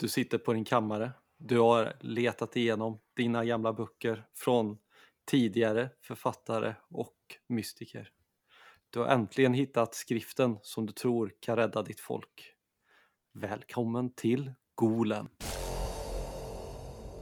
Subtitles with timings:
[0.00, 1.12] Du sitter på din kammare.
[1.38, 4.78] Du har letat igenom dina gamla böcker från
[5.30, 7.16] tidigare författare och
[7.48, 8.08] mystiker.
[8.90, 12.54] Du har äntligen hittat skriften som du tror kan rädda ditt folk.
[13.34, 15.28] Välkommen till Golem.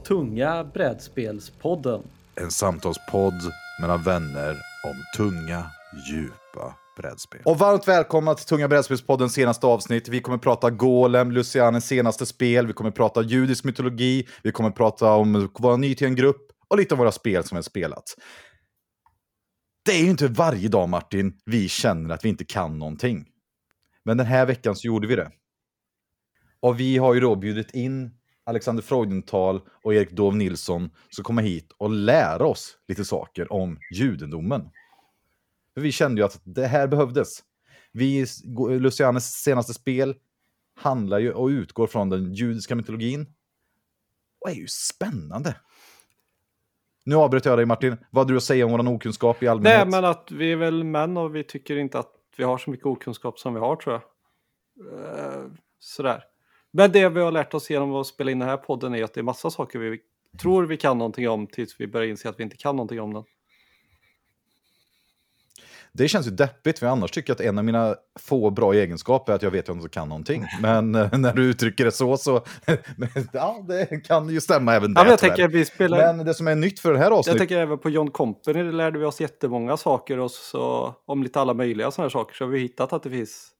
[0.07, 2.03] Tunga brädspelspodden.
[2.35, 3.41] En samtalspodd
[3.81, 4.51] mellan vänner
[4.85, 5.65] om tunga,
[6.11, 7.41] djupa brädspel.
[7.45, 10.07] Och varmt välkomna till Tunga brädspelspoddens senaste avsnitt.
[10.07, 15.11] Vi kommer prata Golem, Lucianes senaste spel, vi kommer prata judisk mytologi, vi kommer prata
[15.11, 18.03] om vår ny till en grupp och lite om våra spel som vi har spelat.
[19.85, 23.25] Det är ju inte varje dag, Martin, vi känner att vi inte kan någonting.
[24.05, 25.31] Men den här veckan så gjorde vi det.
[26.59, 28.11] Och vi har ju då bjudit in
[28.45, 33.77] Alexander Freudenthal och Erik Dov Nilsson som kommer hit och lära oss lite saker om
[33.93, 34.61] judendomen.
[35.73, 37.43] För vi kände ju att det här behövdes.
[37.91, 38.25] Vi,
[38.79, 40.15] Lucianes senaste spel
[40.75, 43.27] handlar ju och utgår från den judiska mytologin.
[44.41, 45.55] Och är ju spännande.
[47.05, 47.97] Nu avbröt jag dig Martin.
[48.11, 49.87] Vad har du att säga om vår okunskap i allmänhet?
[49.87, 52.69] Nej, men att vi är väl män och vi tycker inte att vi har så
[52.69, 54.01] mycket okunskap som vi har tror jag.
[54.93, 56.23] Uh, sådär.
[56.71, 59.13] Men det vi har lärt oss genom att spela in den här podden är att
[59.13, 59.99] det är massa saker vi
[60.39, 63.13] tror vi kan någonting om tills vi börjar inse att vi inte kan någonting om
[63.13, 63.23] den.
[65.99, 69.31] Det känns ju deppigt, för jag annars tycker att en av mina få bra egenskaper
[69.31, 70.45] är att jag vet att jag inte kan någonting.
[70.61, 72.45] Men eh, när du uttrycker det så, så
[73.33, 75.97] ja, det kan ju stämma även ja, jag tänker, vi spelar...
[75.97, 77.27] Men det som är nytt för det här avsnittet...
[77.27, 81.23] Jag tänker även på John Company, där lärde vi oss jättemånga saker och så, om
[81.23, 82.35] lite alla möjliga sådana saker.
[82.35, 83.51] Så har vi hittat att det finns...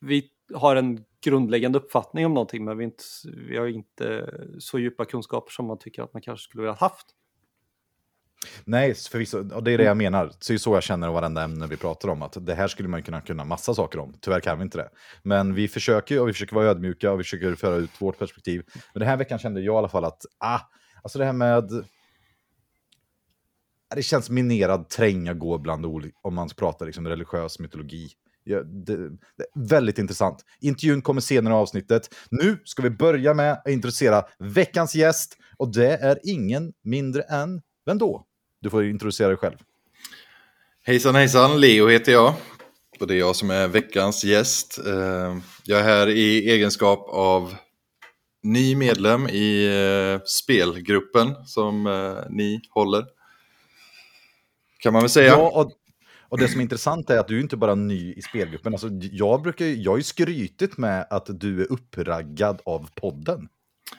[0.00, 0.24] Vi
[0.54, 3.04] har en grundläggande uppfattning om någonting, men vi, inte,
[3.48, 7.06] vi har inte så djupa kunskaper som man tycker att man kanske skulle vilja haft.
[8.64, 9.54] Nej, förvisso.
[9.54, 10.32] Och det är det jag menar.
[10.48, 12.22] Det är så jag känner varenda ämne vi pratar om.
[12.22, 14.14] Att det här skulle man kunna kunna massa saker om.
[14.20, 14.88] Tyvärr kan vi inte det.
[15.22, 18.62] Men vi försöker och vi försöker vara ödmjuka och vi försöker föra ut vårt perspektiv.
[18.74, 20.60] Men den här veckan kände jag i alla fall att, ah,
[21.02, 21.84] alltså det här med...
[23.94, 28.08] Det känns minerad träng att gå bland olika, om man pratar liksom religiös mytologi.
[28.44, 30.44] Ja, det, det, väldigt intressant.
[30.60, 32.14] Intervjun kommer senare i avsnittet.
[32.30, 35.36] Nu ska vi börja med att introducera veckans gäst.
[35.56, 38.26] Och det är ingen mindre än, vem då?
[38.62, 39.56] Du får introducera dig själv.
[40.82, 42.34] Hejsan hejsan, Leo heter jag.
[43.00, 44.78] Och det är jag som är veckans gäst.
[44.86, 47.54] Eh, jag är här i egenskap av
[48.42, 53.04] ny medlem i eh, spelgruppen som eh, ni håller.
[54.78, 55.28] Kan man väl säga.
[55.28, 55.72] Ja, och,
[56.28, 58.74] och det som är intressant är att du inte bara är ny i spelgruppen.
[58.74, 63.48] Alltså, jag, brukar, jag har ju skrytit med att du är uppraggad av podden.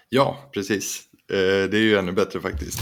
[0.10, 1.04] Ja, precis.
[1.28, 2.82] Det är ju ännu bättre faktiskt.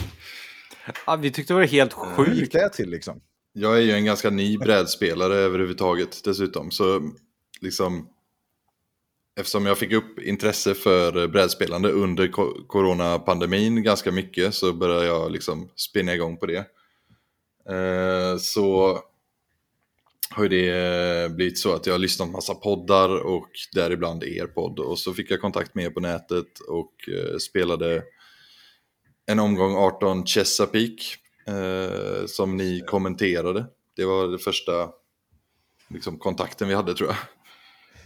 [1.06, 2.56] Ja, vi tyckte det var helt sjukt.
[2.56, 3.22] Hur till liksom?
[3.54, 6.72] Jag är ju en ganska ny brädspelare överhuvudtaget dessutom.
[6.72, 7.12] Så
[7.62, 8.10] liksom,
[9.40, 12.28] eftersom jag fick upp intresse för brädspelande under
[12.68, 16.66] coronapandemin ganska mycket så började jag liksom spinna igång på det.
[17.70, 19.00] Eh, så
[20.30, 24.46] har ju det blivit så att jag har lyssnat på massa poddar och däribland er
[24.46, 24.80] podd.
[24.80, 28.04] Och så fick jag kontakt med er på nätet och eh, spelade
[29.30, 31.04] en omgång 18 Chesapeake
[31.48, 33.66] eh, som ni kommenterade.
[33.96, 34.90] Det var det första
[35.88, 37.18] liksom, kontakten vi hade tror jag.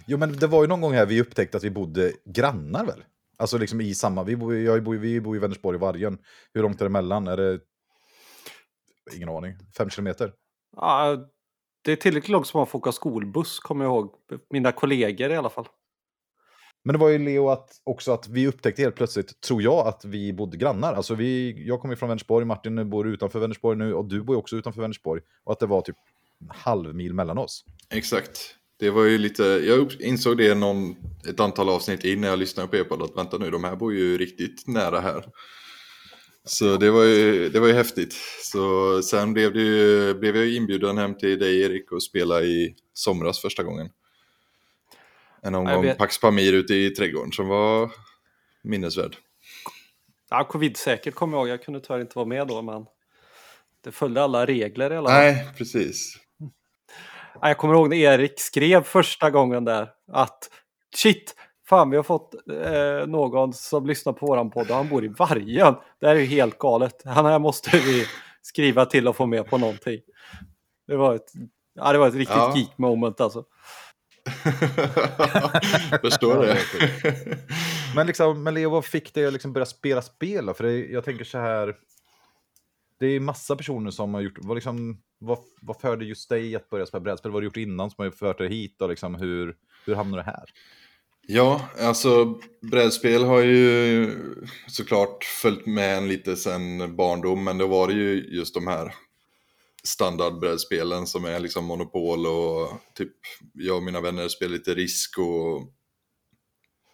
[0.05, 3.03] Jo, men det var ju någon gång här vi upptäckte att vi bodde grannar väl?
[3.37, 6.17] Alltså liksom i samma, vi bor, jag bor, vi bor i Vänersborg i Vargen.
[6.53, 7.27] Hur långt är det emellan?
[7.27, 7.59] Är det...
[9.15, 9.53] Ingen aning.
[9.77, 10.33] Fem kilometer?
[10.75, 11.17] Ja,
[11.83, 14.13] det är tillräckligt långt som man får åka skolbuss, kommer jag ihåg.
[14.49, 15.67] Mina kollegor i alla fall.
[16.83, 20.05] Men det var ju Leo att, också att vi upptäckte helt plötsligt, tror jag, att
[20.05, 20.93] vi bodde grannar.
[20.93, 24.55] Alltså vi, jag kommer från Vänersborg, Martin bor utanför Vänersborg nu och du bor också
[24.55, 25.21] utanför Vänersborg.
[25.43, 25.95] Och att det var typ
[26.41, 27.65] en halv mil mellan oss.
[27.89, 28.55] Exakt.
[28.79, 30.95] Det var ju lite, jag insåg det någon,
[31.29, 33.93] ett antal avsnitt in när jag lyssnade på er att vänta nu, de här bor
[33.93, 35.25] ju riktigt nära här.
[36.45, 38.15] Så det var ju, det var ju häftigt.
[38.41, 42.75] Så sen blev, det ju, blev jag inbjuden hem till dig Erik och spela i
[42.93, 43.89] somras första gången.
[45.43, 47.91] En omgång Pax Pamir ute i trädgården som var
[48.63, 49.15] minnesvärd.
[50.29, 51.53] Ja, covid-säkert kommer jag ihåg.
[51.53, 52.85] Jag kunde tyvärr inte vara med då, men
[53.83, 55.19] det följde alla regler i alla fall.
[55.19, 56.17] Nej, precis.
[57.41, 60.49] Ja, jag kommer ihåg när Erik skrev första gången där att
[60.95, 61.35] shit,
[61.69, 62.33] fan vi har fått
[62.65, 65.75] eh, någon som lyssnar på våran podd och han bor i Vargen.
[65.99, 67.01] Det här är ju helt galet.
[67.05, 68.05] Han här måste vi
[68.41, 69.99] skriva till och få med på någonting.
[70.87, 71.31] Det var ett,
[71.73, 72.53] ja, det var ett riktigt ja.
[72.57, 73.45] geek moment alltså.
[76.01, 76.57] Förstår det.
[77.95, 80.53] men, liksom, men Leo, vad fick dig att liksom börja spela spel då?
[80.53, 81.75] För det, jag tänker så här,
[82.99, 86.69] det är massa personer som har gjort, vad, liksom, vad, vad förde just dig att
[86.69, 87.31] börja spela brädspel?
[87.31, 89.55] Vad har du gjort innan som har fört dig hit och liksom, hur,
[89.85, 90.45] hur hamnade du här?
[91.27, 94.11] Ja, alltså brädspel har ju
[94.67, 98.95] såklart följt med en lite sen barndom, men då var det ju just de här
[99.87, 103.13] standardbrädspelen som är liksom Monopol och typ
[103.53, 105.73] jag och mina vänner spelar lite Risk och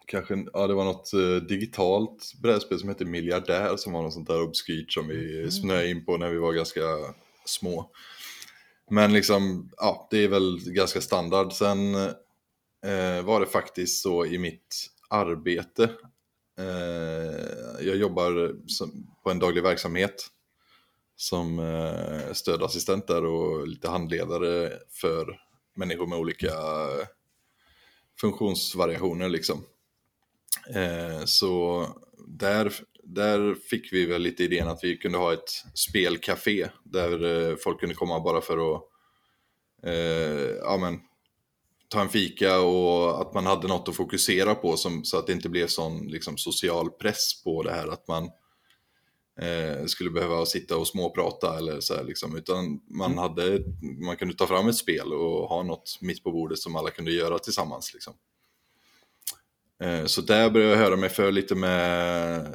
[0.05, 4.27] kanske, ja det var något uh, digitalt brädspel som hette Miljardär som var något sånt
[4.27, 5.51] där obskyrt som vi mm.
[5.51, 6.81] snöade in på när vi var ganska
[7.45, 7.91] små.
[8.91, 11.53] Men liksom, ja det är väl ganska standard.
[11.53, 15.83] Sen uh, var det faktiskt så i mitt arbete,
[16.59, 20.29] uh, jag jobbar som, på en daglig verksamhet
[21.19, 25.39] som eh, stödassistenter stödassistent där och lite handledare för
[25.75, 27.07] människor med olika eh,
[28.21, 29.65] funktionsvariationer liksom.
[30.75, 31.85] Eh, så
[32.27, 32.73] där,
[33.03, 37.95] där fick vi väl lite idén att vi kunde ha ett spelcafé där folk kunde
[37.95, 38.83] komma bara för att
[39.83, 40.99] eh, ja, men,
[41.89, 45.33] ta en fika och att man hade något att fokusera på som, så att det
[45.33, 48.29] inte blev sån liksom, social press på det här att man
[49.41, 53.17] eh, skulle behöva sitta och småprata eller så här, liksom, utan man, mm.
[53.17, 53.63] hade,
[54.05, 57.11] man kunde ta fram ett spel och ha något mitt på bordet som alla kunde
[57.11, 57.93] göra tillsammans.
[57.93, 58.13] Liksom.
[59.83, 62.45] Eh, så där började jag höra mig för lite med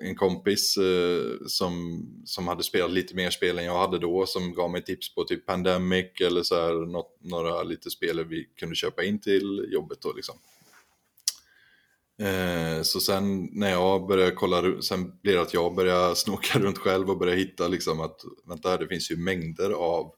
[0.00, 4.54] en kompis eh, som, som hade spelat lite mer spel än jag hade då, som
[4.54, 8.74] gav mig tips på typ Pandemic eller så här, något, några lite spel vi kunde
[8.74, 10.34] köpa in till jobbet då liksom.
[12.22, 16.78] Eh, så sen när jag började kolla, sen blir det att jag börjar snoka runt
[16.78, 20.12] själv och börjar hitta liksom att, vänta det finns ju mängder av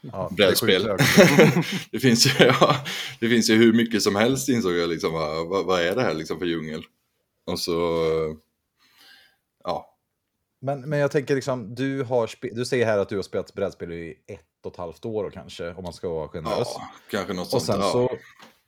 [0.00, 0.82] ja, brädspel.
[0.82, 0.98] Det,
[1.92, 2.84] det, finns ju, ja,
[3.20, 6.14] det finns ju hur mycket som helst insåg jag liksom, vad, vad är det här
[6.14, 6.82] liksom för djungel?
[7.46, 8.00] Och så,
[9.64, 9.96] ja.
[10.60, 13.92] Men, men jag tänker liksom, du, har du säger här att du har spelat brädspel
[13.92, 16.68] i ett och ett halvt år kanske, om man ska vara generös.
[16.74, 17.60] Ja, kanske något sånt.
[17.60, 17.92] Och sen ja.
[17.92, 18.18] så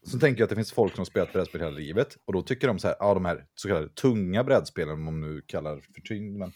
[0.07, 2.69] så tänker jag att det finns folk som spelat brädspel hela livet och då tycker
[2.69, 6.01] de så här, ja de här så kallade tunga brädspelen, om man nu kallar för
[6.01, 6.53] tyngd, men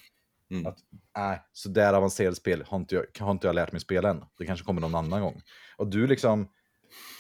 [0.51, 0.67] mm.
[0.67, 0.79] att
[1.17, 4.25] nej, så där avancerade spel har inte, jag, har inte jag lärt mig spela än.
[4.39, 5.43] Det kanske kommer någon annan gång.
[5.77, 6.49] Och du liksom,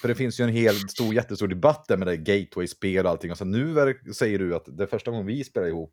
[0.01, 3.31] för det finns ju en hel stor, jättestor debatt där med det gateway-spel och allting.
[3.31, 5.93] Och så nu säger du att det första gången vi spelade ihop,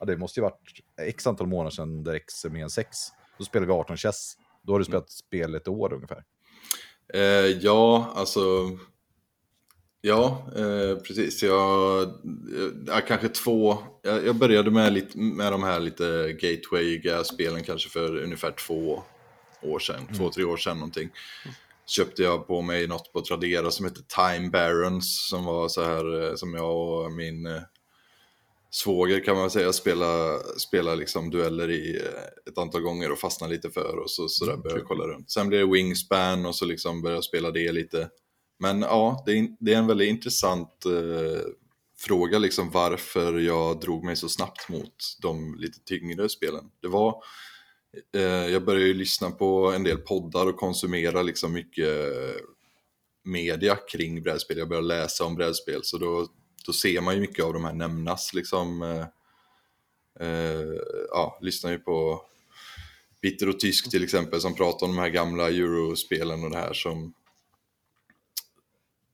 [0.00, 2.96] ja, det måste ju varit x antal månader sedan det X är mer än sex.
[3.38, 4.34] Då spelade vi 18 chess.
[4.62, 5.08] Då har du spelat mm.
[5.08, 6.24] spel ett år ungefär.
[7.14, 8.40] Eh, ja, alltså
[10.00, 11.42] Ja, eh, precis.
[11.42, 12.08] Jag,
[12.86, 17.88] jag, kanske två, jag, jag, började med, lite, med de här lite gateway spelen kanske
[17.88, 19.02] för ungefär två
[19.62, 20.14] år sedan, mm.
[20.14, 21.10] två, tre år sedan någonting.
[21.86, 26.22] Köpte jag på mig något på Tradera som heter Time Barons som var så här
[26.22, 27.62] eh, som jag och min eh,
[28.70, 33.46] svåger kan man säga spela, spela liksom dueller i eh, ett antal gånger och fastna
[33.46, 35.30] lite för och så, så där började jag kolla runt.
[35.30, 38.08] Sen blev det Wingspan och så liksom började jag spela det lite
[38.58, 41.42] men ja, det är, det är en väldigt intressant eh,
[41.98, 46.64] fråga liksom varför jag drog mig så snabbt mot de lite tyngre spelen.
[46.82, 47.22] Det var,
[48.14, 52.40] eh, jag började ju lyssna på en del poddar och konsumera liksom mycket eh,
[53.24, 54.58] media kring brädspel.
[54.58, 56.26] Jag började läsa om brädspel så då,
[56.66, 58.82] då ser man ju mycket av de här nämnas liksom.
[58.82, 59.06] Eh,
[60.26, 60.74] eh
[61.10, 62.22] ja, lyssnar ju på
[63.22, 66.72] Bitter och Tysk till exempel som pratar om de här gamla eurospelen och det här
[66.72, 67.14] som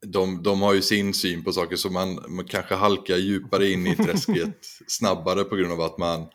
[0.07, 3.87] de, de har ju sin syn på saker så man, man kanske halkar djupare in
[3.87, 6.27] i träsket snabbare på grund av att man,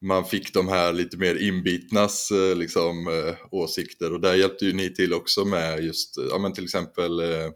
[0.00, 4.72] man fick de här lite mer inbitnas eh, liksom, äh, åsikter och där hjälpte ju
[4.72, 7.50] ni till också med just, ja men till exempel äh,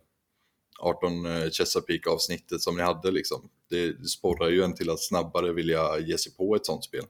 [0.78, 3.50] 18 äh, Chesapeake avsnittet som ni hade liksom.
[3.70, 7.04] Det, sporrar ju en till att snabbare vilja ge sig på ett sånt spel.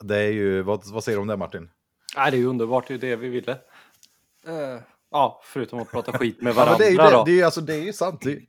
[0.00, 1.70] Det är ju, vad, vad säger du om det Martin?
[2.16, 3.52] Nej, det är ju underbart, det är det vi ville.
[4.48, 4.80] Uh
[5.10, 6.72] Ja, förutom att prata skit med varandra.
[6.72, 8.20] ja, det, är ju det, det, är ju, alltså, det är ju sant.
[8.20, 8.40] Det är...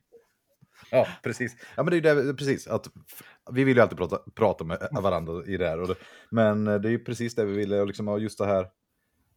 [0.90, 1.56] Ja, precis.
[1.76, 2.66] Ja, men det är det, precis.
[2.66, 2.90] Att,
[3.52, 5.80] vi vill ju alltid prata, prata med varandra i det här.
[5.80, 5.94] Och det,
[6.30, 7.80] men det är ju precis det vi ville.
[7.80, 8.66] Och liksom, just det här.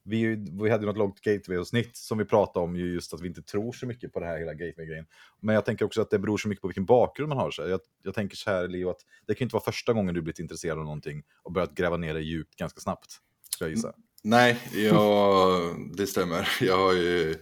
[0.03, 3.27] Vi, vi hade ju något långt gateway-avsnitt som vi pratade om, ju just att vi
[3.27, 5.05] inte tror så mycket på det här hela gateway-grejen.
[5.39, 7.51] Men jag tänker också att det beror så mycket på vilken bakgrund man har.
[7.51, 10.21] Så jag, jag tänker så här, Leo, att det kan inte vara första gången du
[10.21, 13.17] blivit intresserad av någonting och börjat gräva ner det djupt ganska snabbt.
[13.49, 13.93] Ska jag gissa.
[14.23, 16.49] Nej, jag, det stämmer.
[16.61, 17.35] Jag har ju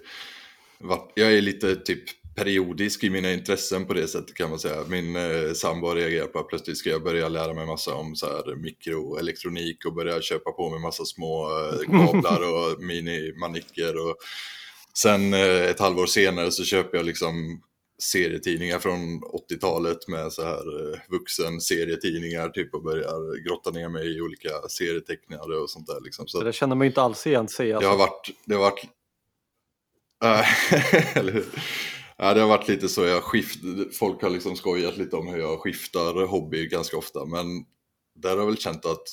[0.78, 2.04] varit, jag är lite typ
[2.36, 4.84] periodisk i mina intressen på det sättet kan man säga.
[4.88, 8.26] Min eh, sambo reagerar på att plötsligt ska jag börja lära mig massa om så
[8.26, 14.16] här mikroelektronik och börja köpa på mig massa små eh, kablar och minimanicker och
[14.94, 17.62] sen eh, ett halvår senare så köper jag liksom
[18.00, 24.18] serietidningar från 80-talet med så här eh, vuxen serietidningar typ och börjar grotta ner mig
[24.18, 26.02] i olika serietecknare och sånt där.
[26.02, 26.28] Liksom.
[26.28, 27.74] Så det känner man ju inte alls igen sig.
[27.74, 27.90] Alltså.
[27.90, 28.84] Det har varit, det har varit,
[30.24, 31.46] äh, eller hur?
[32.18, 33.06] Ja, det har varit lite så.
[33.06, 33.60] Jag skift...
[34.00, 37.26] Folk har liksom skojat lite om hur jag skiftar hobby ganska ofta.
[37.26, 37.46] Men
[38.16, 39.04] där har jag väl känt att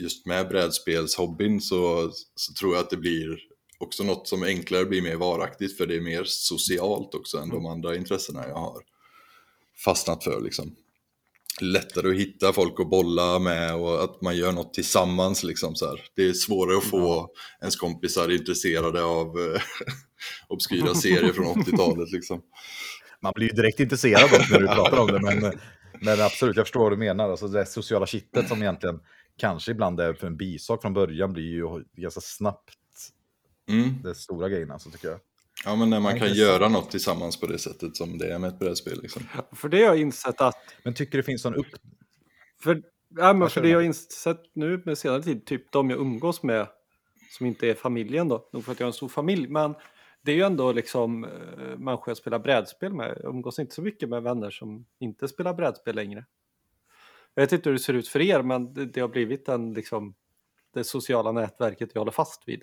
[0.00, 3.38] just med brädspelshobbyn så, så tror jag att det blir
[3.78, 7.66] också något som enklare blir mer varaktigt för det är mer socialt också än de
[7.66, 8.82] andra intressena jag har
[9.84, 10.76] fastnat för liksom.
[11.60, 15.86] Lättare att hitta folk att bolla med och att man gör något tillsammans liksom så
[15.86, 16.00] här.
[16.16, 17.30] Det är svårare att få
[17.60, 19.60] ens kompisar intresserade av eh,
[20.48, 22.42] obskyra serier från 80-talet liksom.
[23.20, 25.52] Man blir ju direkt intresserad dock när du pratar om det, men,
[26.00, 27.30] men absolut, jag förstår vad du menar.
[27.30, 29.00] Alltså det sociala kittet som egentligen
[29.38, 32.74] kanske ibland är för en bisak från början blir ju ganska snabbt
[33.68, 34.02] Mm.
[34.02, 35.20] det stora grejen alltså tycker jag.
[35.64, 38.48] Ja, men när man kan göra något tillsammans på det sättet som det är med
[38.48, 39.22] ett brädspel liksom.
[39.52, 41.66] För det har jag insett att Men tycker det finns någon upp...
[42.62, 42.82] För,
[43.16, 46.42] ja, men för det jag har insett nu med senare tid, typ de jag umgås
[46.42, 46.66] med
[47.30, 49.74] som inte är familjen då, nog för att jag har en stor familj, men
[50.22, 53.18] det är ju ändå liksom eh, människor jag spelar brädspel med.
[53.22, 56.24] Jag umgås inte så mycket med vänner som inte spelar brädspel längre.
[57.34, 59.74] Jag vet inte hur det ser ut för er, men det, det har blivit en,
[59.74, 60.14] liksom,
[60.74, 62.62] det sociala nätverket jag håller fast vid.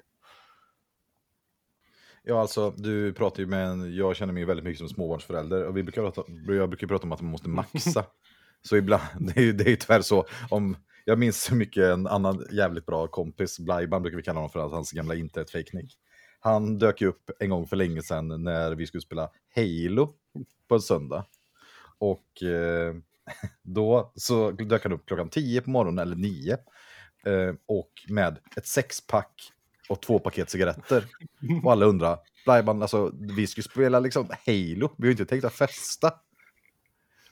[2.25, 3.95] Ja, alltså du pratar ju med en...
[3.95, 7.11] Jag känner mig väldigt mycket som småbarnsförälder och vi brukar prata, jag brukar prata om
[7.11, 8.05] att man måste maxa.
[8.61, 10.25] så ibland, det är ju det är ju tyvärr så.
[10.49, 14.49] Om, jag minns så mycket en annan jävligt bra kompis, Blajban brukar vi kalla honom
[14.49, 15.97] för, att hans gamla internetfejknick.
[16.39, 20.13] Han dök ju upp en gång för länge sedan när vi skulle spela Halo
[20.67, 21.25] på en söndag.
[21.97, 22.95] Och eh,
[23.61, 26.57] då så dök han upp klockan 10 på morgonen, eller 9.
[27.25, 29.51] Eh, och med ett sexpack
[29.89, 31.05] och två paket cigaretter.
[31.63, 35.43] Och alla undrar, Blajban, alltså vi skulle spela liksom Halo, vi har ju inte tänkt
[35.45, 36.07] att festa.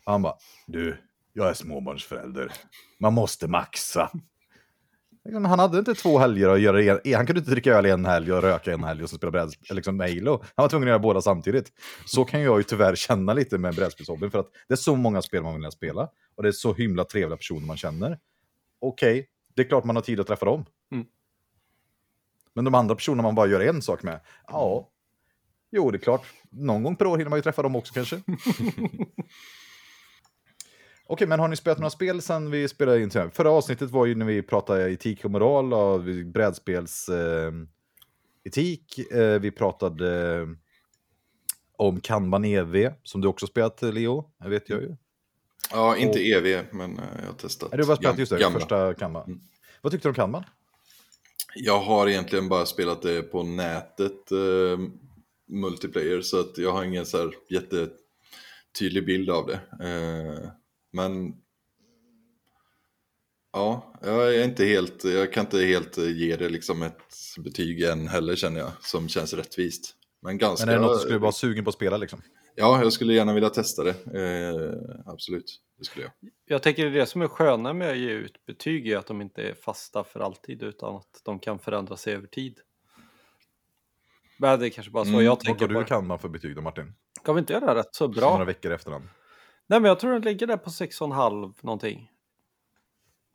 [0.06, 0.36] Och han bara,
[0.68, 0.98] du,
[1.34, 2.52] jag är småbarnsförälder,
[3.00, 4.12] man måste maxa.
[5.26, 8.06] Liksom, Han hade inte två helger att göra, en- han kunde inte dricka öl en
[8.06, 10.32] helg och röka en helg och så spela brädspel, liksom Halo.
[10.56, 11.72] Han var tvungen att göra båda samtidigt.
[12.06, 15.22] Så kan jag ju tyvärr känna lite med brädspelshobbyn, för att det är så många
[15.22, 16.10] spel man vill spela.
[16.36, 18.20] Och det är så himla trevliga personer man känner.
[18.80, 20.66] Okej, det är klart man har tid att träffa dem.
[20.92, 21.06] Mm.
[22.54, 24.90] Men de andra personerna man bara gör en sak med, ja,
[25.72, 28.22] jo det är klart, någon gång per år hinner man ju träffa dem också kanske.
[31.06, 33.10] Okej, men har ni spelat några spel sen vi spelade in?
[33.32, 37.52] Förra avsnittet var ju när vi pratade etik och moral och vi- brädspels eh,
[38.44, 39.12] etik.
[39.12, 40.48] Eh, vi pratade eh,
[41.78, 44.96] om Kanban EV, som du också spelat Leo, det vet jag ju.
[45.72, 47.72] Ja, inte Och- EV, men eh, jag har testat.
[47.72, 48.60] Du har bara spelat just det, gamla.
[48.60, 49.42] första Kanban.
[49.82, 50.44] Vad tyckte du om Kanban?
[51.56, 54.80] Jag har egentligen bara spelat det på nätet, eh,
[55.48, 59.86] multiplayer, så att jag har ingen så här jättetydlig bild av det.
[59.88, 60.50] Eh,
[60.94, 61.34] men
[63.54, 67.84] ja, jag är inte helt, jag kan inte helt eh, ge det liksom ett betyg
[67.84, 69.96] än heller känner jag, som känns rättvist.
[70.22, 70.66] Men ganska...
[70.66, 72.22] Men är det något du skulle vara sugen på att spela liksom?
[72.56, 73.96] Ja, jag skulle gärna vilja testa det.
[74.20, 76.12] Eh, absolut, det skulle jag.
[76.46, 79.22] Jag tänker det det som är sköna med att ge ut betyg är att de
[79.22, 82.60] inte är fasta för alltid utan att de kan förändra sig över tid.
[84.38, 85.86] Men det är kanske bara så Mm, jag Vad tänker på du det.
[85.86, 86.94] Kanban för betyg då Martin?
[87.26, 88.22] Kan vi inte göra det rätt så Bra.
[88.22, 88.32] bra?
[88.32, 89.04] Några veckor efterhand.
[89.68, 92.12] Nej men jag tror den ligger där på 6,5 någonting.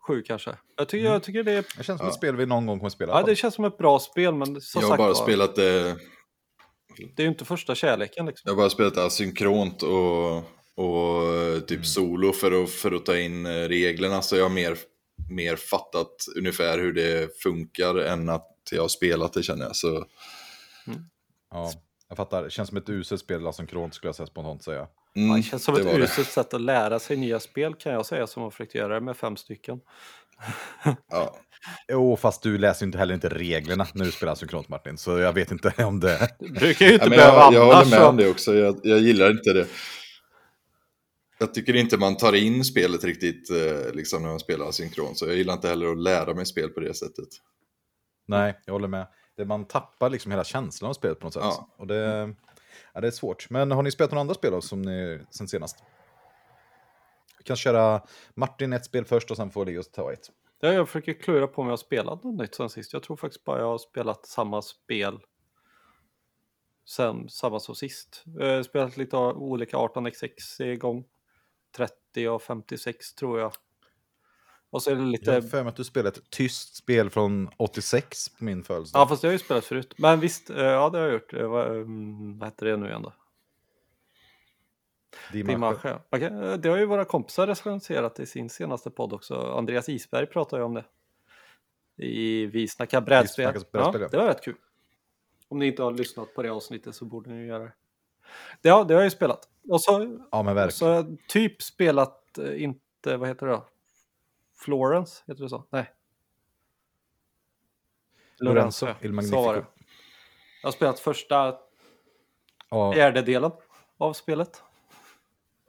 [0.06, 0.56] Sju kanske.
[0.76, 1.64] Jag tycker, jag tycker det är...
[1.76, 2.08] Det känns som Ja.
[2.08, 3.12] ett spel vi någon gång kommer spela.
[3.20, 5.54] Ja det känns som ett bra spel men som jag har sagt bara var, spelat
[5.56, 5.96] det
[7.16, 8.42] det är ju inte första kärleken liksom.
[8.48, 10.36] Jag har bara spelat asynkront och,
[10.76, 11.66] och eh, Mm.
[11.66, 14.22] typ solo för att, för att ta in eh, reglerna.
[14.22, 14.76] Så jag har mer,
[15.30, 19.76] mer fattat ungefär hur det funkar än att jag har spelat det känner jag.
[19.76, 20.04] Så
[21.50, 21.72] Ja,
[22.08, 22.42] jag fattar.
[22.44, 24.86] Det känns som ett uselt spel, asynkront skulle jag säga spontant säga.
[25.16, 27.92] mm, Ja, det känns som det ett uselt sätt att lära sig nya spel kan
[27.92, 29.80] jag säga som har försökt göra det med fem stycken.
[31.10, 31.36] Ja.
[31.88, 35.18] Jo, fast du läser ju inte heller inte reglerna när du spelar asynkront Martin, så
[35.18, 36.28] jag vet inte om det...
[36.38, 38.98] Det brukar ju inte Ja, behöva jag, jag håller med om det också, jag, jag
[38.98, 39.66] gillar inte det.
[41.38, 45.18] Jag tycker inte man tar in spelet riktigt eh, liksom när man spelar asynkront.
[45.18, 47.28] Så jag gillar inte heller att lära mig spel på det sättet.
[48.26, 49.06] Nej, jag håller med.
[49.36, 51.42] Det, man tappar liksom hela känslan av spelet på något sätt.
[51.42, 51.74] Ja.
[51.76, 52.34] Och det,
[52.92, 53.50] ja, det är svårt.
[53.50, 55.84] Men har ni spelat några andra spel då, som ni, sen senast?
[57.38, 58.02] Vi kan köra
[58.34, 60.30] Martin ett spel först och sen får Leo ta ett.
[60.60, 62.92] Ja, jag försöker klura på om jag har spelat något nytt sen sist.
[62.92, 65.18] Jag tror faktiskt bara jag har spelat samma spel
[66.86, 68.22] sen samma som sist.
[68.38, 71.04] Jag har spelat lite av olika 18xx igång.
[71.76, 73.52] 30 och 56 tror jag.
[74.70, 75.32] Och så är det Jag lite...
[75.32, 79.00] har för mig att du spelade ett tyst spel från 86 på min födelsedag.
[79.02, 79.94] Ja, fast jag har ju spelat förut.
[79.96, 81.32] Men visst, eh, ja det har jag gjort.
[81.34, 83.12] Eh, Vad, mm, vad heter det nu igen då?
[85.32, 85.88] Dimasche.
[86.10, 89.34] Eh, Det har ju våra kompisar recenserat i sin senaste podd också.
[89.34, 90.84] Andreas Isberg pratar ju om det.
[92.04, 93.52] I Vi snackar brädspel.
[93.52, 94.08] Vi snackar brädspel, ja, ja.
[94.10, 94.56] det var rätt kul.
[95.48, 97.72] Om ni inte har lyssnat på det avsnittet så borde ni göra det.
[98.62, 99.48] Ja, det har jag ju spelat.
[99.68, 100.70] Och så, Ja, men verkligen.
[100.72, 103.66] så har jag typ spelat, eh, inte, vad heter det då?
[104.58, 105.64] Florence, heter det så?
[105.70, 105.92] Nej.
[108.38, 108.86] Lorenzo.
[109.00, 109.42] Il Så Magnifico.
[109.42, 109.64] var det.
[110.62, 111.54] Jag har spelat första
[112.70, 113.50] Ja, fjärdedelen
[113.98, 114.62] av spelet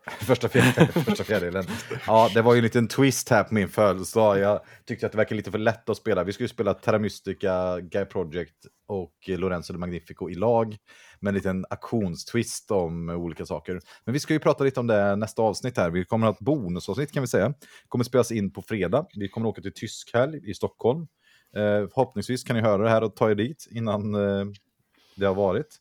[0.10, 1.66] första, fjärde, första fjärdedelen.
[2.08, 4.40] Ja, det var ju en liten twist här på min födelsedag.
[4.40, 6.24] Jag tyckte att det verkade lite för lätt att spela.
[6.24, 8.56] Vi skulle spela Terra Mystica, Guy Project
[8.88, 10.78] och Lorenzo de Magnifico i lag.
[11.20, 13.80] Med en liten aktionstwist om olika saker.
[14.06, 15.90] Men vi ska ju prata lite om det nästa avsnitt här.
[15.90, 17.54] Vi kommer att ha ett bonusavsnitt kan vi säga.
[17.88, 19.06] kommer spelas in på fredag.
[19.14, 21.08] Vi kommer åka till Tyskhelg i Stockholm.
[21.56, 24.46] Eh, förhoppningsvis kan ni höra det här och ta er dit innan eh,
[25.16, 25.78] det har varit.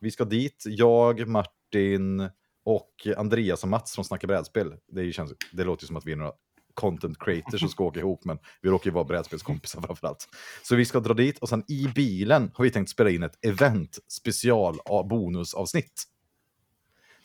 [0.00, 2.30] Vi ska dit, jag, Martin
[2.64, 4.74] och Andreas och Mats från Snacka brädspel.
[4.92, 6.32] Det, känns, det låter ju som att vi är några
[6.74, 10.28] content creators som ska åka ihop, men vi råkar ju vara brädspelskompisar framförallt.
[10.62, 13.44] Så vi ska dra dit och sen i bilen har vi tänkt spela in ett
[13.44, 16.04] event special av bonusavsnitt.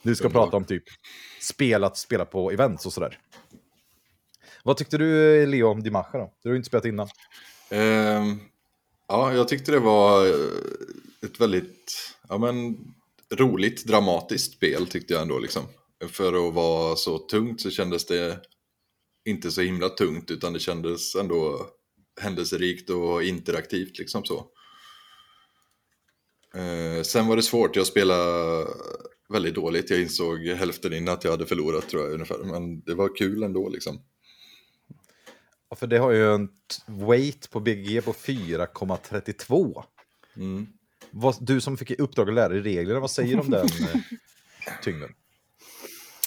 [0.04, 0.84] Du ska prata om typ
[1.42, 3.20] spelat, spela på events och sådär.
[4.64, 6.34] Vad tyckte du Leo om Dimasha då?
[6.44, 7.08] Du har ju inte spelat innan.
[7.70, 8.40] Ehm,
[9.08, 10.34] ja, jag tyckte det var eh,
[11.22, 12.78] ett väldigt ja, men,
[13.34, 15.40] roligt, dramatiskt spel tyckte jag ändå.
[15.40, 15.64] Liksom.
[16.08, 18.40] För att vara så tungt så kändes det
[19.26, 21.68] inte så himla tungt utan det kändes ändå
[22.22, 24.48] händelserikt och interaktivt liksom så.
[26.56, 28.68] Eh, sen var det svårt, jag spelade
[29.30, 29.90] väldigt dåligt.
[29.90, 32.38] Jag insåg hälften innan att jag hade förlorat tror jag ungefär.
[32.38, 34.02] Men det var kul ändå liksom.
[35.70, 36.50] Ja, för det har ju en
[36.86, 39.84] weight på BG på 4,32.
[40.36, 40.68] Mm.
[41.12, 43.66] Vad, du som fick i uppdrag att lära dig reglerna, vad säger du om den
[43.96, 45.10] eh, tyngden?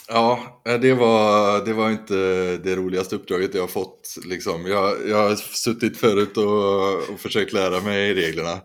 [0.08, 2.14] Ja, eh, det var, det var inte
[2.56, 4.16] det roligaste uppdraget jag har fått.
[4.24, 4.66] Liksom.
[4.66, 8.60] Jag, jag har suttit förut och, och försökt lära mig reglerna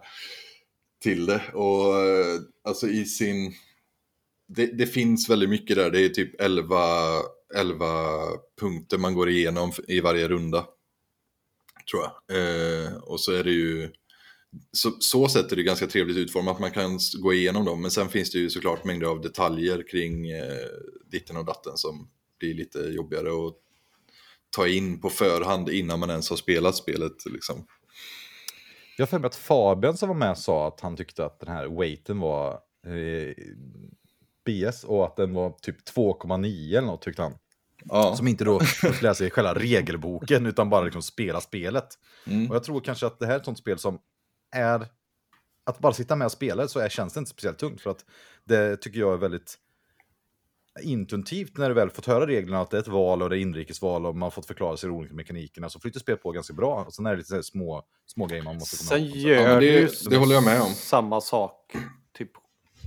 [1.02, 1.42] till det.
[1.54, 3.54] Och eh, alltså i sin...
[4.48, 5.92] Det, det finns väldigt mycket där.
[5.92, 6.78] Det är typ 11,
[7.56, 7.86] 11
[8.60, 10.66] punkter man går igenom i varje runda.
[11.92, 12.38] Tror jag.
[12.38, 13.92] Eh, och så är det ju...
[14.72, 17.82] Så, så sätt är det ganska trevligt utformat, man kan gå igenom dem.
[17.82, 20.68] Men sen finns det ju såklart mängder av detaljer kring eh,
[21.12, 23.56] ditten och datten som blir lite jobbigare att
[24.50, 27.26] ta in på förhand innan man ens har spelat spelet.
[27.26, 27.66] Liksom.
[28.98, 32.20] Jag har att Fabian som var med sa att han tyckte att den här weighten
[32.20, 32.52] var
[32.86, 33.34] eh,
[34.46, 37.34] BS och att den var typ 2,9 eller något tyckte han.
[37.86, 38.62] Ja, Som inte då
[39.02, 41.88] lära sig själva regelboken utan bara liksom spela spelet.
[42.28, 42.50] mm.
[42.50, 44.00] Och jag tror kanske att det här är ett sånt spel som
[44.52, 44.86] är...
[45.64, 48.06] Att bara sitta med och spela så är, känns det inte speciellt tungt för att
[48.44, 49.58] det tycker jag är väldigt
[50.82, 53.40] intuitivt när du väl fått höra reglerna att det är ett val och det är
[53.40, 56.84] inrikesval och man fått förklara sig de olika mekanikerna så flyter spelet på ganska bra.
[56.84, 59.18] Och sen är det lite så här små, små grejer man måste komma Sen ihåg.
[59.18, 60.68] gör Ja, det- ju det håller jag med om.
[60.74, 61.76] samma sak
[62.14, 62.32] typ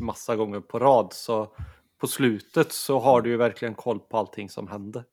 [0.00, 1.12] massa gånger på rad.
[1.12, 1.56] Så
[2.00, 5.04] på slutet så har du ju verkligen koll på allting som händer.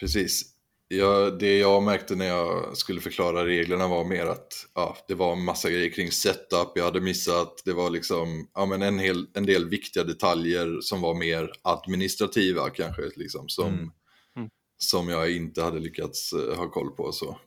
[0.00, 0.53] Precis.
[0.98, 5.32] Ja, det jag märkte när jag skulle förklara reglerna var mer att ja, det var
[5.32, 7.62] en massa grejer kring setup jag hade missat.
[7.64, 12.70] Det var liksom ja, men en, hel, en del viktiga detaljer som var mer administrativa
[12.70, 13.90] kanske, liksom, som, Mm.
[14.36, 14.50] Mm.
[14.76, 17.12] som jag inte hade lyckats eh, ha koll på.
[17.12, 17.38] Så.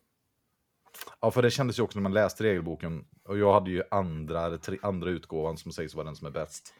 [1.22, 4.58] Ja, för det kändes ju också när man läste regelboken, och jag hade ju andra,
[4.58, 6.74] tre, andra utgåvan som sägs vara den som är bäst.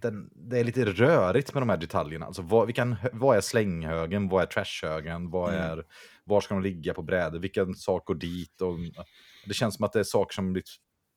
[0.00, 2.26] Den, det är lite rörigt med de här detaljerna.
[2.26, 4.28] Alltså, vad, vilken, vad är slänghögen?
[4.28, 5.30] Vad är trashhögen?
[5.30, 5.60] Vad Mm.
[5.70, 5.84] är,
[6.24, 7.38] var ska de ligga på brädor?
[7.38, 8.60] Vilken sak går dit?
[8.60, 8.78] Och,
[9.46, 10.64] det känns som att det är saker som blir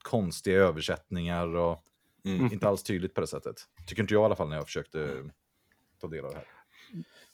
[0.04, 1.84] konstiga översättningar och
[2.26, 2.54] Mm.
[2.54, 3.56] inte alls tydligt på det sättet.
[3.88, 5.24] Tycker inte jag i alla fall när jag försökte
[6.02, 6.46] ta del av det här.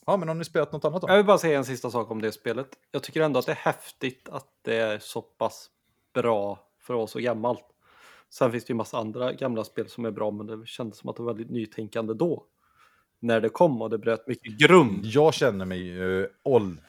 [0.05, 1.09] Ja, men har ni spelat något annat då?
[1.09, 2.67] Jag vill bara säga en sista sak om det spelet.
[2.91, 5.69] Jag tycker ändå att det är häftigt att det är så pass
[6.13, 7.63] bra för vara så gammalt.
[8.29, 11.09] Sen finns det ju massa andra gamla spel som är bra, men det kändes som
[11.09, 12.45] att det var väldigt nytänkande då.
[13.19, 15.05] När det kom och det bröt mycket grund.
[15.05, 16.79] Jag känner mig uh, åld...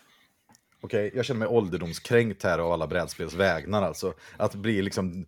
[0.81, 4.14] Okej, jag känner mig ålderdomskränkt här av alla brädspels vägnar alltså.
[4.37, 5.27] Att bli liksom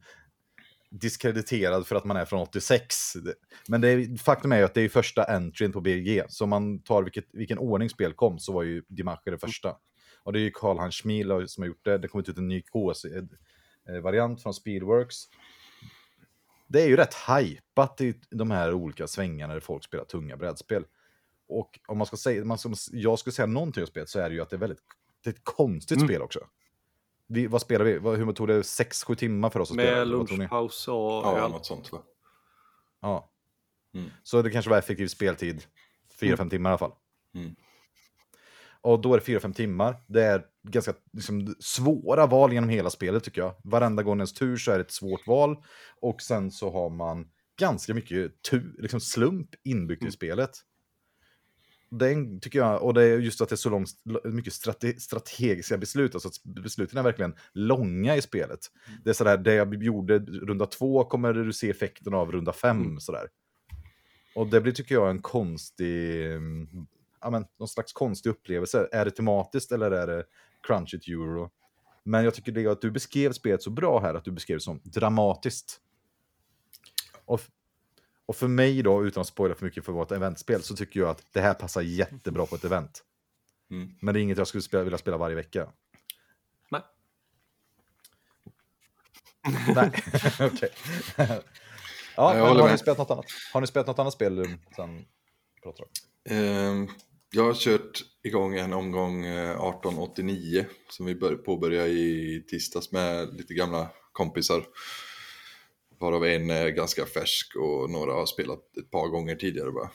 [0.90, 3.12] diskrediterad för att man är från 86.
[3.12, 3.34] Det-
[3.68, 6.22] Men det är, faktum är ju att det är första entryn på BG.
[6.28, 9.76] Så om man tar vilket, vilken ordning spel kom så var ju Dimache det första.
[10.22, 11.98] Och det är ju Karl-Hans Schmiel som har gjort det.
[11.98, 15.16] Det har kommit ut en ny KS-variant från Speedworks.
[16.72, 20.84] Det är ju rätt hypat i de här olika svängarna där folk spelar tunga brädspel.
[21.48, 24.28] Och om man ska säga, man ska, jag skulle säga någonting om spelet så är
[24.28, 24.80] det ju att det är väldigt
[25.24, 26.08] det är ett konstigt Mm.
[26.08, 26.40] spel också.
[27.26, 27.98] Vi, vad spelar vi?
[27.98, 28.62] Vad, hur tog det?
[28.62, 29.96] 6-7 timmar för oss att spela?
[29.98, 30.36] Med tror ni?
[30.36, 32.02] lunchpaus och Ja, något sånt va?
[33.00, 33.30] Ja.
[33.94, 34.10] Mm.
[34.22, 35.64] Så det kanske var effektiv speltid.
[36.20, 36.92] 4-5 timmar i alla fall.
[38.82, 39.96] Och då är det 4-5 timmar.
[40.06, 43.54] Det är ganska liksom, svåra val genom hela spelet tycker jag.
[43.64, 45.56] Varenda gång ens tur så är det ett svårt val.
[46.00, 50.08] Och sen så har man ganska mycket tu, liksom slump inbyggt Mm.
[50.08, 50.50] i spelet.
[51.90, 53.90] Den tycker jag, och det är just att det är så långt,
[54.24, 58.60] mycket strate, strategiska beslut, alltså att besluten är verkligen långa i spelet.
[58.88, 59.00] Mm.
[59.04, 62.80] Det är sådär, det jag gjorde runda två kommer du se effekten av runda fem,
[62.82, 63.00] Mm.
[63.00, 63.28] sådär.
[64.34, 66.68] Och det blir, tycker jag, en konstig, mm,
[67.20, 68.88] ja men, någon slags konstig upplevelse.
[68.92, 70.24] Är det tematiskt eller är det
[70.62, 71.50] crunch it euro?
[72.02, 74.62] Men jag tycker det att du beskrev spelet så bra här, att du beskrev det
[74.62, 75.80] som dramatiskt.
[77.24, 77.40] Och,
[78.26, 81.08] och för mig då, utan att spoila för mycket för vårt eventspel, så tycker jag
[81.08, 83.04] att det här passar jättebra på ett event.
[83.70, 83.94] Mm.
[84.00, 85.72] Men det är inget jag skulle spela, vilja spela varje vecka.
[86.70, 86.82] Nej.
[89.74, 89.92] Nej,
[90.40, 90.70] okej.
[92.16, 93.26] ja, jag men har ni spelat något annat?
[93.52, 95.04] Har ni spelat något annat spel um, sen
[95.62, 95.90] pratar om?
[96.24, 96.88] Ehm,
[97.32, 103.34] jag har kört igång en omgång eh, 1889 som vi bör- påbörjade i tisdags med
[103.36, 104.64] lite gamla kompisar.
[105.98, 109.90] Varav en är ganska färsk och några har spelat ett par gånger tidigare bara.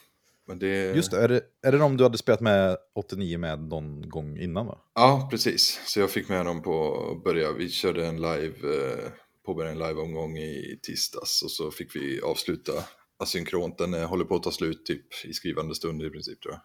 [0.48, 0.96] Men det...
[0.96, 4.38] Just det, är det, är det de du hade spelat med 89 med någon gång
[4.40, 4.78] innan va?
[4.96, 5.82] Ja, precis.
[5.86, 7.52] Så jag fick med dem på att börja.
[7.52, 9.12] Vi körde en live, eh,
[9.46, 12.72] påbörjade en live-omgång i tisdags och så fick vi avsluta
[13.20, 13.78] asynkront.
[13.78, 16.62] Den eh, håller på att ta slut typ i skrivande stund i princip tror jag.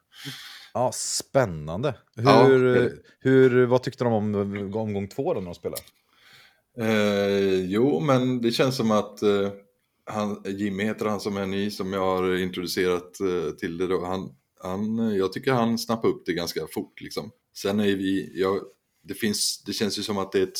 [0.74, 1.94] Ja, spännande.
[2.14, 3.04] Ja, Hur, väldigt.
[3.20, 4.34] hur, vad tyckte de om
[4.74, 5.82] omgång två då när de spelade?
[6.78, 9.50] Eh, jo, men det känns som att eh,
[10.06, 14.04] han, Jimmy heter han som är ny, som jag har introducerat eh, till det då.
[14.04, 17.30] Han, han, jag tycker han snappar upp det ganska fort liksom.
[17.56, 18.60] Sen är vi, jag,
[19.02, 20.58] det, finns, det känns ju som att det är ett,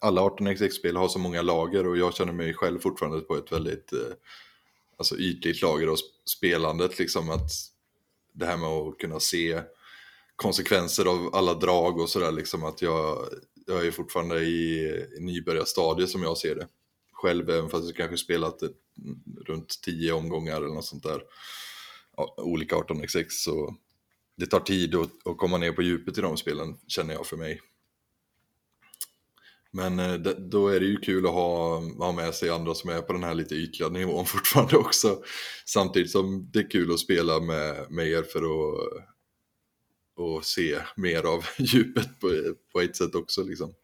[0.00, 3.92] alla 18xx-spel har så många lager och jag känner mig själv fortfarande på ett väldigt
[3.92, 3.98] eh,
[4.96, 7.50] alltså ytligt lager av spelandet liksom att
[8.32, 9.62] det här med att kunna se
[10.36, 13.28] konsekvenser av alla drag och sådär liksom att jag,
[13.66, 16.68] jag är fortfarande i, i nybörjarstadiet som jag ser det.
[17.12, 18.76] Själv, även fast jag kanske spelat ett,
[19.46, 21.22] runt 10 omgångar eller något sånt där.
[22.16, 23.76] Ja, olika 18xx så
[24.36, 27.36] det tar tid att, att komma ner på djupet i de spelen känner jag för
[27.36, 27.60] mig.
[29.72, 32.90] Men eh, det, då är det ju kul att ha, ha med sig andra som
[32.90, 35.18] är på den här lite ytliga nivån fortfarande också.
[35.66, 39.02] Samtidigt som det är kul att spela med, med er för att
[40.16, 42.28] och se mer av djupet på,
[42.72, 43.74] på ett sätt också liksom.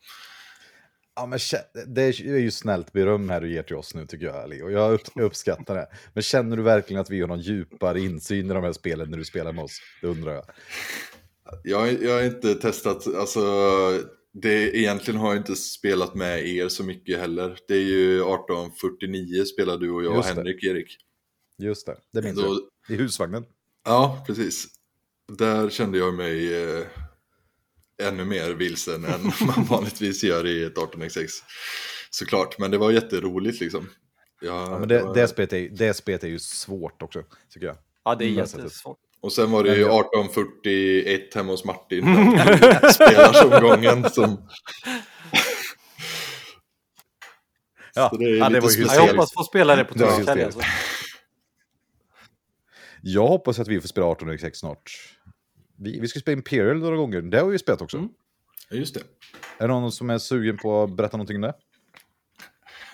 [1.14, 1.38] Ja, men
[1.86, 4.62] det är ju snällt beröm här du ger till oss nu tycker jag, Ali.
[4.62, 5.88] Och jag uppskattar det.
[6.12, 9.18] Men känner du verkligen att vi har någon djupare insyn i de här spelen när
[9.18, 9.80] du spelar med oss?
[10.00, 10.44] Det undrar jag.
[11.64, 13.40] Jag, jag har inte testat, alltså
[14.42, 17.58] det, egentligen har jag inte spelat med er så mycket heller.
[17.68, 20.24] Det är ju 1849 spelar du och jag och.
[20.24, 20.96] Henrik, Erik.
[21.58, 22.96] Just det, det minns Då, jag.
[22.96, 23.44] I husvagnen.
[23.84, 24.66] ja, precis.
[25.38, 26.86] Där kände jag mig eh,
[28.02, 31.28] ännu mer vilsen än man vanligtvis gör i ett 18xx.
[32.10, 33.88] Såklart, men det var jätteroligt liksom.
[34.40, 37.66] Ja, Ja, men det, var- det, spelet är, det spelet är ju svårt också, tycker
[37.66, 37.76] jag.
[38.04, 38.98] Ja, det är jättesvårt.
[39.20, 42.04] Och sen var det ju Men jag- 1841 hemma hos Martin.
[42.94, 44.48] Spelarsomgången som...
[47.94, 48.82] Ja, det är ja, det var ju.
[48.82, 50.44] Jag hoppas få spela det på hysteriskt.
[50.44, 50.60] Alltså.
[53.02, 54.92] Jag hoppas att vi får spela 18xx snart.
[55.76, 57.96] Vi, vi ska spela Imperial några gånger, det har vi ju spelat också.
[57.96, 58.08] Mm.
[58.70, 59.00] Ja, Just det.
[59.58, 61.54] Är det någon som är sugen på att berätta någonting om det?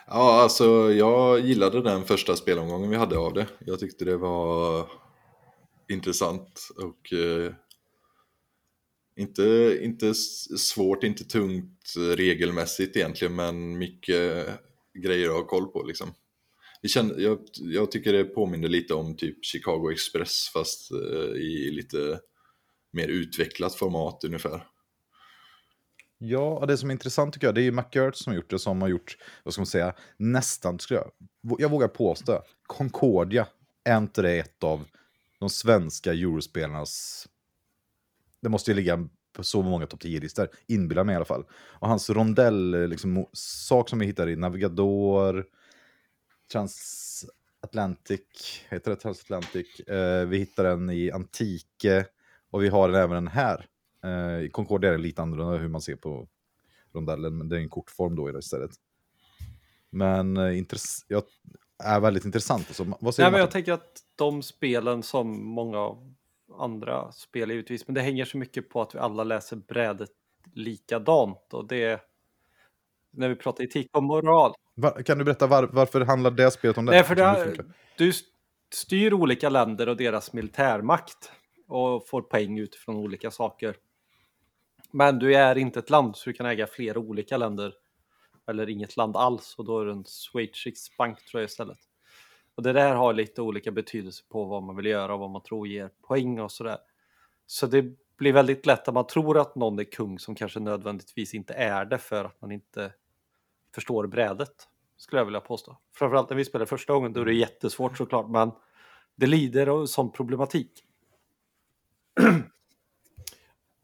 [0.06, 3.46] Ja, alltså jag gillade den första spelomgången vi hade av det.
[3.58, 4.87] Jag tyckte det var
[5.88, 7.52] intressant och eh,
[9.16, 10.14] inte, inte
[10.58, 14.46] svårt, inte tungt eh, regelmässigt egentligen, men mycket
[15.02, 16.14] grejer att ha koll på liksom.
[16.82, 16.88] Vi
[17.22, 22.20] jag, jag tycker det påminner lite om typ Chicago Express fast eh, i lite
[22.92, 24.66] mer utvecklat format ungefär.
[26.18, 28.50] Ja, och det som är intressant tycker jag, det är ju McGirt som har gjort
[28.50, 31.10] det, som har gjort, vad ska man säga, nästan, skulle jag,
[31.60, 33.46] jag vågar påstå, Concordia,
[33.84, 34.84] är inte det ett av
[35.44, 37.26] de svenska eurospelarnas,
[38.40, 41.44] det måste ju ligga på så många topp 10-listor, inbillar mig i alla fall.
[41.52, 45.46] Och hans rondell, liksom, sak som vi hittar i Navigador,
[46.52, 48.20] Transatlantic,
[48.68, 49.80] heter det Transatlantic?
[49.80, 52.07] Eh, vi hittar den i Antike,
[52.50, 53.66] och vi har den även här.
[54.04, 56.28] Eh, I Concordia är det lite annorlunda hur man ser på
[56.92, 58.70] rondellen, men det är en kortform då istället.
[59.90, 61.22] Men eh, intress- jag
[61.85, 62.64] är väldigt intressant.
[62.68, 65.96] Alltså, vad säger Nej, men jag tänker att de spelen som många
[66.59, 70.11] andra spel givetvis, men det hänger så mycket på att vi alla läser brädet
[70.53, 72.00] likadant och det
[73.11, 74.53] när vi pratar etik och moral.
[74.74, 76.92] Va- Kan du berätta var, varför handlar det spelet om det?
[76.92, 77.57] Nej, för det,
[77.96, 78.12] du
[78.72, 81.33] styr olika länder och deras militärmakt
[81.68, 83.77] och får poäng utifrån olika saker.
[84.90, 87.74] Men du är inte ett land så du kan äga flera olika länder.
[88.46, 91.79] Eller inget land alls och då är det en schweizisk bank tror jag istället.
[92.54, 95.42] Och det där har lite olika betydelse på vad man vill göra och vad man
[95.42, 96.78] tror ger poäng och sådär.
[97.46, 97.84] Så det
[98.16, 101.84] blir väldigt lätt att man tror att någon är kung som kanske nödvändigtvis inte är
[101.84, 102.92] det för att man inte
[103.74, 104.68] förstår brädet.
[104.96, 105.78] Skulle jag vilja påstå.
[105.94, 108.50] Framförallt när vi spelar första gången då är det jättesvårt såklart men
[109.14, 110.84] det lider av sån problematik.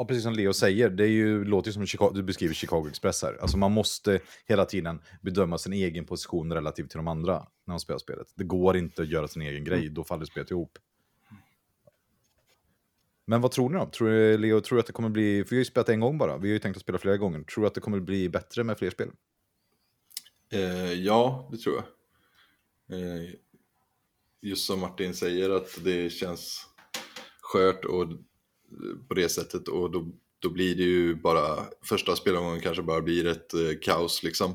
[0.00, 2.86] Ja, precis som Leo säger, det är ju, låter ju som Chicago, du beskriver Chicago
[2.88, 3.38] Express här.
[3.40, 7.80] Alltså man måste hela tiden bedöma sin egen position relativt till de andra när man
[7.80, 8.26] spelar spelet.
[8.34, 10.78] Det går inte att göra sin egen grej, då faller spelet ihop.
[13.26, 13.86] Men vad tror ni då?
[13.86, 16.00] Tror du, Leo, tror du att det kommer bli, för vi har ju spelat en
[16.00, 17.42] gång bara, vi har ju tänkt att spela flera gånger.
[17.42, 19.10] Tror du att det kommer bli bättre med fler spel?
[20.52, 22.98] Eh, ja, det tror jag.
[22.98, 23.30] Eh,
[24.40, 26.66] just som Martin säger att det känns
[27.40, 28.06] skört och
[29.09, 30.06] på det sättet och då,
[30.38, 34.50] då blir det ju bara, första spelomgången kanske bara blir ett eh, kaos liksom.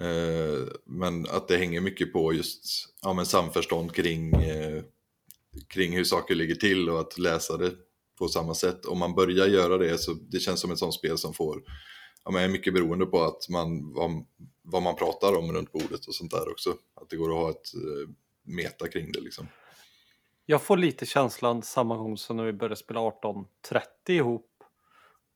[0.00, 2.64] Eh, men att det hänger mycket på just
[3.02, 4.82] ja, men samförstånd kring, eh,
[5.68, 7.72] kring hur saker ligger till och att läsa det
[8.18, 8.86] på samma sätt.
[8.86, 11.62] Om man börjar göra det så det känns som ett sånt spel som får,
[12.24, 14.24] ja men är mycket beroende på att man, vad,
[14.62, 16.70] vad man pratar om runt bordet och sånt där också.
[16.94, 18.10] Att det går att ha ett eh,
[18.42, 19.46] meta kring det liksom.
[20.50, 24.64] Jag får lite känslan samma gång som när vi började spela 18.30 ihop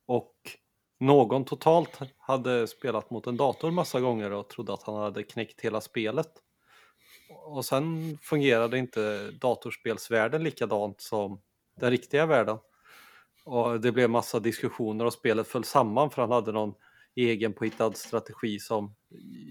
[0.07, 0.35] och
[1.01, 5.61] någon totalt hade spelat mot en dator massa gånger och trodde att han hade knäckt
[5.61, 6.31] hela spelet.
[7.47, 11.41] Och sen fungerade inte datorspelsvärlden likadant som
[11.81, 12.59] den riktiga världen.
[13.45, 16.75] Och det blev massa diskussioner och spelet föll samman för han hade någon
[17.15, 18.95] egen påhittad strategi som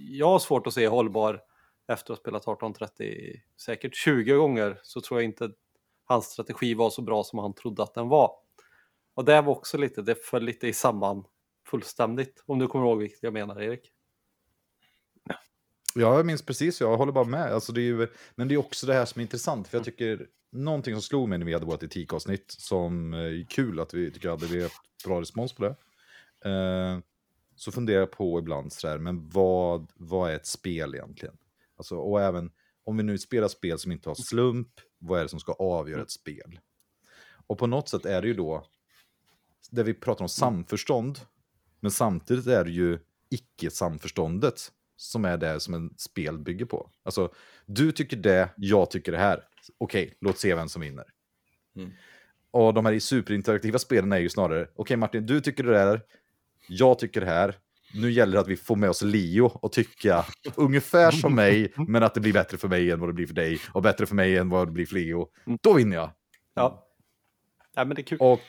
[0.09, 1.41] jag har svårt att se hållbar
[1.87, 5.51] efter att ha spelat 1830 säkert 20 gånger så tror jag inte
[6.05, 8.31] hans strategi var så bra som han trodde att den var.
[9.13, 11.23] Och det var också lite, det föll lite i samman
[11.67, 12.43] fullständigt.
[12.45, 13.91] Om du kommer ihåg vilket jag menar Erik?
[15.95, 17.53] Ja, jag minns precis, jag håller bara med.
[17.53, 19.85] Alltså, det är ju, men det är också det här som är intressant, för jag
[19.85, 24.11] tycker någonting som slog mig när vi hade vårt etikavsnitt, som är kul att vi
[24.11, 24.73] tycker att vi hade
[25.05, 25.75] bra respons på det.
[26.49, 26.99] Eh,
[27.55, 31.37] så funderar jag på ibland sådär, men vad, vad är ett spel egentligen?
[31.77, 32.51] Alltså, och även
[32.83, 36.01] om vi nu spelar spel som inte har slump, vad är det som ska avgöra
[36.01, 36.59] ett spel?
[37.47, 38.67] Och på något sätt är det ju då,
[39.71, 41.19] där vi pratar om samförstånd,
[41.79, 46.89] men samtidigt är det ju icke-samförståndet som är det som en spel bygger på.
[47.03, 47.33] Alltså,
[47.65, 49.43] du tycker det, jag tycker det här.
[49.77, 51.05] Okej, låt se vem som vinner.
[51.75, 51.91] Mm.
[52.51, 56.01] Och de här superinteraktiva spelen är ju snarare, okej Martin, du tycker det där,
[56.67, 57.59] jag tycker det här,
[57.93, 60.25] nu gäller det att vi får med oss Leo och tycka
[60.55, 63.33] ungefär som mig, men att det blir bättre för mig än vad det blir för
[63.33, 65.27] dig, och bättre för mig än vad det blir för Leo.
[65.61, 66.11] Då vinner jag.
[66.53, 66.87] Ja.
[67.75, 68.17] Ja men det är kul.
[68.21, 68.39] Och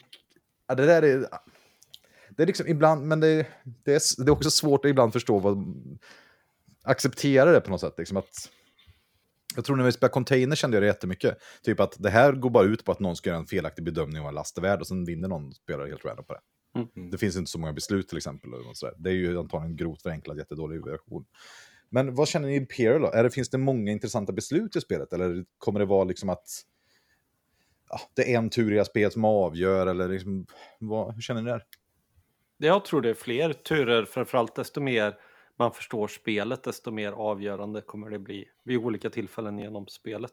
[0.69, 1.27] ja, det där är...
[2.31, 3.47] Det är liksom ibland, men det,
[3.85, 5.65] det, är, det är också svårt att ibland förstå vad...
[6.87, 7.95] Acceptera det på något sätt.
[7.99, 8.51] Liksom att,
[9.57, 11.39] jag tror när vi spelade container kände jag det jättemycket.
[11.63, 14.21] Typ att det här går bara ut på att någon ska göra en felaktig bedömning
[14.23, 16.41] av en last är värd och sen vinner någon spelare helt random på det.
[16.75, 17.11] Mm.
[17.11, 18.51] Det finns inte så många beslut till exempel.
[18.97, 21.27] Det är ju antagligen grovt förenklad, jättedålig version.
[21.89, 23.11] Men vad känner ni i Imperial då?
[23.11, 25.13] Är det, finns det många intressanta beslut i spelet?
[25.13, 26.47] Eller kommer det vara liksom att
[27.89, 29.87] ja, det är en tur i spelet som avgör?
[29.87, 30.47] Eller liksom,
[30.79, 31.65] vad, hur känner ni där?
[32.57, 35.15] Jag tror det är fler turer, framförallt desto mer
[35.57, 40.33] man förstår spelet, desto mer avgörande kommer det bli vid olika tillfällen genom spelet.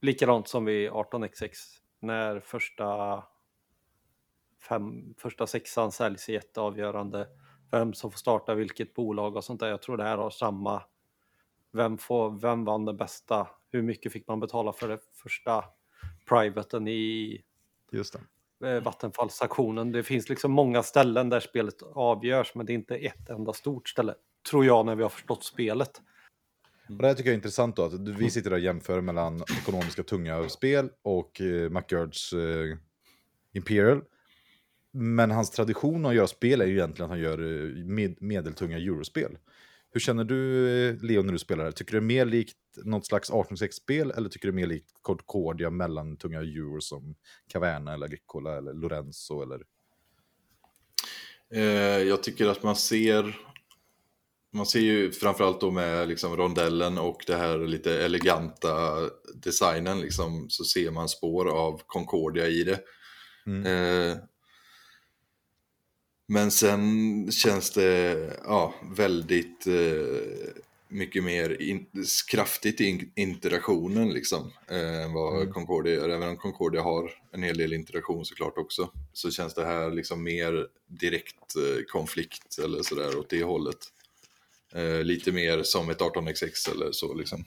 [0.00, 1.52] Likadant som vid 18xx,
[2.00, 3.22] när första,
[4.60, 7.28] fem, första sexan säljs är jätteavgörande.
[7.70, 9.68] Vem som får starta vilket bolag och sånt där.
[9.68, 10.82] Jag tror det här har samma.
[11.72, 13.48] Vem, får, vem vann det bästa?
[13.72, 15.64] Hur mycket fick man betala för det första
[16.28, 17.42] privaten i
[17.92, 18.16] Just
[18.60, 18.68] det.
[18.68, 19.92] eh, Vattenfallsaktionen.
[19.92, 23.88] Det finns liksom många ställen där spelet avgörs, men det är inte ett enda stort
[23.88, 24.14] ställe.
[24.50, 26.02] Tror jag när vi har förstått spelet.
[26.88, 30.02] Och det här tycker jag är intressant då, att vi sitter och jämför mellan ekonomiska
[30.02, 32.76] tunga spel och eh, McGurds eh,
[33.52, 34.02] Imperial.
[34.92, 38.76] Men hans tradition att göra spel är ju egentligen att han gör eh, med, medeltunga
[38.76, 39.38] eurospel.
[39.92, 41.72] Hur känner du, eh, Leo, när du spelar det?
[41.72, 44.74] Tycker du det är mer likt något slags 1806-spel eller tycker du det är mer
[44.74, 47.14] likt Concordia mellan tunga euro som
[47.48, 49.62] Caverna eller Agricola eller Lorenzo eller...
[51.52, 53.38] Eh, jag tycker att man ser,
[54.52, 58.98] man ser ju framförallt då med liksom rondellen och det här lite eleganta
[59.34, 62.80] designen liksom, så ser man spår av Concordia i det.
[63.46, 63.66] Mm.
[63.66, 64.16] Eh,
[66.32, 70.52] men sen känns det ja, väldigt eh,
[70.88, 71.86] mycket mer in,
[72.30, 75.52] kraftigt i in, interaktionen liksom, eh, än vad Mm.
[75.52, 76.08] Concordia gör.
[76.08, 80.22] Även om Concordia har en hel del interaktion såklart också, så känns det här liksom
[80.22, 83.78] mer direkt eh, konflikt eller sådär åt det hållet.
[84.72, 87.44] Eh, lite mer som ett 18xx eller så liksom.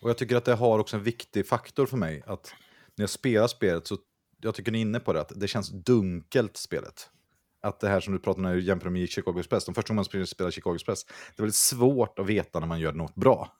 [0.00, 2.22] Och jag tycker att det har också en viktig faktor för mig.
[2.26, 2.54] Att
[2.94, 3.98] när jag spelar spelet så,
[4.40, 7.10] jag tycker ni är inne på det, att det känns dunkelt spelet.
[7.64, 9.94] Att det här som du pratar om när du jämför med Chicago Express, de första
[9.94, 13.14] gången man spelar Chicago Express, det är väldigt svårt att veta när man gör något
[13.14, 13.52] bra.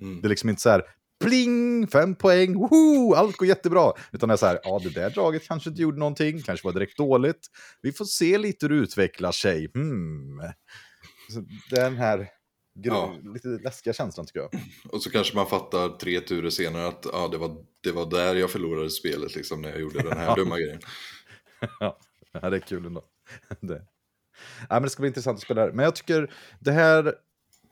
[0.00, 0.20] Mm.
[0.20, 0.82] Det är liksom inte så här,
[1.24, 3.92] pling, fem poäng, woho, allt går jättebra.
[4.12, 6.72] Utan det är så här, ja det där draget kanske inte gjorde någonting, kanske var
[6.72, 7.46] direkt dåligt.
[7.82, 9.70] Vi får se lite hur det utvecklar sig.
[9.74, 10.40] Hmm.
[11.30, 12.28] Så den här
[12.74, 13.16] Ja.
[13.34, 14.50] lite läskiga känslan tycker jag.
[14.88, 18.34] Och så kanske man fattar tre turer senare att ja, det, var, det var där
[18.34, 20.80] jag förlorade spelet liksom när jag gjorde den här dumma grejen.
[22.32, 23.04] ja, det är kul ändå.
[23.60, 23.82] det.
[24.60, 25.74] Ja, men det ska bli intressant att spela det här.
[25.74, 27.14] Men jag tycker det här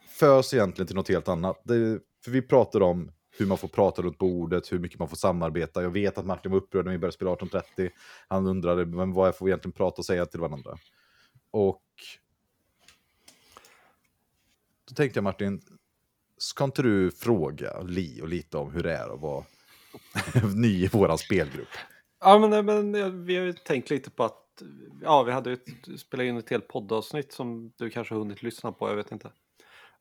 [0.08, 1.60] förs egentligen till något helt annat.
[1.64, 5.16] Det, för vi pratar om hur man får prata runt bordet, hur mycket man får
[5.16, 5.82] samarbeta.
[5.82, 7.90] Jag vet att Martin var upprörd när vi började spela 1830.
[8.28, 10.78] Han undrade men vad jag får egentligen prata och säga till varandra.
[11.50, 11.82] Och
[14.88, 15.62] då tänkte jag Martin,
[16.38, 19.44] ska inte du fråga Li och lite om hur det är att vara
[20.54, 21.68] ny i våran spelgrupp?
[22.20, 24.49] Ja, men, men vi har ju tänkt lite på att
[25.02, 25.56] ja, vi hade ju
[25.98, 29.32] spelat in ett helt poddavsnitt som du kanske har hunnit lyssna på, jag vet inte.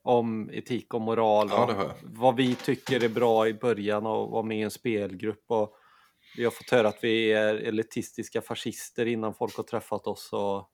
[0.02, 4.42] Om etik och moral Ja, det vad vi tycker är bra i början och vara
[4.42, 5.44] med i en spelgrupp.
[5.46, 5.76] Och
[6.36, 10.70] vi har fått höra att vi är elitistiska fascister innan folk har träffat oss och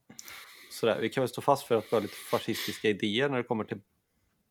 [0.73, 0.99] sådär.
[1.01, 3.65] Vi kan väl stå fast för att vi har lite fascistiska idéer när det kommer
[3.65, 3.81] till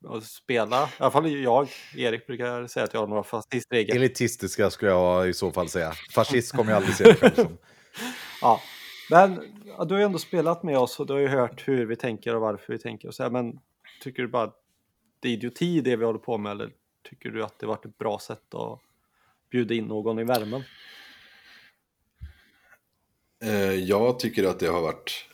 [0.08, 0.84] att spela.
[0.84, 3.96] I alla fall jag, Erik brukar säga att jag har några fascistregler.
[3.96, 5.94] Elitistiska skulle jag i så fall säga.
[6.14, 7.58] Fascist kommer jag aldrig se mig själv som.
[8.42, 8.62] Ja,
[9.10, 11.86] men ja, du har ju ändå spelat med oss och du har ju hört hur
[11.86, 13.60] vi tänker och varför vi tänker och så här, men
[14.02, 14.62] tycker du bara att
[15.20, 16.72] det är idioti det vi håller på med eller
[17.10, 18.80] tycker du att det varit ett bra sätt att
[19.52, 20.64] bjuda in någon i värmen?
[23.44, 25.26] Eh, jag tycker att det har varit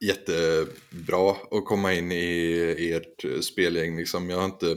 [0.00, 3.96] jättebra att komma in i ert spelgäng.
[3.96, 4.30] Liksom.
[4.30, 4.76] Jag har inte...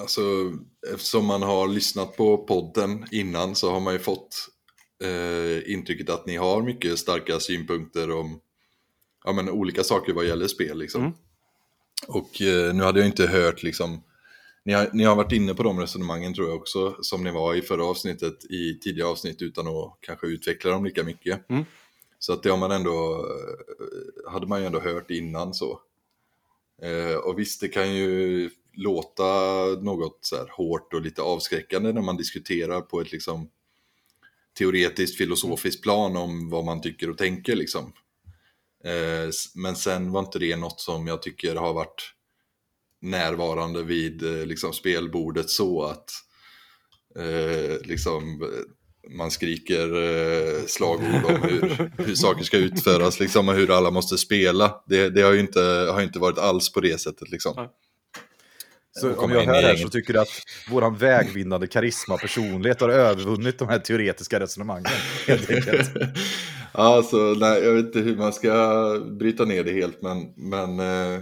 [0.00, 0.20] Alltså,
[0.92, 4.48] eftersom man har lyssnat på podden innan så har man ju fått
[5.04, 8.40] eh, intrycket att ni har mycket starka synpunkter om
[9.24, 10.78] ja, men, olika saker vad gäller spel.
[10.78, 11.00] Liksom.
[11.00, 11.14] Mm.
[12.08, 14.02] Och eh, nu hade jag inte hört liksom
[14.66, 17.54] ni har, ni har varit inne på de resonemangen tror jag också, som ni var
[17.54, 21.50] i förra avsnittet, i tidigare avsnitt utan att kanske utveckla dem lika mycket.
[21.50, 21.64] Mm.
[22.18, 25.80] Så att det har man ändå, eh, hade man ju ändå hört innan så.
[26.82, 29.24] Eh, och visst, det kan ju låta
[29.80, 33.50] något så här hårt och lite avskräckande när man diskuterar på ett liksom
[34.58, 37.92] teoretiskt filosofiskt plan om vad man tycker och tänker liksom.
[38.84, 42.12] Eh, men sen var inte det något som jag tycker har varit
[43.02, 46.10] närvarande vid eh, liksom, spelbordet så att
[47.18, 48.50] eh, liksom,
[49.10, 54.18] man skriker eh, slagord om hur, hur saker ska utföras liksom, och hur alla måste
[54.18, 54.82] spela.
[54.86, 55.60] Det, det har ju inte,
[55.92, 57.30] har inte varit alls på det sättet.
[57.30, 57.68] Liksom.
[59.00, 63.58] Så om jag hör här så tycker du att våran vägvinnande karisma personlighet har övervunnit
[63.58, 64.86] de här teoretiska resonemangen.
[65.26, 65.90] Helt enkelt.
[66.78, 71.20] Alltså, nej, jag vet inte hur man ska bryta ner det helt, men, men eh,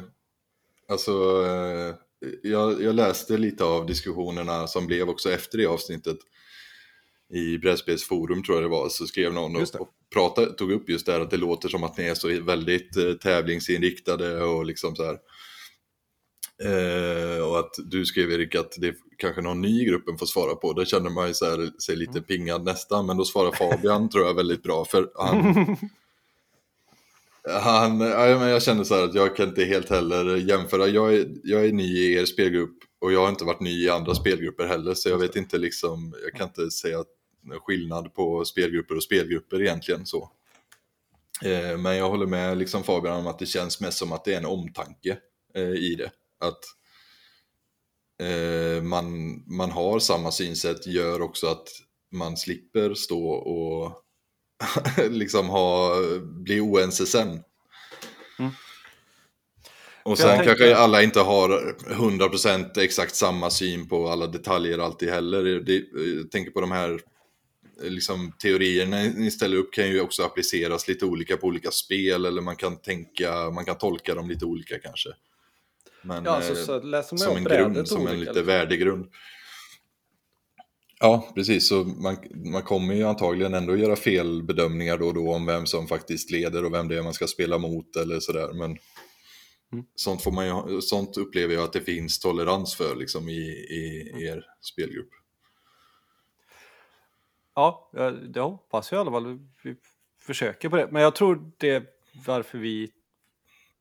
[0.88, 1.12] alltså,
[1.46, 1.94] eh,
[2.42, 6.16] jag, jag läste lite av diskussionerna som blev också efter det avsnittet
[7.32, 11.06] i Brädspelsforum tror jag det var, så skrev någon och, och pratade, tog upp just
[11.06, 14.96] det här att det låter som att ni är så väldigt eh, tävlingsinriktade och liksom
[14.96, 15.18] så här.
[16.62, 20.26] Eh, och att du skrev Erik att det är kanske någon ny i gruppen får
[20.26, 20.72] svara på.
[20.72, 24.26] Det känner man ju så här, sig lite pingad nästan, men då svarar Fabian tror
[24.26, 25.76] jag väldigt bra för han,
[27.48, 30.86] han, ja, men jag känner så här att jag kan inte helt heller jämföra.
[30.86, 33.90] Jag är, jag är ny i er spelgrupp och jag har inte varit ny i
[33.90, 34.94] andra spelgrupper heller.
[34.94, 37.04] Så jag vet inte liksom, jag kan inte säga
[37.60, 40.30] skillnad på spelgrupper och spelgrupper egentligen så.
[41.44, 44.34] Eh, men jag håller med liksom Fabian om att det känns mest som att det
[44.34, 45.18] är en omtanke
[45.54, 46.10] eh, i det.
[46.44, 46.64] Att
[48.22, 51.68] eh, man, man har samma synsätt gör också att
[52.12, 54.02] man slipper stå och
[55.10, 57.28] liksom ha, bli oense sen.
[58.38, 58.50] Mm.
[60.02, 65.08] Och sen tänker- kanske alla inte har 100% exakt samma syn på alla detaljer alltid
[65.08, 65.42] heller.
[65.44, 65.84] Det,
[66.16, 67.00] jag tänker på de här
[67.82, 72.42] liksom, teorierna ni ställer upp kan ju också appliceras lite olika på olika spel eller
[72.42, 75.08] man kan tänka, man kan tolka dem lite olika kanske.
[76.04, 78.46] Men, Ja, så, eh, så läser man som en grund, som en lite liksom.
[78.46, 79.06] värdegrund.
[81.00, 81.68] Ja, precis.
[81.68, 85.86] Så man, man kommer ju antagligen ändå göra felbedömningar då och då om vem som
[85.88, 88.52] faktiskt leder och vem det är man ska spela mot eller sådär.
[88.52, 88.78] Men
[89.72, 89.86] Mm.
[89.94, 93.40] sånt, får man ju, sånt upplever jag att det finns tolerans för liksom, i,
[93.70, 95.08] i er spelgrupp.
[97.54, 99.38] Ja, ja, det hoppas jag i alla fall.
[99.64, 99.76] Vi
[100.20, 100.88] försöker på det.
[100.90, 101.84] Men jag tror det
[102.26, 102.90] varför vi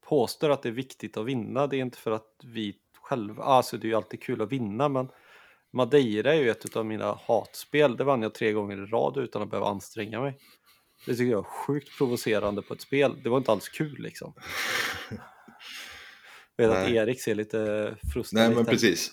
[0.07, 1.67] påstår att det är viktigt att vinna.
[1.67, 4.89] Det är inte för att vi själva, alltså det är ju alltid kul att vinna,
[4.89, 5.09] men
[5.73, 7.97] Madeira är ju ett av mina hatspel.
[7.97, 10.37] Det vann jag tre gånger i rad utan att behöva anstränga mig.
[11.05, 13.15] Det tycker jag är sjukt provocerande på ett spel.
[13.23, 14.33] Det var inte alls kul liksom.
[16.55, 16.95] Jag vet att Nej.
[16.95, 19.11] Erik ser lite frustrerad Nej, men ut precis.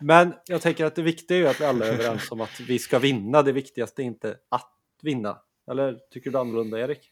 [0.00, 2.60] Men jag tänker att det viktiga är ju att vi alla är överens om att
[2.60, 3.42] vi ska vinna.
[3.42, 4.72] Det viktigaste är inte att
[5.02, 5.38] vinna.
[5.70, 7.10] Eller tycker du annorlunda Erik?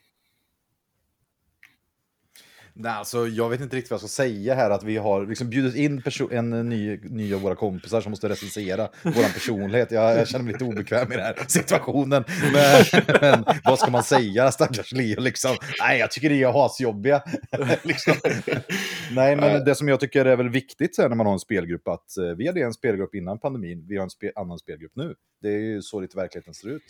[2.77, 4.71] Nej, alltså, jag vet inte riktigt vad jag ska säga här.
[4.71, 8.89] Att vi har liksom bjudit in en ny, ny av våra kompisar som måste recensera
[9.03, 9.91] vår personlighet.
[9.91, 12.25] Jag, jag känner mig lite obekväm i den här situationen.
[12.53, 12.85] Men,
[13.21, 15.21] men vad ska man säga, stackars Leo?
[15.21, 15.57] Liksom.
[15.81, 17.23] Nej, jag tycker det är asjobbiga.
[17.83, 18.15] liksom.
[19.13, 21.89] Nej, men det som jag tycker är väl viktigt sen när man har en spelgrupp,
[21.89, 25.15] att eh, vi hade en spelgrupp innan pandemin, vi har en spe- annan spelgrupp nu.
[25.43, 26.83] Det är ju så lite verkligheten ser ut.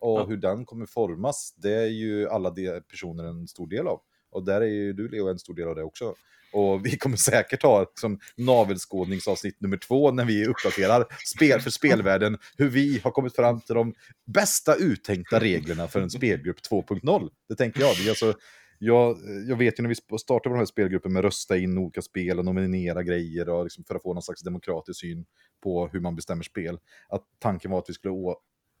[0.00, 0.24] Och Ja.
[0.24, 4.00] hur den kommer formas, det är ju alla de personer en stor del av.
[4.32, 6.14] Och där är ju du Leo en stor del av det också.
[6.52, 12.38] Och vi kommer säkert ha som navelskådningsavsnitt nummer två när vi uppdaterar spel för spelvärlden,
[12.56, 13.94] hur vi har kommit fram till de
[14.26, 17.30] bästa uttänkta reglerna för en spelgrupp 2.0.
[17.48, 17.94] Det tänker jag.
[17.94, 18.34] Vi, alltså,
[18.78, 19.18] jag,
[19.48, 22.44] jag vet ju när vi startade den här spelgruppen med rösta in olika spel och
[22.44, 25.24] nominera grejer och liksom för att få någon slags demokratisk syn
[25.62, 26.78] på hur man bestämmer spel.
[27.08, 28.36] Att tanken var att vi skulle å,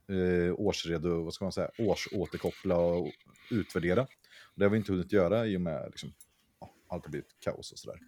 [0.08, 3.08] eh, årsredo, vad ska man säga, årsåterkoppla och
[3.50, 4.06] utvärdera.
[4.54, 6.12] Det har vi inte hunnit göra i och med liksom,
[6.88, 7.98] allt har blivit kaos och sådär.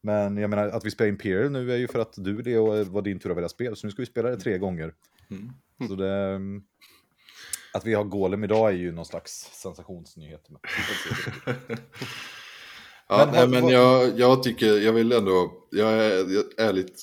[0.00, 3.02] Men jag menar att vi spelar Imperial nu är ju för att du Leo var
[3.02, 4.94] din tur att välja spel, så nu ska vi spela det tre gånger.
[5.30, 5.52] Mm.
[5.88, 6.40] Så det,
[7.72, 10.48] att vi har Golem idag är ju någon slags sensationsnyhet.
[10.48, 10.60] Men.
[13.12, 17.00] Ja, Men nej, men jag, jag tycker, jag vill ändå, jag är jag ärligt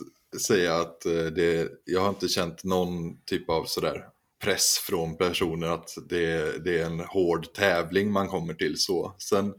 [0.48, 4.08] säga att eh, det, jag har inte känt någon typ av sådär
[4.44, 9.16] press från personer att det, det är en hård tävling man kommer till så.
[9.20, 9.54] Sen,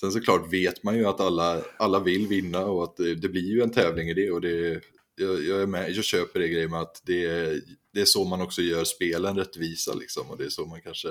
[0.00, 3.50] sen såklart vet man ju att alla, alla vill vinna och att det, det blir
[3.54, 4.80] ju en tävling i det och det,
[5.16, 7.60] jag, jag, är med, jag köper det grejen med att det, är-
[7.92, 11.08] det är så man också gör spelen rättvisa liksom och det är så man kanske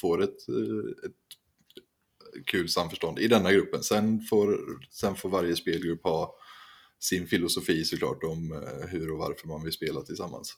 [0.00, 0.48] får ett,
[1.06, 1.12] ett
[2.46, 3.82] kul samförstånd i denna gruppen.
[3.82, 4.58] Sen får,
[4.90, 6.34] sen får varje spelgrupp ha
[6.98, 10.54] sin filosofi såklart om eh, hur och varför man vill spela tillsammans.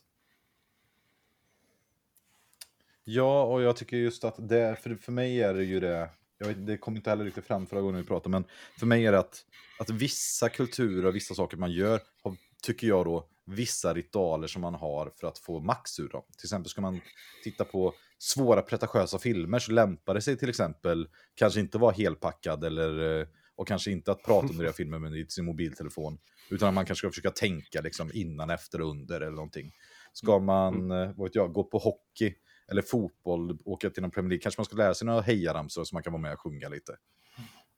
[3.09, 6.47] Ja, och jag tycker just att det, för, för mig är det ju det, jag
[6.47, 8.43] vet, det kom inte heller riktigt fram förra gången vi pratade, men
[8.79, 9.45] för mig är det att,
[9.79, 14.61] att vissa kulturer och vissa saker man gör, har, tycker jag då, vissa ritualer som
[14.61, 16.23] man har för att få max ur dem.
[16.37, 17.01] Till exempel ska man
[17.43, 22.63] titta på svåra pretentiösa filmer så lämpar det sig till exempel kanske inte vara helpackad
[22.63, 26.17] eller eh, och kanske inte att prata under den filmen med sin mobiltelefon.
[26.49, 29.71] Utan att man kanske ska försöka tänka liksom innan, efter under eller någonting.
[30.13, 32.35] Ska man, eh, vad vet jag, gå på hockey
[32.71, 35.95] eller fotboll, åka till någon Premier League, kanske man ska lära sig några hejaramsor så
[35.95, 36.97] man kan vara med och sjunga lite.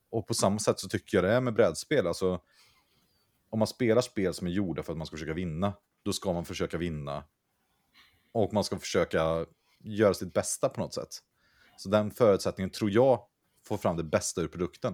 [0.10, 2.08] Och på samma sätt så tycker jag det är med brädspel.
[2.08, 2.42] Alltså,
[3.50, 5.74] om man spelar spel som är gjorda för att man ska försöka vinna,
[6.04, 7.24] då ska man försöka vinna.
[8.32, 9.46] Och man ska försöka
[9.80, 11.18] göra sitt bästa på något sätt.
[11.78, 13.24] Så den förutsättningen tror jag
[13.66, 14.94] får fram det bästa ur produkten.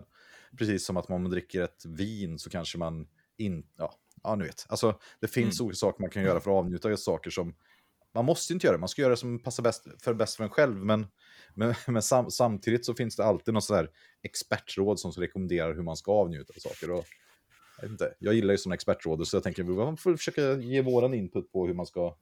[0.57, 3.93] Precis som att om man dricker ett vin så kanske man inte, ja,
[4.23, 4.65] ja ni vet.
[4.69, 7.55] Alltså det finns olika saker man kan göra för att avnjuta saker som
[8.15, 10.43] man måste inte göra det, man ska göra det som passar bäst för bäst för
[10.43, 10.75] en själv.
[10.75, 11.07] Men,
[11.53, 13.89] men, men sam, samtidigt så finns det alltid något sådär
[14.21, 16.91] expertråd som rekommenderar hur man ska avnjuta av saker.
[16.91, 17.05] Och,
[17.81, 20.81] jag, inte, jag gillar ju sådana expertråd, så jag tänker att man får försöka ge
[20.81, 22.15] våran input på hur man ska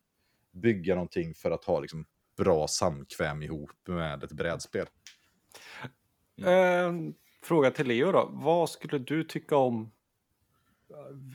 [0.52, 2.06] bygga någonting för att ha liksom,
[2.38, 4.88] bra samkväm ihop med ett brädspel.
[6.38, 6.94] Eh,
[7.42, 8.30] fråga till Leo då.
[8.34, 9.92] Vad skulle du tycka om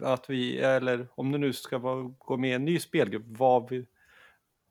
[0.02, 3.70] att vi, eller om det nu ska vara, gå med i en ny spelgrupp, vad,
[3.70, 3.86] vi,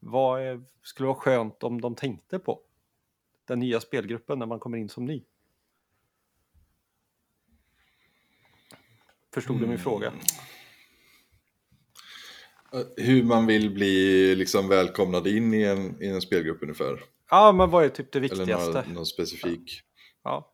[0.07, 2.59] vad är, skulle vara skönt om de tänkte på?
[3.47, 5.23] Den nya spelgruppen när man kommer in som ny.
[9.33, 10.13] Förstod du min fråga?
[12.73, 17.03] Eh, Hur man vill bli liksom välkomnad in i en, i en spelgrupp ungefär.
[17.29, 18.81] Ja, men vad är typ det Eller viktigaste?
[18.81, 19.81] någon, någon specifik.
[20.23, 20.29] Ja.
[20.31, 20.53] Ja,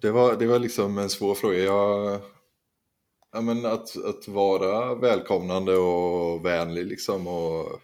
[0.00, 1.58] det var, det var liksom en svår fråga.
[1.58, 2.20] Jag,
[3.32, 7.80] ja, men att, att vara välkomnande och vänlig liksom och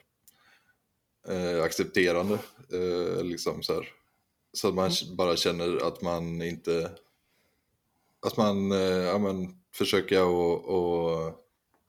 [1.29, 2.39] eh, accepterande.
[2.73, 3.89] Eh, liksom så, här.
[4.53, 6.91] så att man bara känner att man inte...
[8.27, 11.27] Att man eh, ja, men, försöker att och,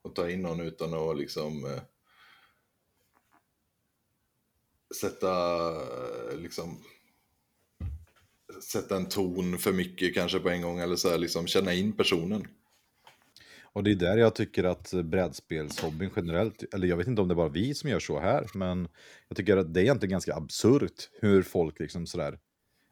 [0.01, 1.81] och ta in någon utan att liksom eh,
[4.95, 6.83] sätta eh, liksom
[8.63, 11.93] sätta en ton för mycket kanske på en gång eller så här, liksom känna in
[11.93, 12.47] personen.
[13.75, 17.33] Och det är där jag tycker att brädspelshobbyn generellt, eller jag vet inte om det
[17.33, 18.87] är bara vi som gör så här, men
[19.27, 22.39] jag tycker att det är egentligen ganska absurt hur folk liksom sådär,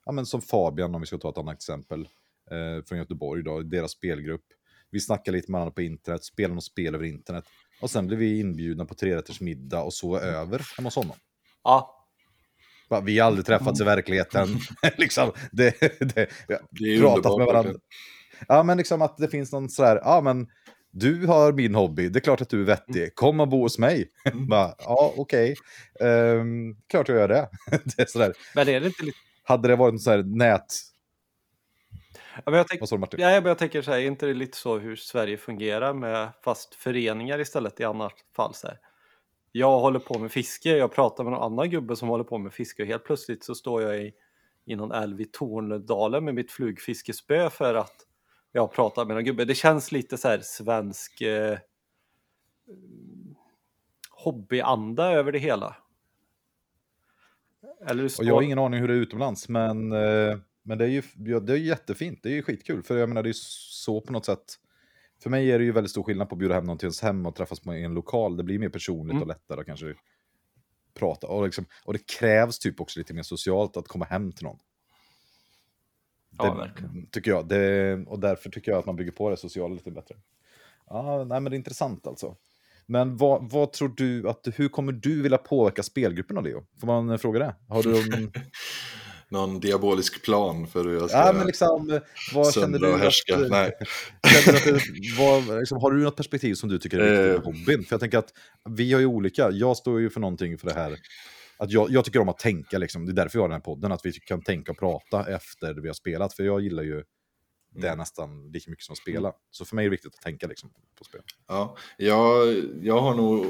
[0.05, 2.07] ja, men som Fabian, om vi ska ta ett annat exempel,
[2.51, 4.45] eh, från Göteborg, då, deras spelgrupp.
[4.89, 7.45] Vi snackar lite med varandra på internet, spelar något spel över internet.
[7.81, 11.15] Och sen blir vi inbjudna på trerätters middag och så över hemma hos honom.
[11.63, 12.02] Ja,
[13.01, 14.47] Vi har aldrig träffats i verkligheten.
[14.97, 16.29] liksom, det, det,
[16.71, 17.73] Det är pratat med varandra.
[18.47, 20.47] Ja, men liksom att det finns någon sådär, ja men
[20.91, 23.79] du har min hobby, det är klart att du är vettig, kom och bo hos
[23.79, 24.09] mig.
[24.25, 24.47] Mm.
[24.49, 25.55] Bara, ja, okej,
[25.99, 27.49] Ehm, klart jag gör det.
[27.85, 28.33] det är sådär.
[28.55, 29.17] men är det inte lite...
[29.43, 30.65] Hade det varit sån här nät...
[32.35, 32.99] Ja, men jag, tänk...
[32.99, 33.19] Martin?
[33.19, 36.29] ja, men jag tänker så här, är inte det lite så hur Sverige fungerar med
[36.43, 38.53] fast föreningar istället i annat fall?
[38.53, 38.77] Så här.
[39.55, 42.53] Jag håller på med fiske, jag pratar med någon annan gubbe som håller på med
[42.53, 44.13] fiske och helt plötsligt så står jag i,
[44.65, 47.95] i någon älv i Tornedalen med mitt flugfiskespö för att
[48.51, 49.45] jag pratar med någon gubbe.
[49.45, 51.57] Det känns lite så här svensk eh,
[54.09, 55.75] hobbyanda över det hela.
[57.85, 58.25] Eller hur Och står...
[58.25, 61.01] jag har ingen aning hur det är utomlands, men, eh, men det, är ju,
[61.39, 62.19] det är jättefint.
[62.23, 64.59] Det är ju skitkul, för jag menar det är så på något sätt.
[65.23, 67.01] För mig är det ju väldigt stor skillnad på att bjuda hem någon till ens
[67.01, 68.37] hem och träffas på en lokal.
[68.37, 69.21] Det blir mer personligt Mm.
[69.21, 69.93] och lättare att kanske
[70.93, 71.27] prata.
[71.27, 74.57] Och, liksom, och det krävs typ också lite mer socialt att komma hem till någon.
[76.37, 77.07] Ja, Det, verkligen.
[77.11, 77.47] tycker jag.
[77.47, 80.15] Det, och därför tycker jag att man bygger på det sociala lite bättre.
[80.89, 82.35] Ja, nej, men det är intressant alltså.
[82.85, 86.65] Men vad, vad tror du att, hur kommer du vilja påverka spelgrupperna Leo?
[86.79, 87.55] Får man eh, fråga det?
[87.67, 87.91] Har du
[89.33, 91.99] Någon diabolisk plan för hur jag ska ja, men liksom,
[92.33, 93.35] vad känner du och härska.
[93.35, 93.71] att, Nej.
[94.45, 97.25] känner du att det, vad, liksom, har du något perspektiv som du tycker är viktigt
[97.27, 97.43] med Eh.
[97.43, 97.83] hobbyn?
[97.85, 98.33] För jag tänker att
[98.69, 100.97] vi har ju olika, jag står ju för någonting för det här,
[101.57, 103.05] att jag, jag tycker om att tänka, liksom.
[103.05, 105.73] det är därför vi har den här podden, att vi kan tänka och prata efter
[105.73, 107.03] vi har spelat, för jag gillar ju
[107.75, 107.97] det Mm.
[107.99, 109.33] nästan lika mycket som att spela.
[109.51, 111.21] Så för mig är det viktigt att tänka liksom, på spel.
[111.47, 113.45] Ja, jag, jag har nog...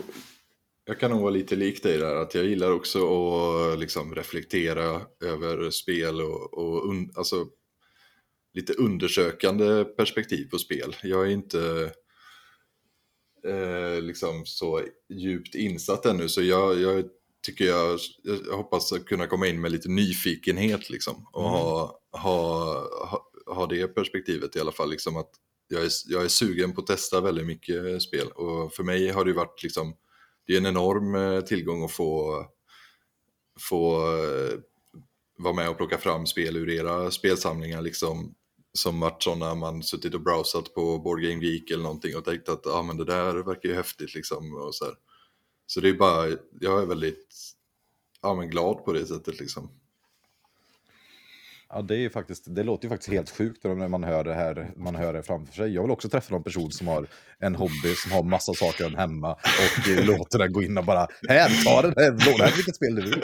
[0.85, 5.01] Jag kan nog vara lite lik dig där, att jag gillar också att liksom reflektera
[5.23, 7.47] över spel och, och un, alltså,
[8.53, 10.95] lite undersökande perspektiv på spel.
[11.03, 11.91] Jag är inte
[13.47, 17.05] eh, liksom så djupt insatt ännu, så jag, jag
[17.45, 22.73] tycker jag, jag hoppas att kunna komma in med lite nyfikenhet liksom, och ha, ha,
[23.07, 24.89] ha, ha det perspektivet i alla fall.
[24.89, 25.31] Liksom, att
[25.67, 29.25] jag är, jag är sugen på att testa väldigt mycket spel och för mig har
[29.25, 29.95] det varit liksom,
[30.47, 32.45] det är en enorm eh, tillgång att få,
[33.59, 34.59] få eh,
[35.37, 38.35] vara med och plocka fram spel ur era spelsamlingar liksom
[38.73, 42.49] som varit sådana man suttit och browsat på Board Game Geek eller någonting och tänkt
[42.49, 44.93] att ah, men det där verkar ju häftigt liksom och så här.
[45.65, 46.27] Så det är bara,
[46.59, 47.55] jag är väldigt
[48.21, 49.69] ja, men glad på det sättet liksom.
[51.75, 54.33] Ja, det, är ju faktiskt, det låter ju faktiskt helt sjukt när man hör det
[54.33, 55.73] här man hör det framför sig.
[55.73, 57.07] Jag vill också träffa någon person som har
[57.39, 61.65] en hobby, som har massa saker hemma och låter den gå in och bara här,
[61.65, 63.23] ta den här, här vilket spel du vill.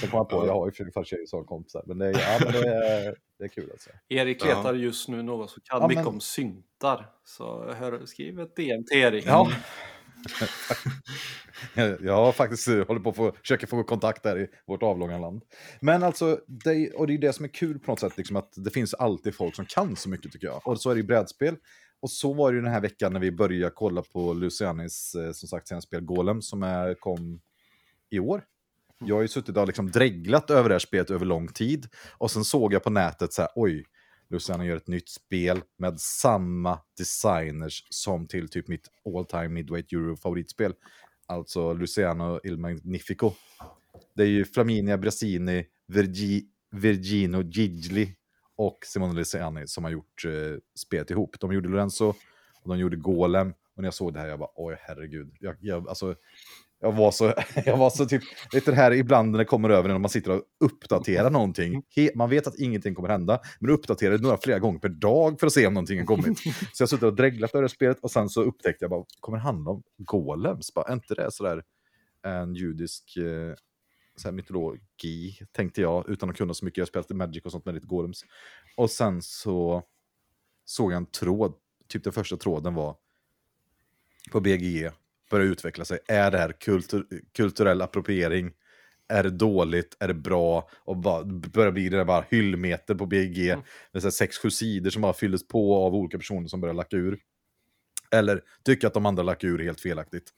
[0.00, 2.12] Sen kom jag på, jag har ju för för sig sån kompisar, men det är,
[2.12, 3.90] ja, men det är, det är kul alltså.
[4.08, 7.06] Erik letar just nu någon som kan Ja, mycket men- om syntar.
[7.24, 9.24] Så hör, skriv ett DM till Erik.
[9.26, 9.50] Ja.
[12.00, 15.42] Jag har faktiskt eh, håller på att försöka få kontakt där i vårt avlånga land.
[15.80, 18.52] Men alltså, det, och det är det som är kul på något sätt, liksom att
[18.56, 20.66] det finns alltid folk som kan så mycket tycker jag.
[20.66, 21.56] Och så är det i brädspel.
[22.02, 25.32] Och så var det ju den här veckan när vi började kolla på Lucianis, eh,
[25.32, 27.40] som sagt, senaste spel Golem, som är, kom
[28.10, 28.44] i år.
[29.04, 31.86] Jag har ju suttit och liksom dreglat över det här spelet över lång tid.
[32.18, 33.84] Och sen såg jag på nätet så här, oj,
[34.30, 39.92] Luciano gör ett nytt spel med samma designers som till typ mitt all time midweight
[39.92, 40.74] euro favoritspel.
[41.26, 43.32] Alltså Luciano Il Magnifico.
[44.14, 48.14] Det är ju Flaminia Brasini, Virgi, Virgino Gigli
[48.56, 51.40] och Simone Luciani som har gjort eh, spelet ihop.
[51.40, 52.14] De gjorde Lorenzo
[52.62, 53.50] och de gjorde Golem.
[53.50, 55.36] Och när jag såg det här, jag bara, oj herregud.
[55.40, 56.14] Jag, jag, alltså,
[56.80, 57.34] jag var så,
[57.66, 58.22] jag var så typ,
[58.52, 61.82] vet det här ibland när det kommer över när man sitter och uppdaterar någonting.
[61.96, 65.40] He, man vet att ingenting kommer hända, men uppdaterar det några flera gånger per dag
[65.40, 66.38] för att se om någonting har kommit.
[66.72, 69.38] Så jag suttit och dreglat över det spelet och sen så upptäckte jag bara, kommer
[69.38, 70.74] det handla om golems?
[70.74, 71.62] Bara, är inte det sådär
[72.22, 73.54] en judisk eh,
[74.16, 76.78] så här mytologi, tänkte jag, utan att kunna så mycket.
[76.78, 78.24] Jag spelat Magic och sånt med lite golems.
[78.76, 79.82] Och sen så
[80.64, 81.54] såg jag en tråd,
[81.88, 82.96] typ den första tråden var
[84.32, 84.92] på BGE,
[85.30, 85.98] börja utveckla sig.
[86.08, 87.06] Är det här kultur,
[87.36, 88.52] kulturell appropriering?
[89.08, 89.96] Är det dåligt?
[90.00, 90.68] Är det bra?
[90.84, 93.50] Och bara, börjar bli det där bara hyllmeter på BG.
[93.50, 93.64] Mm.
[93.92, 97.18] Med sex, sju sidor som bara fylldes på av olika personer som börjar lacka ur.
[98.10, 100.30] Eller tycker att de andra lackar ur helt felaktigt.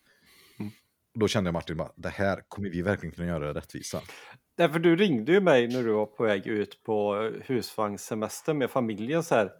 [0.58, 0.72] Mm.
[1.14, 4.00] Då kände jag Martin, bara, det här kommer vi verkligen kunna göra rättvisa.
[4.56, 9.22] Därför du ringde ju mig när du var på väg ut på husvagnssemester med familjen
[9.22, 9.52] så här.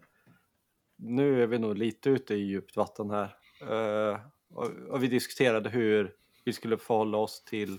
[0.99, 3.35] Nu är vi nog lite ute i djupt vatten här.
[3.63, 4.19] Eh,
[4.55, 7.79] och, och vi diskuterade hur vi skulle förhålla oss till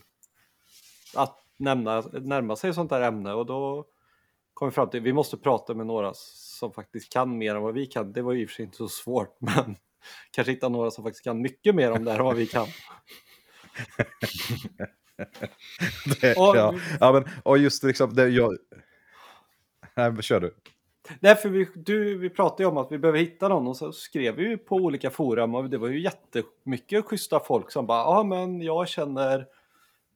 [1.16, 3.86] att nämna, närma sig sånt där ämne och då
[4.54, 7.74] kom vi fram till vi måste prata med några som faktiskt kan mer än vad
[7.74, 8.14] vi kan.
[8.14, 9.76] Det var ju i och för sig inte så svårt, men
[10.32, 12.68] kanske hitta några som faktiskt kan mycket mer om det här än vad vi kan.
[16.22, 16.76] det, Och- ja.
[17.00, 18.58] ja, men och just liksom, det, jag...
[19.96, 20.56] Nej, kör du.
[21.20, 23.92] Nej, för vi, du, vi pratade ju om att vi behöver hitta någon och så
[23.92, 28.00] skrev vi ju på olika forum och det var ju jättemycket schyssta folk som bara,
[28.00, 29.48] ja men jag känner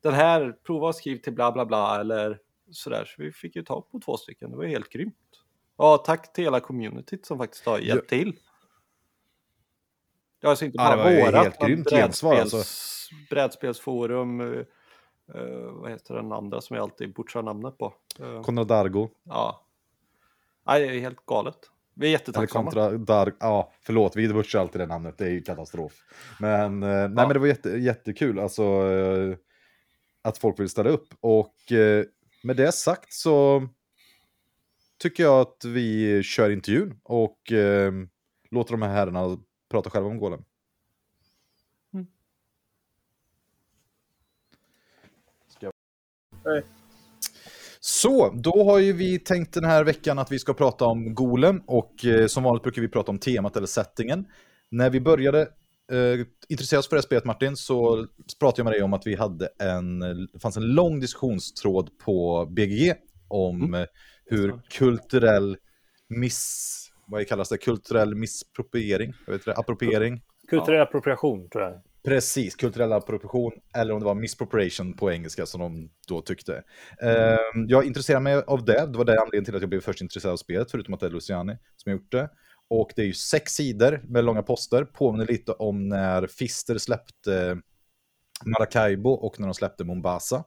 [0.01, 2.39] den här, prova att skriva till bla bla bla eller
[2.71, 3.05] sådär.
[3.05, 5.15] Så vi fick ju tag på två stycken, det var ju helt grymt.
[5.77, 8.39] Ja, tack till hela communityt som faktiskt har hjälpt till.
[10.39, 12.57] Ja, alltså inte Ja, det bara var ju vårat, helt grymt gensvar, alltså.
[13.29, 14.59] brädspelsforum, eh,
[15.35, 17.93] eh, vad heter den andra som jag alltid butchar namnet på?
[18.19, 19.09] Eh, Kontra Dargo.
[19.23, 19.66] Ja.
[20.67, 21.57] Nej, det är helt galet.
[21.93, 22.71] Vi är jättetacksamma.
[22.71, 25.93] kontra Dark, ja förlåt, vi butchar alltid det namnet, det är ju katastrof.
[26.39, 29.35] Men, eh, nej, men det var jätte, jättekul alltså, eh,
[30.21, 31.07] att folk vill ställa upp.
[31.19, 32.05] Och eh,
[32.43, 33.67] med det sagt så
[34.97, 37.91] tycker jag att vi kör intervjun och eh,
[38.51, 39.37] låter de här herrarna
[39.69, 40.43] prata själva om Golem.
[41.93, 42.07] Mm.
[45.47, 45.71] Ska-
[46.45, 46.63] Nej.
[47.89, 51.61] Så, då har ju vi tänkt den här veckan att vi ska prata om Golem
[51.65, 54.25] och eh, som vanligt brukar vi prata om temat eller settingen.
[54.69, 55.41] När vi började
[55.91, 58.07] eh, intressera oss för det här spelet Martin så
[58.39, 59.99] pratade jag med dig om att vi hade en,
[60.33, 62.93] det fanns en lång diskussionstråd på BGG
[63.27, 63.85] om eh,
[64.25, 65.57] hur kulturell
[66.07, 71.81] miss, vad kallas det, kulturell misspropriering, jag vet inte, appropriering, Kulturell appropriation, tror jag.
[72.07, 76.63] Precis, kulturell appropriation, eller om det var misappropriation på engelska som de då tyckte.
[77.01, 77.37] Eh,
[77.67, 80.33] jag intresserade mig av det, det var det anledningen till att jag blev först intresserad
[80.33, 82.29] av spelet, förutom att det är Luciani som gjort det.
[82.69, 87.61] Och det är ju sex sidor med långa poster, påminner lite om när Fister släppte
[88.45, 90.43] Maracaibo och när de släppte Mombasa.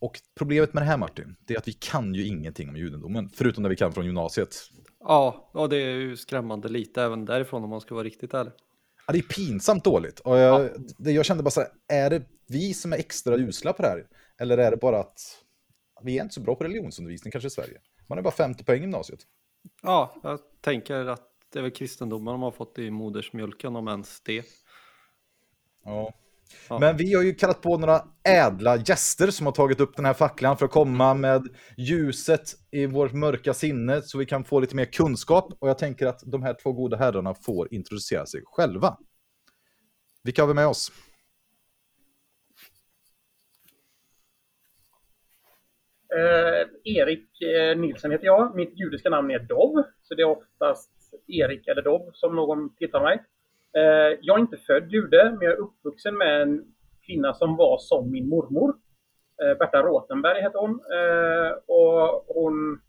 [0.00, 3.30] Och problemet med det här Martin, det är att vi kan ju ingenting om judendomen,
[3.34, 4.56] förutom det vi kan från gymnasiet.
[5.00, 8.52] Ja, och det är ju skrämmande lite även därifrån om man ska vara riktigt ärlig.
[9.06, 10.20] Ja, det är pinsamt dåligt.
[10.20, 13.72] Och jag, det, jag kände bara så här, är det vi som är extra usla
[13.72, 14.06] på det här?
[14.38, 15.20] Eller är det bara att
[16.02, 17.80] vi är inte så bra på religionsundervisning kanske i Sverige?
[18.06, 19.20] Man är bara 50 poäng i gymnasiet.
[19.82, 24.20] Ja, jag tänker att det är väl kristendomen de har fått i modersmjölken om ens
[24.20, 24.44] det.
[25.84, 26.14] Ja.
[26.68, 26.78] Ja.
[26.78, 30.14] Men vi har ju kallat på några ädla gäster som har tagit upp den här
[30.14, 31.48] facklan för att komma med
[31.78, 35.52] ljuset i vårt mörka sinne så vi kan få lite mer kunskap.
[35.58, 38.96] Och jag tänker att de här två goda herrarna får introducera sig själva.
[40.24, 40.92] Vilka har vi med oss?
[46.16, 48.56] Eh, Erik eh, Nilsson heter jag.
[48.56, 49.82] Mitt judiska namn är Dov.
[50.02, 50.90] Så det är oftast
[51.26, 53.22] Erik eller Dov som någon tittar mig.
[53.76, 56.64] Eh, jag är inte född jude, men jag är uppvuxen med en
[57.06, 58.74] kvinna som var som min mormor.
[59.42, 60.70] Eh, Berta Rotenberg hette hon.
[60.70, 62.80] Eh, och hon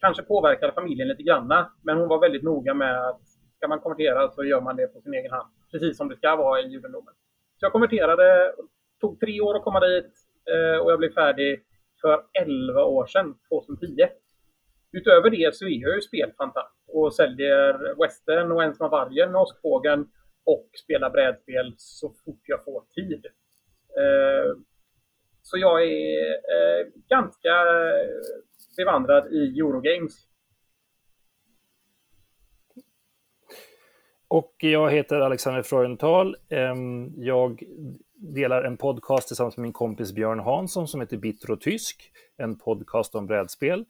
[0.00, 3.20] kanske påverkade familjen lite granna, men hon var väldigt noga med att
[3.56, 5.48] ska man konvertera så gör man det på sin egen hand.
[5.70, 7.14] Precis som det ska vara i judendomen.
[7.58, 8.52] Så jag konverterade,
[9.00, 10.12] tog tre år att komma dit
[10.50, 11.60] eh, och jag blev färdig
[12.00, 13.96] för 11 år sedan, 2010.
[14.92, 20.08] Utöver det så är jag ju spelfantast och säljer western och Ensam vargen med Åskfågeln
[20.44, 23.26] och spelar brädspel så fort jag får tid.
[23.96, 24.56] Eh,
[25.42, 27.54] så jag är eh, ganska
[28.76, 30.26] bevandrad i Eurogames.
[34.28, 36.36] Och jag heter Alexander Freudenthal.
[37.16, 37.62] Jag
[38.14, 42.12] delar en podcast tillsammans med min kompis Björn Hansson som heter Bitter och tysk.
[42.36, 43.84] En podcast om brädspel.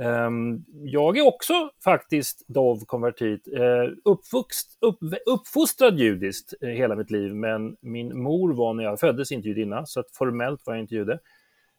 [0.00, 3.48] Ehm, jag är också faktiskt dov konvertit.
[3.56, 9.00] Eh, Uppvuxt, upp, uppfostrad judiskt eh, hela mitt liv, men min mor var när jag
[9.00, 11.18] föddes inte judinna, så att formellt var jag inte jude.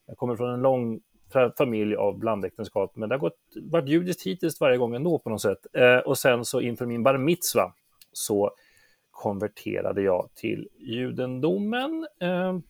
[0.08, 1.00] Jag kommer från en lång
[1.58, 5.42] familj av blandäktenskap, men det har gått, varit judiskt hittills varje gång ändå på något
[5.42, 5.66] sätt.
[5.74, 7.74] Eh, och sen så inför min bar mitzva
[8.12, 8.52] så
[9.12, 12.08] konverterade jag till judendomen.
[12.20, 12.62] Ehm,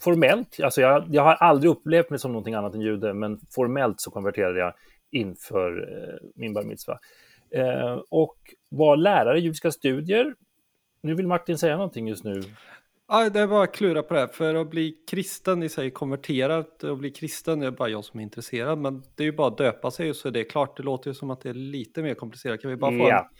[0.00, 4.00] Formellt, alltså jag, jag har aldrig upplevt mig som någonting annat än jude, men formellt
[4.00, 4.74] så konverterade jag
[5.10, 6.98] inför eh, min bar mitzva.
[7.50, 8.36] Eh, och
[8.70, 10.34] var lärare i judiska studier.
[11.00, 12.42] Nu vill Martin säga någonting just nu.
[13.08, 14.20] Ja, det är bara att klura på det.
[14.20, 14.26] här.
[14.26, 18.24] För att bli kristen i sig, konverterat och bli kristen är bara jag som är
[18.24, 18.78] intresserad.
[18.78, 20.76] Men det är ju bara att döpa sig så är det klart.
[20.76, 22.60] Det låter ju som att det är lite mer komplicerat.
[22.60, 23.30] Kan vi bara få Ja.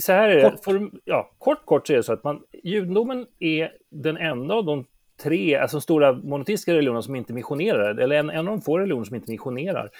[0.00, 0.50] Så här är det.
[0.50, 0.64] Kort.
[0.64, 4.64] För, ja, kort, kort så är det så att man, judendomen är den enda av
[4.64, 4.84] de
[5.22, 9.04] tre alltså stora monoteistiska religioner som inte missionerar, eller en, en av de få religioner
[9.04, 9.90] som inte missionerar.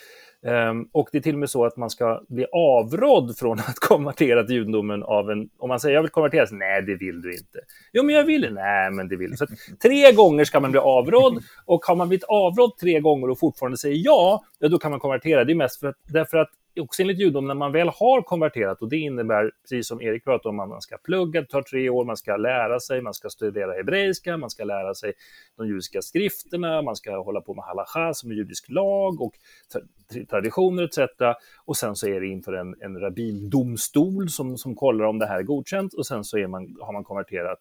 [0.42, 3.78] Um, och det är till och med så att man ska bli avrådd från att
[3.78, 5.48] konvertera till judendomen av en...
[5.58, 7.58] Om man säger jag vill konvertera, så, nej det vill du inte.
[7.92, 9.36] Jo men jag vill, nej men det vill du.
[9.36, 9.46] Så
[9.82, 13.78] tre gånger ska man bli avrådd och har man blivit avrådd tre gånger och fortfarande
[13.78, 15.44] säger ja, ja då kan man konvertera.
[15.44, 16.50] Det är mest för att, därför att
[16.80, 20.48] också enligt judom, när man väl har konverterat, och det innebär, precis som Erik pratade
[20.48, 23.28] om, att man ska plugga, det tar tre år, man ska lära sig, man ska
[23.28, 25.12] studera hebreiska, man ska lära sig
[25.56, 29.32] de judiska skrifterna, man ska hålla på med halacha som är judisk lag och
[30.30, 30.98] traditioner etc.
[31.64, 35.38] Och sen så är det inför en, en rabbindomstol som, som kollar om det här
[35.38, 37.58] är godkänt och sen så är man, har man konverterat.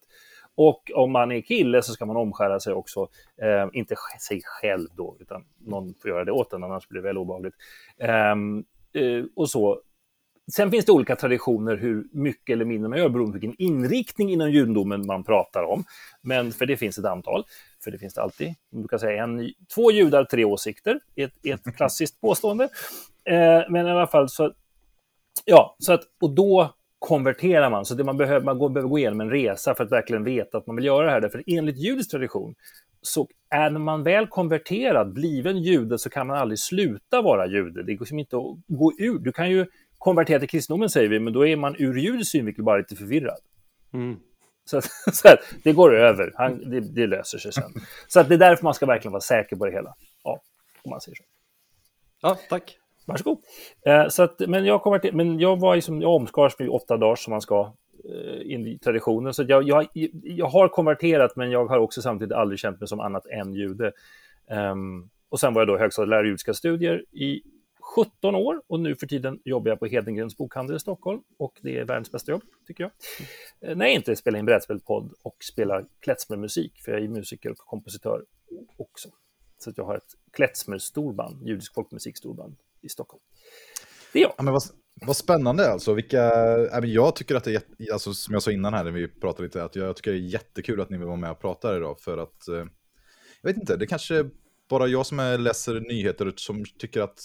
[0.58, 3.08] Och om man är kille så ska man omskära sig också.
[3.42, 7.08] Eh, inte sig själv då, utan någon får göra det åt en, annars blir det
[7.08, 7.54] väl obehagligt.
[7.98, 8.34] Eh,
[9.36, 9.80] och så.
[10.52, 14.32] Sen finns det olika traditioner hur mycket eller mindre man gör beroende på vilken inriktning
[14.32, 15.84] inom judendomen man pratar om.
[16.22, 17.44] Men för det finns ett antal,
[17.84, 18.54] för det finns det alltid.
[18.72, 22.64] Man brukar säga en, två judar, tre åsikter, ett, ett klassiskt påstående.
[23.24, 24.52] Eh, men i alla fall så,
[25.44, 27.84] ja, så att, och då konverterar man.
[27.84, 30.58] Så det man, behöver, man går, behöver gå igenom en resa för att verkligen veta
[30.58, 31.28] att man vill göra det här.
[31.28, 32.54] För enligt judisk tradition
[33.08, 37.82] så är man väl konverterad, bliven jude, så kan man aldrig sluta vara jude.
[37.82, 39.18] Det går liksom inte att gå ur.
[39.18, 39.66] Du kan ju
[39.98, 43.38] konvertera till kristendomen, säger vi, men då är man ur judisk synvinkel bara lite förvirrad.
[43.92, 44.16] Mm.
[44.64, 44.80] Så,
[45.12, 47.72] så här, det går över, Han, det, det, löser sig sen.
[48.08, 49.94] Så att det är därför man ska verkligen vara säker på det hela.
[50.24, 50.40] Ja,
[50.82, 51.24] om man säger så.
[52.22, 52.78] Ja, tack.
[53.06, 53.38] Varsågod.
[53.86, 57.16] Eh, så att, men, jag konverter, men jag var liksom, jag omskars i åtta dagar
[57.16, 57.72] som man ska
[58.04, 59.34] Eh, in i traditionen.
[59.34, 59.86] Så jag, jag,
[60.22, 63.92] jag, har konverterat, men jag har också samtidigt aldrig känt mig som annat än jude.
[64.50, 67.42] Um, och sen var jag då högstadielärare i judiska studier i
[67.94, 71.78] 17 år och nu för tiden jobbar jag på Hedengrens bokhandel i Stockholm och det
[71.78, 72.90] är världens bästa jobb, tycker jag.
[73.60, 73.78] Mm.
[73.78, 78.24] när jag inte spelar in brädspelpodd och spelar klezmermusik, för jag är musiker och kompositör
[78.76, 79.08] också.
[79.58, 83.22] Så jag har ett klezmer-storband, judisk folkmusikstorband i Stockholm.
[84.12, 84.32] Det är jag.
[84.36, 84.62] Ja, men vad,
[85.06, 85.94] vad spännande alltså.
[85.94, 86.32] Vilka,
[86.84, 89.64] jag tycker att det är, alltså, som jag sa innan här när vi pratade lite,
[89.64, 92.00] att jag tycker det är jättekul att ni vill vara med och prata idag.
[92.00, 92.66] För att, eh,
[93.42, 94.30] jag vet inte, det kanske
[94.70, 97.20] bara jag som läser nyheter som tycker att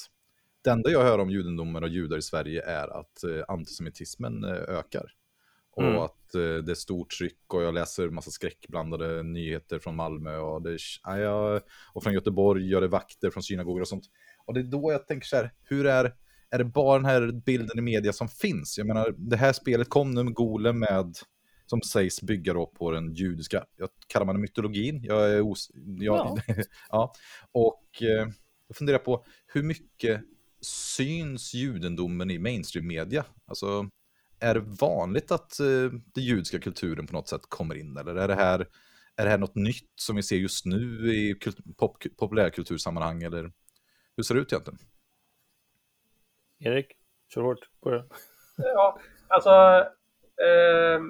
[0.64, 4.52] det enda jag hör om judendomen och judar i Sverige är att eh, antisemitismen eh,
[4.52, 5.06] ökar.
[5.76, 6.00] Och mm.
[6.00, 6.32] att
[6.66, 10.78] det är stort tryck och jag läser massa skräckblandade nyheter från Malmö och, det,
[11.94, 14.04] och från Göteborg gör det vakter från synagogor och sånt.
[14.46, 16.14] Och det är då jag tänker så här, hur är
[16.54, 18.78] är det bara den här bilden i media som finns?
[18.78, 21.18] Jag menar, det här spelet kom nu med Golem med,
[21.66, 25.04] som sägs bygga då på den judiska, jag kallar man det mytologin?
[25.04, 25.72] Jag är os...
[26.00, 26.54] Jag, ja.
[26.90, 27.14] ja.
[27.52, 28.28] Och eh,
[28.68, 30.22] jag funderar på hur mycket
[30.62, 33.26] syns judendomen i mainstream-media?
[33.46, 33.90] Alltså,
[34.40, 35.66] är det vanligt att eh,
[36.14, 37.98] den judiska kulturen på något sätt kommer in?
[37.98, 38.60] Eller är det här,
[39.16, 41.36] är det här något nytt som vi ser just nu i
[41.78, 43.24] pop, populärkultursammanhang?
[43.24, 43.52] Eller
[44.18, 44.80] hur ser det ut egentligen?
[46.66, 46.88] Erik,
[47.34, 48.06] kör hårt på det.
[48.58, 49.50] Ja, alltså
[50.44, 51.02] eh,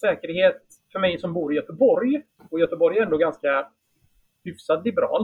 [0.00, 0.62] säkerhet
[0.92, 3.68] för mig som bor i Göteborg, och Göteborg är ändå ganska
[4.44, 5.22] hyfsat liberal.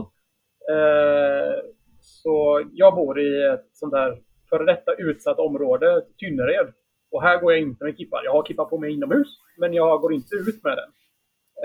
[0.71, 1.63] Eh,
[1.99, 6.73] så jag bor i ett sånt där före detta utsatt område, Tynnered.
[7.11, 8.21] Och här går jag inte med kippa.
[8.23, 10.91] Jag har kippa på mig inomhus, men jag går inte ut med den.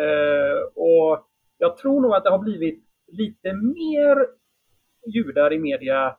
[0.07, 1.27] Eh, och
[1.59, 4.27] jag tror nog att det har blivit lite mer
[5.07, 6.17] judar i media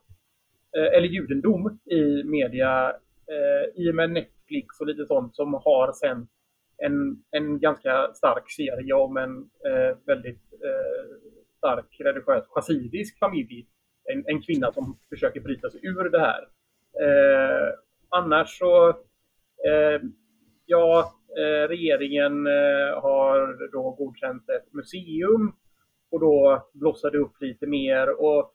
[0.78, 2.90] Eh, eller judendom i media
[3.30, 6.26] eh, i och med Netflix och lite sånt som har sen
[6.78, 11.16] en, en ganska stark serie om en eh, väldigt eh,
[11.58, 13.66] stark religiös chassidisk familj.
[14.12, 16.42] En, en, kvinna som försöker bryta sig ur det här.
[17.02, 17.74] Eh,
[18.08, 18.88] annars så,
[19.68, 20.00] eh,
[20.66, 25.52] ja, eh, regeringen eh, har då godkänt ett museum
[26.10, 28.20] och då blossade det upp lite mer.
[28.20, 28.53] Och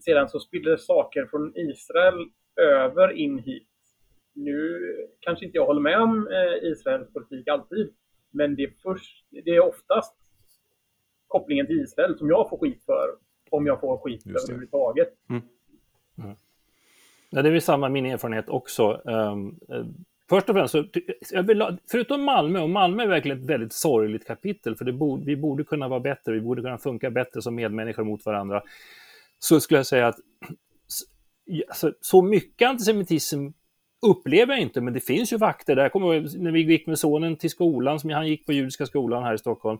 [0.00, 3.68] sedan så spiller saker från Israel över in hit.
[4.34, 4.80] Nu
[5.20, 7.94] kanske inte jag håller med om eh, Israels politik alltid,
[8.30, 10.16] men det är, först, det är oftast
[11.26, 13.08] kopplingen till Israel som jag får skit för,
[13.50, 15.08] om jag får skit överhuvudtaget.
[15.30, 15.42] Mm.
[16.18, 16.36] Mm.
[17.30, 19.00] Ja, det är väl samma min erfarenhet också.
[19.04, 19.60] Um,
[20.28, 20.84] Först och främst, så,
[21.90, 25.64] förutom Malmö, och Malmö är verkligen ett väldigt sorgligt kapitel, för det borde, vi borde
[25.64, 28.62] kunna vara bättre, vi borde kunna funka bättre som medmänniskor mot varandra
[29.38, 30.18] så skulle jag säga att
[31.68, 33.48] alltså, så mycket antisemitism
[34.06, 35.82] upplever jag inte, men det finns ju vakter där.
[35.82, 38.86] Jag kommer ihåg när vi gick med sonen till skolan, som han gick på judiska
[38.86, 39.78] skolan här i Stockholm.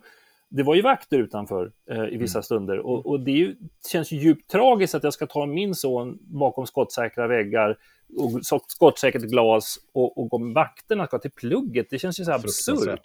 [0.51, 2.43] Det var ju vakter utanför eh, i vissa mm.
[2.43, 3.57] stunder och, och det ju,
[3.93, 7.79] känns ju djupt tragiskt att jag ska ta min son bakom skottsäkra väggar
[8.19, 11.87] och skottsäkert glas och, och gå med vakterna ska till plugget.
[11.91, 13.01] Det känns ju så absurt.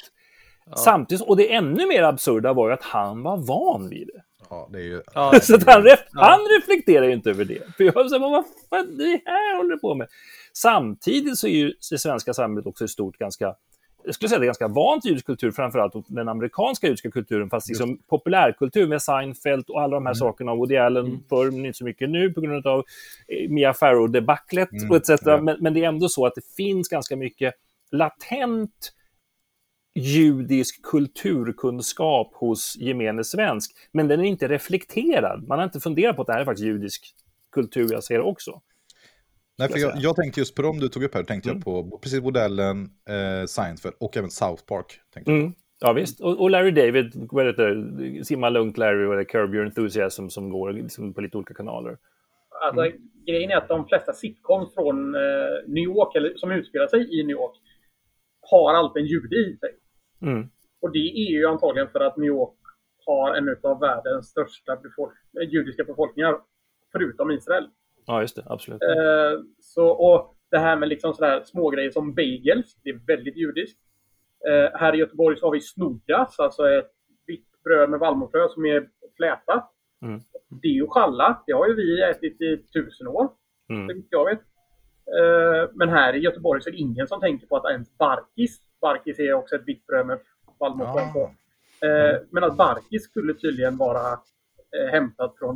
[0.66, 0.76] Ja.
[0.76, 4.24] Samtidigt, och det ännu mer absurda var ju att han var van vid det.
[4.54, 5.02] Ja, det är ju...
[5.14, 7.76] Ja, så han, ref han reflekterar ju inte över det.
[7.78, 10.08] För jag säger, vad fan det här håller du på med?
[10.54, 13.56] Samtidigt så är ju det svenska samhället också i stort ganska
[14.06, 17.70] jag skulle säga det är ganska vant judisk kultur, framförallt den amerikanska judiska kulturen, fast
[17.70, 20.16] liksom populärkultur med Seinfeld och alla de här Mm.
[20.16, 20.56] sakerna.
[20.56, 21.20] Woody Allen Mm.
[21.30, 22.80] förr, men inte så mycket nu på grund av
[23.28, 25.10] eh, Mia Farrow-debaclet Mm, och etc.
[25.26, 25.42] ja.
[25.42, 27.54] Men, men det är ändå så att det finns ganska mycket
[27.92, 28.92] latent
[29.96, 35.48] judisk kulturkunskap hos gemene svensk, men den är inte reflekterad.
[35.48, 37.16] Man har inte funderat på att det här är faktiskt judisk
[37.52, 38.62] kultur jag ser också.
[39.58, 41.58] Nej, för jag jag, tänkte just på dem du tog upp här, tänkte Mm.
[41.66, 45.00] jag på precis modellen eh, Seinfeld och även South Park.
[45.14, 45.40] Tänkte jag.
[45.42, 45.54] Mm.
[45.80, 46.22] Ja, visst.
[46.22, 48.26] Och, och Larry David, vad heter det?
[48.26, 51.98] Simma lugnt Larry och Curb Your Enthusiasm som går liksom på lite olika kanaler.
[52.66, 55.22] Alltså, Grejen är att de flesta sitcoms från eh,
[55.68, 57.56] New York, eller som utspelar sig i New York,
[58.42, 59.70] har alltid en jude i sig.
[60.24, 60.50] Mm.
[60.82, 62.58] Och det är ju antagligen för att New York
[63.06, 66.38] har en av världens största befolk eh, judiska befolkningar,
[66.92, 67.68] förutom Israel.
[68.06, 68.44] Ja, just det.
[68.46, 68.82] Absolut.
[68.84, 73.80] Eh, så, och det här med liksom sådär smågrejer som bagels, det är väldigt judiskt.
[74.50, 76.92] Eh, här i Göteborg så har vi snoddas, alltså ett
[77.28, 79.72] vitt bröd med vallmofrö som är flätat.
[80.02, 80.20] Mm.
[80.62, 83.30] Det är ju challa, det har ju vi ätit i tusen år,
[83.70, 83.88] Mm.
[83.90, 84.40] så vitt jag vet.
[85.20, 88.62] Eh, men här i Göteborg så är det ingen som tänker på att ens barkis,
[88.88, 90.20] barkis är också ett vitt bröd med
[90.60, 91.14] vallmofrö Ah.
[91.14, 91.24] på.
[91.86, 94.12] Eh, men att barkis skulle tydligen vara
[94.78, 95.56] eh, hämtat från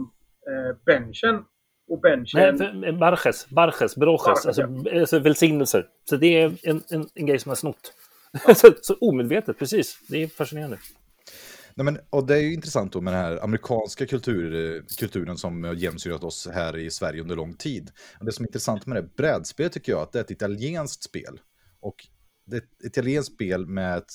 [0.50, 1.44] eh, benchen.
[1.90, 2.58] Och benchen...
[2.58, 5.86] Nej, för, barches, barches, broches, Barches, alltså, alltså välsignelser.
[6.10, 7.94] Så det är en, en, en grej som har snott.
[8.56, 10.00] så, så omedvetet, precis.
[10.10, 10.78] Det är fascinerande.
[11.76, 15.38] Nej, men, och det är ju intressant då med den här amerikanska kultur, eh, kulturen
[15.38, 17.92] som har genomsyrat oss här i Sverige under lång tid.
[18.20, 21.04] Och det som är intressant med det brädspelet tycker jag att det är ett italienskt
[21.04, 21.40] spel.
[21.80, 21.96] Och
[22.54, 24.12] ett italienskt spel med ett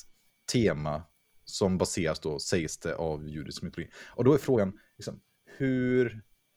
[0.53, 1.03] tema
[1.45, 3.91] som baseras då, sägs det, av judisk mytologi.
[4.09, 5.21] Och då är frågan, liksom,
[5.57, 6.09] hur...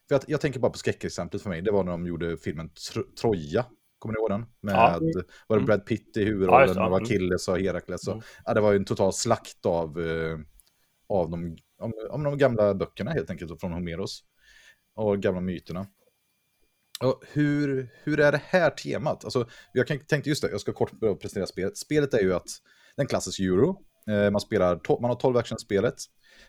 [0.07, 2.69] För jag, jag tänker bara på skräckexemplet för mig, det var när de gjorde filmen
[2.69, 3.65] Tro- Troja.
[3.99, 4.45] Kommer ni ihåg den?
[4.61, 4.99] Med, Ja.
[5.47, 5.65] var det Mm.
[5.65, 6.95] Brad Pitt i Ja, huvudrollen, just det, var ja.
[6.95, 7.03] Mm.
[7.03, 8.07] Achilles och Herakles.
[8.07, 8.25] Och, Mm.
[8.45, 10.39] ja, det var ju en total slakt av, eh,
[11.09, 14.23] av de, om, om de gamla böckerna helt enkelt, från Homeros.
[14.95, 15.87] Och gamla myterna.
[17.03, 19.23] Och hur, hur är det här temat?
[19.23, 21.77] Alltså, jag tänkte just det, jag ska kort presentera spelet.
[21.77, 22.47] Spelet är ju att
[22.95, 23.81] det är en klassisk euro.
[24.09, 25.95] Eh, man, spelar, man har 12 action spelet.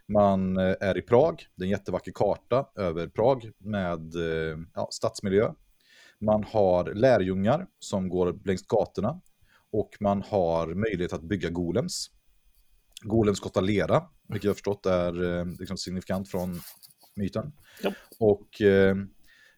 [0.09, 4.89] Man eh, är i Prag, det är en jättevacker karta över Prag med eh, ja,
[4.91, 5.53] stadsmiljö.
[6.21, 9.21] Man har lärjungar som går längs gatorna.
[9.73, 12.11] Och man har möjlighet att bygga golems.
[13.03, 16.61] Golems kostar lera, vilket jag förstått är liksom signifikant från
[17.17, 17.53] myten.
[17.83, 17.93] Ja.
[18.19, 18.49] Och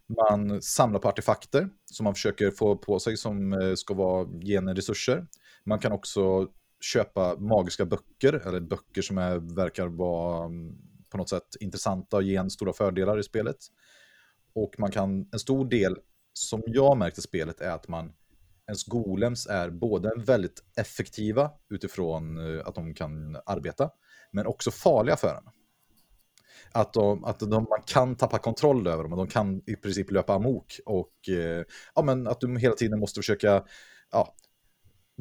[0.09, 5.27] man samlar på artefakter som man försöker få på sig som eh, ska vara, genresurser.
[5.65, 6.49] Man kan också
[6.81, 10.77] köpa magiska böcker, eller böcker som är, verkar vara mm,
[11.11, 13.57] på något sätt intressanta och ge en stora fördelar i spelet.
[14.55, 15.97] Och man kan, en stor del
[16.33, 18.13] som jag märkte i spelet är att man,
[18.67, 23.91] ens golems är både väldigt effektiva utifrån eh, att de kan arbeta,
[24.33, 25.53] men också farliga för en.
[26.73, 30.11] Att, de, att de, man kan tappa kontroll över dem och de kan i princip
[30.11, 30.81] löpa amok.
[30.87, 31.65] Och eh,
[31.95, 33.65] ja, men att du hela tiden måste försöka
[34.13, 34.35] ja,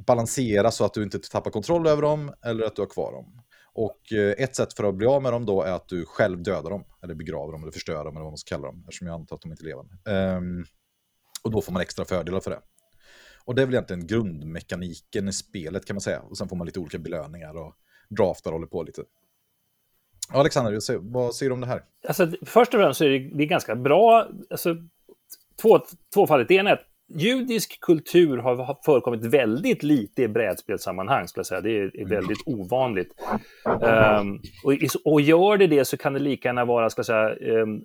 [0.07, 3.41] balansera så att du inte tappar kontroll över dem eller att du har kvar dem.
[3.73, 6.43] Och eh, ett sätt för att bli av med dem då är att du själv
[6.43, 9.07] dödar dem, eller begraver dem, eller förstör dem, eller vad man ska kalla dem, eftersom
[9.07, 9.83] jag antar att de inte lever.
[10.05, 10.67] levande.
[11.43, 12.59] Och då får man extra fördelar för det.
[13.45, 16.19] Och det är väl egentligen grundmekaniken i spelet kan man säga.
[16.19, 17.75] Och sen får man lite olika belöningar och
[18.09, 19.03] draftar och håller på lite.
[20.33, 20.71] Alexander,
[21.11, 21.81] vad säger- du om det här?
[22.07, 24.27] Alltså, först och främst så är det, det är ganska bra.
[24.49, 24.75] Alltså,
[25.61, 25.79] två,
[26.13, 26.47] tvåfaldigt.
[26.47, 31.61] Det ena är att judisk kultur har förekommit väldigt lite i brädspelssammanhang, skulle jag säga.
[31.61, 33.13] Det är, är väldigt ovanligt.
[33.81, 34.73] Ehm, och,
[35.05, 37.81] och gör det det så kan det lika gärna vara, ska jag säga, um,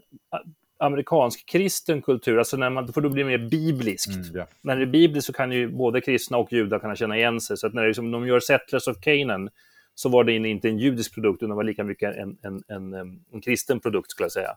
[0.78, 4.34] amerikansk kristen kultur, alltså när man, för då blir det mer bibliskt.
[4.34, 4.46] ja.
[4.60, 7.56] När det är bibliskt så kan ju både kristna och judar kunna känna igen sig.
[7.56, 9.48] Så att när det, liksom, de gör Settlers of Canaan
[9.94, 12.94] så var det inte en judisk produkt, utan det var lika mycket en, en, en,
[12.94, 14.56] en, en kristen produkt, skulle jag säga.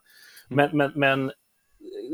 [0.50, 1.32] Men, men, men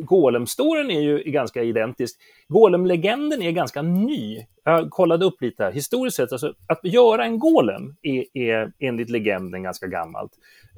[0.03, 2.19] Golem-storyn är ju ganska identisk.
[2.47, 4.45] Golem-legenden är ganska ny.
[4.63, 5.71] Jag kollade upp lite här.
[5.71, 10.31] Historiskt sett, alltså, att göra en golem är, är enligt legenden ganska gammalt.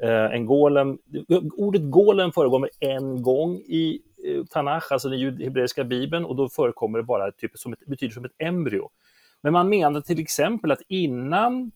[0.03, 0.97] Eh, en golem,
[1.57, 6.97] ordet golem förekommer en gång i eh, Tanach, alltså den hebreiska bibeln, och då förekommer
[6.99, 8.89] det bara typ som ett, betyder som ett embryo.
[9.41, 11.71] Men man menar till exempel att innan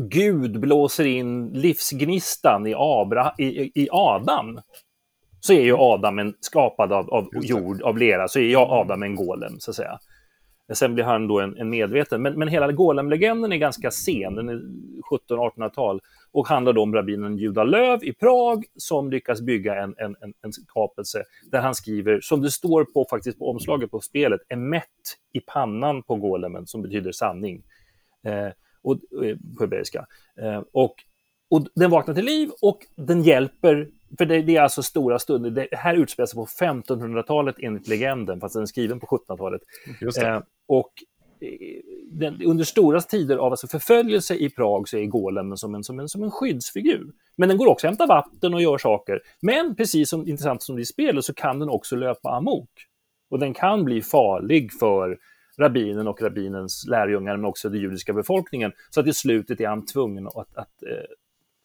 [0.00, 3.44] Gud blåser in livsgnistan i, Abra, i,
[3.82, 4.60] i- Adam,
[5.40, 9.02] så är ju Adam en, skapad av, av jord, av lera, så är ju Adam
[9.02, 9.98] en golem, så att säga.
[10.72, 12.22] Sen blir han då en, en medveten.
[12.22, 14.60] Men, men hela Golem-legenden är ganska sen, den är
[15.30, 16.00] 1700-1800-tal
[16.32, 20.32] och handlar då om rabbinen Juda Löv i Prag som lyckas bygga en, en, en,
[20.42, 24.84] en skapelse där han skriver, som det står på, faktiskt på omslaget på spelet, emet
[25.32, 27.62] i pannan på golemen som betyder sanning.
[28.26, 28.48] Eh,
[28.88, 30.06] och, eh, på hebreiska.
[30.40, 30.94] Eh, och,
[31.50, 35.50] och den vaknar till liv och den hjälper för det, det, är alltså stora stunder.
[35.50, 39.62] Det här utspelar sig på 1500-talet enligt legenden, fast den är skriven på 1700-talet.
[40.22, 40.92] Eh, och
[42.10, 46.00] den, under stora tider av alltså förföljelse i Prag så är golemen som en, som,
[46.00, 47.12] en, som en skyddsfigur.
[47.36, 49.20] Men den går också att hämta vatten och gör saker.
[49.40, 52.70] Men precis som intressant som det är i spelet så kan den också löpa amok.
[53.30, 55.18] Och den kan bli farlig för
[55.58, 58.72] rabbinen och rabbinens lärjungar, men också den judiska befolkningen.
[58.90, 61.04] Så att i slutet är han tvungen att, att, eh,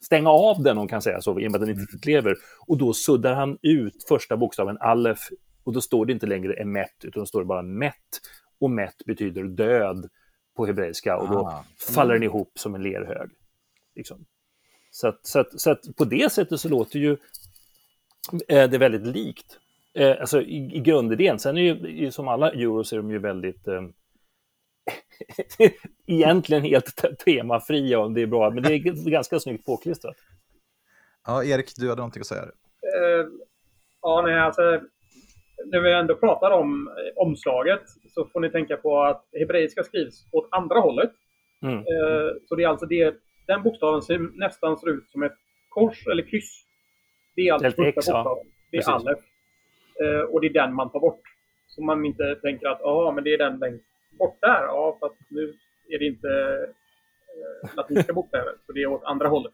[0.03, 2.05] stänga av den, om man kan säga så, i och med att den inte riktigt
[2.05, 2.35] lever.
[2.67, 5.19] Och då suddar han ut första bokstaven alef
[5.63, 7.93] och då står det inte längre emet, utan då står det bara met.
[8.59, 10.09] Och met betyder död
[10.55, 11.65] på hebreiska och då ah.
[11.95, 13.29] faller den ihop som en lerhög.
[13.95, 14.25] Liksom.
[14.91, 17.17] Så, att, så, att, så att på det sättet så låter ju
[18.47, 19.59] eh, det väldigt likt.
[19.95, 21.39] Eh, alltså i, i grundidén.
[21.39, 23.81] Sen är ju som alla euros är de ju väldigt eh,
[26.07, 30.15] egentligen helt temafria om det är bra, men det är ganska snyggt påklistrat.
[31.25, 32.43] Ja, Erik, du hade någonting att säga?
[32.43, 33.27] Uh,
[34.01, 34.61] ja, nej, alltså
[35.65, 40.25] när vi ändå pratar om eh, omslaget så får ni tänka på att hebreiska skrivs
[40.31, 41.11] åt andra hållet.
[41.61, 41.77] Mm.
[41.77, 43.15] Uh, så det är alltså det,
[43.47, 45.37] den bokstaven ser nästan ser ut som ett
[45.69, 46.65] kors eller kryss.
[47.35, 48.45] Det är alltså första bokstaven.
[48.71, 49.07] Det är Precis.
[49.07, 49.19] alef.
[50.01, 51.21] Eh, och det är den man tar bort.
[51.67, 53.85] Så man inte tänker att ja, men det är den längst
[54.19, 54.63] bort där.
[54.63, 55.53] Ja, för att nu
[55.89, 56.29] är det inte
[57.37, 59.53] eh, latinska bokstäver, så det är åt andra hållet.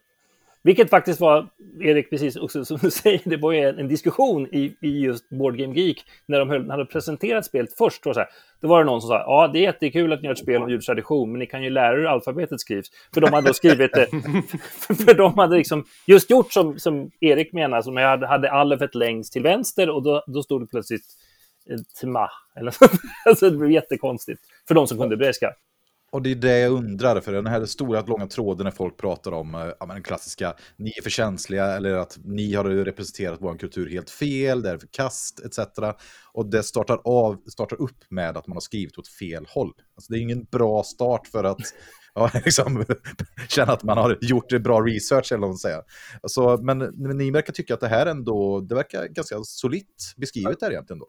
[0.70, 1.48] Vilket faktiskt var,
[1.82, 5.58] Erik, precis också som du säger, det var ju en, diskussion i, i just Board
[5.58, 8.06] Game Geek när de höll, hade presenterat spelet först.
[8.06, 8.30] Var så här,
[8.62, 10.62] då var det någon som sa, ja det är jättekul att ni gör ett spel
[10.62, 12.88] om ljudtradition, men ni kan ju lära er hur alfabetet skrivs.
[13.14, 14.08] För de hade då skrivit det,
[15.06, 18.96] för de hade liksom just gjort som, som Erik menar, som jag hade, hade alfet
[18.96, 21.04] längst till vänster och då, då stod det plötsligt
[22.02, 22.86] Tma, eller så.
[23.26, 25.54] alltså det blev jättekonstigt för de som kunde hebreiska.
[26.12, 29.32] Och det är det jag undrar, för den här stora långa tråden när folk pratar
[29.32, 33.58] om eh, ja, den klassiska ni är för känsliga eller att ni har representerat vår
[33.58, 35.60] kultur helt fel, det är för kast etc.
[36.34, 39.74] Och det startar, av, startar upp med att man har skrivit åt fel håll.
[39.96, 41.62] Alltså, det är ingen bra start för att
[42.14, 42.86] ja, liksom,
[43.50, 45.82] känna att man har gjort bra research eller vad man säger.
[46.24, 50.60] Alltså, men, men ni verkar tycka att det här ändå, det verkar ganska solitt beskrivet
[50.60, 51.08] där egentligen då?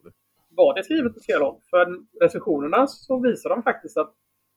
[0.55, 1.59] var det skrivet åt fel håll.
[1.69, 1.85] För
[2.21, 4.13] recensionerna så visar de faktiskt att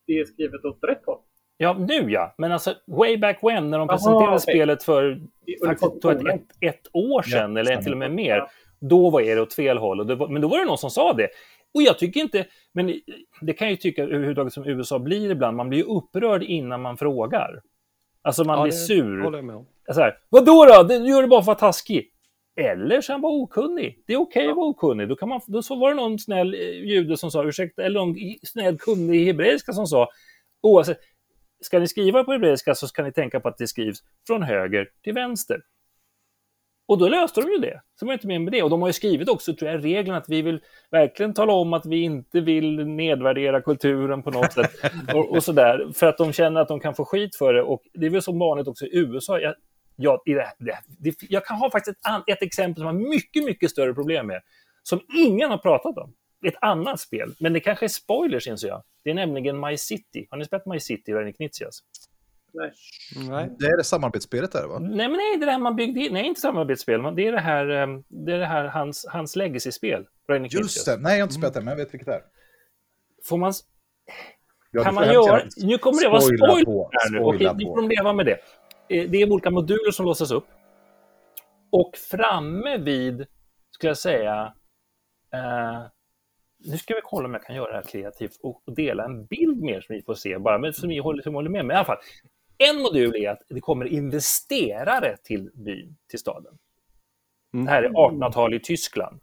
[0.07, 1.19] det är skrivet åt rätt håll.
[1.57, 2.35] Ja, nu ja.
[2.39, 4.39] Men alltså, way back when, när de Aha, presenterade okay.
[4.39, 5.21] spelet för
[5.67, 8.51] faktiskt, ett, ett, ett, år sedan, ja, eller till och med mer, ja.
[8.81, 10.01] då var det åt fel håll.
[10.01, 11.29] Och var, men då var det någon som sa det.
[11.75, 13.01] Och jag tycker inte, men
[13.41, 16.83] det kan jag ju tycka överhuvudtaget som USA blir ibland, man blir ju upprörd innan
[16.83, 17.63] man frågar.
[18.23, 19.23] Alltså man ja, blir sur.
[19.23, 19.67] Håller jag med om.
[19.93, 20.83] Så här, Vadå då?
[20.83, 22.11] Du gör det bara för att vara taskig.
[22.57, 24.03] Eller så är han bara okunnig.
[24.07, 25.09] Det är okej okay att vara okunnig.
[25.09, 28.01] Då, kan man, då så var det någon snäll eh, jude som sa, ursäkta, eller
[28.01, 30.09] någon snäll kunnig i hebreiska som sa,
[30.63, 30.99] oavsett,
[31.61, 34.89] ska ni skriva på hebreiska så ska ni tänka på att det skrivs från höger
[35.03, 35.61] till vänster.
[36.87, 37.81] Och då löste de ju det.
[38.01, 38.63] Så var inte med med det.
[38.63, 41.73] Och de har ju skrivit också, tror jag, regeln att vi vill verkligen tala om
[41.73, 44.71] att vi inte vill nedvärdera kulturen på något sätt.
[45.15, 45.93] och, och sådär.
[45.95, 47.63] För att de känner att de kan få skit för det.
[47.63, 49.41] Och det är väl som vanligt också i USA.
[49.41, 49.55] Jag,
[49.97, 50.55] jag, det,
[50.99, 54.43] det, jag kan ha faktiskt ett, ett exempel som har mycket, mycket större problem med,
[54.83, 56.15] som ingen har pratat om.
[56.47, 58.83] Ett annat spel, men det kanske är spoilers inser jag.
[59.05, 60.27] Det är nämligen My City.
[60.31, 61.83] Har ni spelat My City, Reine Knizias?
[62.55, 62.73] Nej.
[63.29, 63.51] nej.
[63.59, 64.79] Det är det samarbetsspelet där va?
[64.79, 66.13] Nej, men nej, det är det här man byggde in.
[66.13, 67.03] Nej, inte samarbetsspel.
[67.17, 70.07] Det är det här, ehm, det är det här hans, hans legacy-spel.
[70.51, 70.97] Just det.
[70.97, 72.23] Nej, jag har inte spelat det, men jag vet vilket det är.
[73.25, 73.53] Får man...
[74.71, 75.43] Ja, kan man göra...
[75.57, 77.19] Nu kommer det vara spoiler här nu.
[77.19, 78.39] Okej, vi får leva med det.
[78.89, 80.47] Eh, det är olika moduler som låsas upp.
[81.71, 83.27] Och framme vid,
[83.71, 84.55] skulle jag säga,
[85.33, 85.83] eh,
[86.59, 89.27] nu ska vi kolla om jag kan göra det här kreativt och, och dela en
[89.27, 91.67] bild mer som vi får se, bara med, som ni håller, som håller med.
[91.67, 91.99] Men i alla fall,
[92.59, 96.59] en modul är att det kommer investerare till byn, till staden.
[97.53, 98.57] Det här är 1800-tal mm.
[98.57, 99.21] i Tyskland.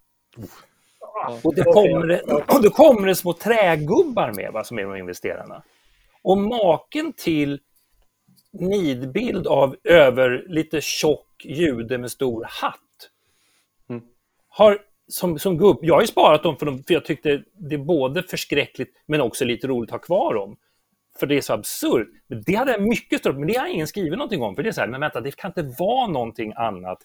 [1.44, 5.64] Och det kommer, och det kommer det små trägubbar med, va, som är de investerarna.
[6.22, 7.60] Och maken till
[8.54, 12.80] nidbild av över lite tjock jude med stor hatt.
[13.90, 14.04] Mm.
[14.50, 14.78] Har,
[15.08, 17.80] som, som gubb, jag har ju sparat dem för, dem för jag tyckte det är
[17.80, 20.58] både förskräckligt men också lite roligt att ha kvar dem.
[21.20, 22.08] För det är så absurt.
[22.28, 24.56] Men det hade jag mycket stört men det har ingen skrivit någonting om.
[24.56, 26.98] För det är så här, men vänta, det kan inte vara någonting annat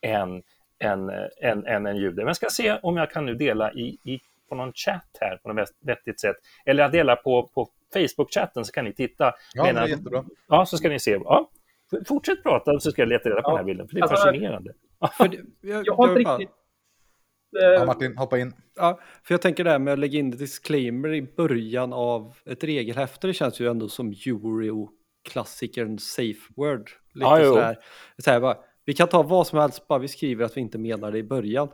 [0.00, 0.42] än
[0.78, 2.16] en, en, en, en jude.
[2.16, 5.36] Men jag ska se om jag kan nu dela i, i på någon chatt här
[5.36, 6.36] på något vettigt sätt.
[6.64, 9.32] Eller jag delar på, på Facebook-chatten så kan ni titta.
[9.54, 10.24] Ja, men det är jättebra.
[10.48, 11.10] Ja, så ska ni se.
[11.10, 11.50] Ja.
[12.08, 13.50] Fortsätt prata så ska jag leta reda på Ja.
[13.50, 14.72] den här bilden, för det är Alltså, fascinerande.
[15.16, 16.54] För det, jag, Jag har inte bara- riktigt...
[17.50, 18.54] Ja, Eh, Martin, hoppa in.
[18.76, 22.64] Ja, för jag tänker det här med att lägga in disclaimer i början av ett
[22.64, 26.90] regelhäfte, det känns ju ändå som Euro-klassikern Safe Word.
[27.14, 27.48] Lite Ja, jo.
[27.54, 27.76] sådär.
[28.18, 31.12] sådär bara, vi kan ta vad som helst, bara vi skriver att vi inte menar
[31.12, 31.68] det i början.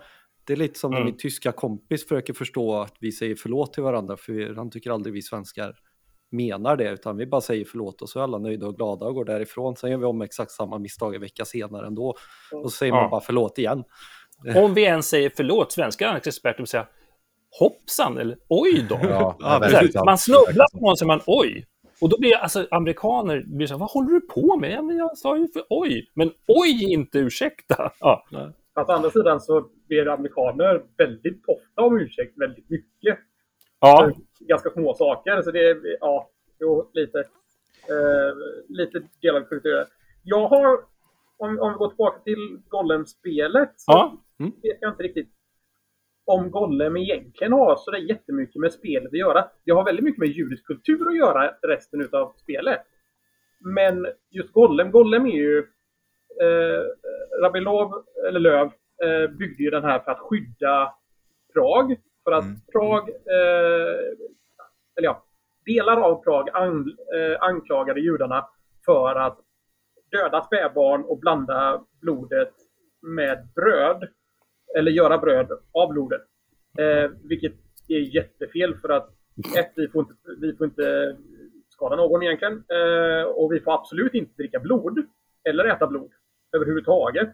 [0.44, 1.06] Det är lite som när Mm.
[1.06, 5.12] min tyska kompis försöker förstå att vi säger förlåt till varandra, för han tycker aldrig
[5.14, 5.74] vi svenskar
[6.30, 9.14] menar det, utan vi bara säger förlåt och så är alla nöjda och glada och
[9.14, 9.76] går därifrån.
[9.76, 12.08] Sen gör vi om exakt samma misstag en vecka senare ändå.
[12.52, 13.00] Och så säger Ja.
[13.00, 13.84] man bara förlåt igen.
[14.56, 16.86] Om vi ens säger förlåt, svenska experter säga
[17.60, 18.98] hoppsan eller oj då.
[19.02, 19.36] Ja,
[19.70, 20.04] sant.
[20.04, 21.66] man snubblar på någon så man oj.
[22.00, 24.70] Och då blir alltså amerikaner blir så här, vad håller du på med?
[24.72, 26.10] Ja, men jag sa ju för oj.
[26.14, 27.92] Men oj inte ursäkta.
[28.00, 28.24] Ja,
[28.74, 33.18] Fast å andra sidan så ber amerikaner väldigt ofta om ursäkt väldigt mycket.
[33.80, 34.12] Ja.
[34.40, 35.42] Ganska små saker.
[35.42, 38.34] Så det är, ja, jo, lite, eh,
[38.68, 39.84] lite delad kultur.
[40.24, 40.78] Jag har,
[41.36, 44.16] om, om vi går tillbaka till Golem-spelet, så ja.
[44.38, 45.28] vet jag inte riktigt
[46.24, 49.48] om Golem egentligen har så där jättemycket med spelet att göra.
[49.64, 52.80] Det har väldigt mycket med judisk kultur att göra resten utav spelet.
[53.60, 55.58] Men just Golem, Golem är ju...
[56.42, 56.84] Eh,
[57.42, 58.66] Rabilov, eller Löv,
[59.04, 60.94] eh, byggde ju den här för att skydda
[61.52, 61.96] Prag.
[62.28, 62.60] För att Mm.
[62.72, 63.98] Prag, eh,
[64.96, 65.24] eller ja,
[65.66, 68.48] delar av Prag an, eh, anklagade judarna
[68.84, 69.38] för att
[70.10, 72.52] döda spädbarn och blanda blodet
[73.02, 74.08] med bröd.
[74.78, 76.22] Eller göra bröd av blodet.
[76.78, 77.52] Eh, vilket
[77.88, 79.10] är jättefel för att
[79.56, 81.16] ett, vi får inte, vi får inte
[81.68, 82.64] skada någon egentligen.
[82.68, 85.06] Eh, och vi får absolut inte dricka blod.
[85.44, 86.10] Eller äta blod.
[86.52, 87.28] Överhuvudtaget.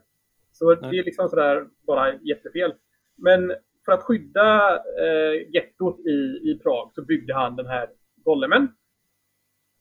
[0.52, 2.74] Så det är liksom sådär bara jättefel.
[3.16, 3.52] Men
[3.84, 7.88] för att skydda eh, gettot i, i Prag så byggde han den här
[8.24, 8.68] golemen.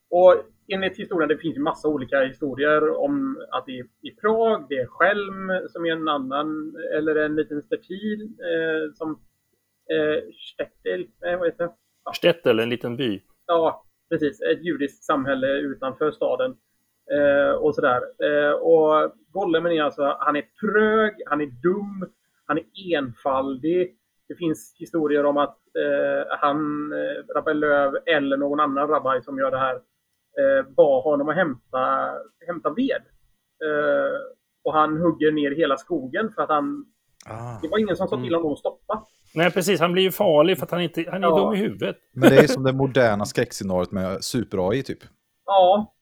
[0.09, 0.35] Och
[0.67, 4.75] enligt historien, det finns ju massa olika historier om att det är i Prag, det
[4.75, 9.11] är Schelm som är en annan, eller en liten stertil eh, som
[9.91, 10.23] eh,
[10.53, 11.73] Stettel, nej vad heter det?
[12.15, 13.21] Stettel, en liten by.
[13.45, 14.41] Ja, precis.
[14.41, 16.55] Ett judiskt samhälle utanför staden.
[17.11, 18.01] Eh, och sådär.
[18.23, 22.09] Eh, och Gollemen är alltså, han är trög, han är dum,
[22.45, 23.95] han är enfaldig.
[24.27, 29.37] Det finns historier om att eh, han, eh, Rabbi Löv eller någon annan rabbi som
[29.37, 32.09] gör det här, eh, bad honom att hämta,
[32.47, 33.01] hämta ved.
[33.65, 34.19] Eh,
[34.63, 36.85] och han hugger ner hela skogen för att han,
[37.29, 37.59] Ah.
[37.61, 39.03] det var ingen som sa till honom att stoppa.
[39.35, 39.79] Nej, precis.
[39.79, 41.37] Han blir ju farlig för att han, inte, han är Ja.
[41.39, 41.97] dum i huvudet.
[42.13, 44.99] Men det är som det moderna skräckscenariot med super-AI typ.
[45.45, 45.93] Ja,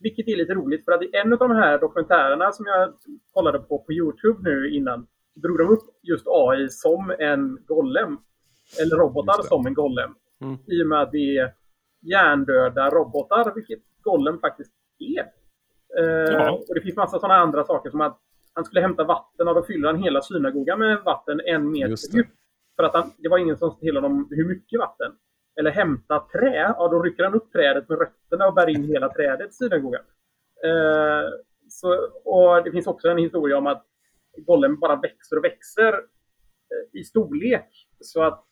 [0.00, 2.92] vilket är lite roligt för att i en av de här dokumentärerna som jag
[3.32, 8.18] kollade på på Youtube nu innan drog de upp just AI som en golem.
[8.80, 10.14] Eller robotar som en golem.
[10.40, 10.58] Mm.
[10.66, 11.54] I och med att det är
[12.02, 15.20] hjärndöda robotar, vilket golem faktiskt är.
[15.98, 16.50] Eh, Ja.
[16.68, 18.18] Och det finns massa sådana andra saker som att
[18.54, 22.30] han skulle hämta vatten och då fyller han hela synagogan med vatten en meter djupt.
[22.76, 25.12] För att han, det var ingen som sa till honom hur mycket vatten.
[25.60, 29.08] Eller hämta trä, ja då rycker han upp trädet med rötterna och bär in hela
[29.08, 30.02] trädet i synagogan.
[30.64, 31.30] Eh,
[31.68, 33.86] så, och det finns också en historia om att
[34.36, 37.88] golem bara växer och växer eh, i storlek.
[38.00, 38.44] Så att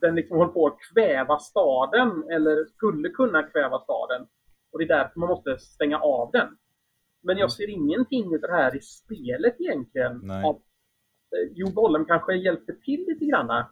[0.00, 4.26] den liksom håller på att kväva staden, eller skulle kunna kväva staden.
[4.72, 6.48] Och det är därför man måste stänga av den.
[7.22, 10.20] Men jag ser ingenting av det här i spelet egentligen.
[10.22, 10.44] Nej.
[10.44, 13.70] Av, eh, jo, Golem kanske hjälper till lite granna.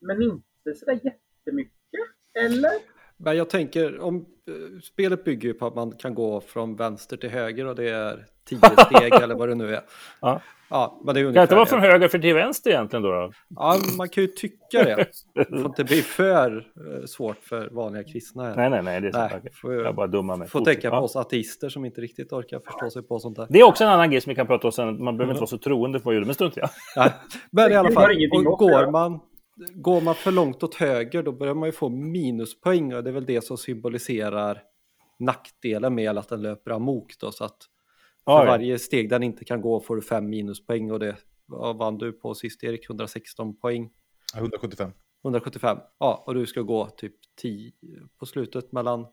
[0.00, 1.72] Men inte sådär jättemycket.
[2.34, 2.91] Eller?
[3.16, 7.16] Men jag tänker, om eh, spelet bygger ju på att man kan gå från vänster
[7.16, 9.82] till höger och det är tio steg eller vad det nu är.
[10.20, 10.40] Ja.
[10.70, 11.70] Ja, men det är Kan ungefär inte vara det.
[11.70, 13.08] från höger för till vänster egentligen då?
[13.12, 13.32] då?
[13.56, 15.06] Ja, man kan ju tycka det.
[15.34, 18.42] Det får inte bli för eh, svårt för vanliga kristna.
[18.44, 18.56] Här.
[18.56, 19.00] Nej, nej, nej.
[19.00, 19.12] Det är.
[19.42, 20.48] Nej, får, Jag bara dummar mig.
[20.48, 20.74] får Fortsätt.
[20.74, 21.00] tänka på Ja.
[21.00, 23.46] oss ateister som inte riktigt orkar förstå sig på sånt där.
[23.50, 25.04] Det är också en annan grej som vi kan prata om sen.
[25.04, 26.68] Man behöver inte vara så troende på vad jude, men strunt i det.
[26.96, 27.10] Nej.
[27.50, 28.10] Men i alla fall,
[28.46, 29.20] och går, man,
[29.56, 33.14] går man för långt åt höger då börjar man ju få minuspoäng och det är
[33.14, 34.62] väl det som symboliserar
[35.18, 37.32] nackdelen med att den löper amok då.
[37.32, 37.58] Så att
[38.24, 38.44] för ja.
[38.44, 41.16] varje steg den inte kan gå får du fem minuspoäng och det
[41.46, 43.90] vad vann du på sist Erik, 116 poäng.
[44.36, 44.90] 175.
[45.24, 47.72] 175, ja och du ska gå typ 10
[48.18, 49.06] på slutet mellan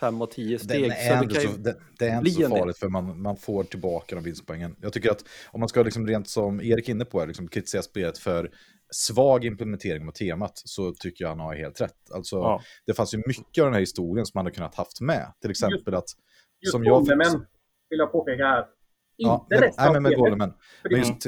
[0.00, 0.82] 5 och 10 steg.
[0.82, 3.64] Den så är det så, det, det är inte så farligt för man, man får
[3.64, 4.76] tillbaka de vinstpoängen.
[4.80, 7.48] Jag tycker att om man ska liksom rent som Erik är inne på, här, liksom
[7.48, 8.50] kritisera spelet för
[8.92, 12.10] svag implementering av temat så tycker jag han har helt rätt.
[12.14, 12.62] Alltså, Ja.
[12.86, 15.32] Det fanns ju mycket av den här historien som man hade kunnat haft med.
[15.40, 16.08] Till exempel att...
[16.60, 17.46] Just Som jag- Golemen
[17.90, 18.66] vill jag påpeka här.
[19.16, 21.26] Ja, Inte men, nej, men med det Men just,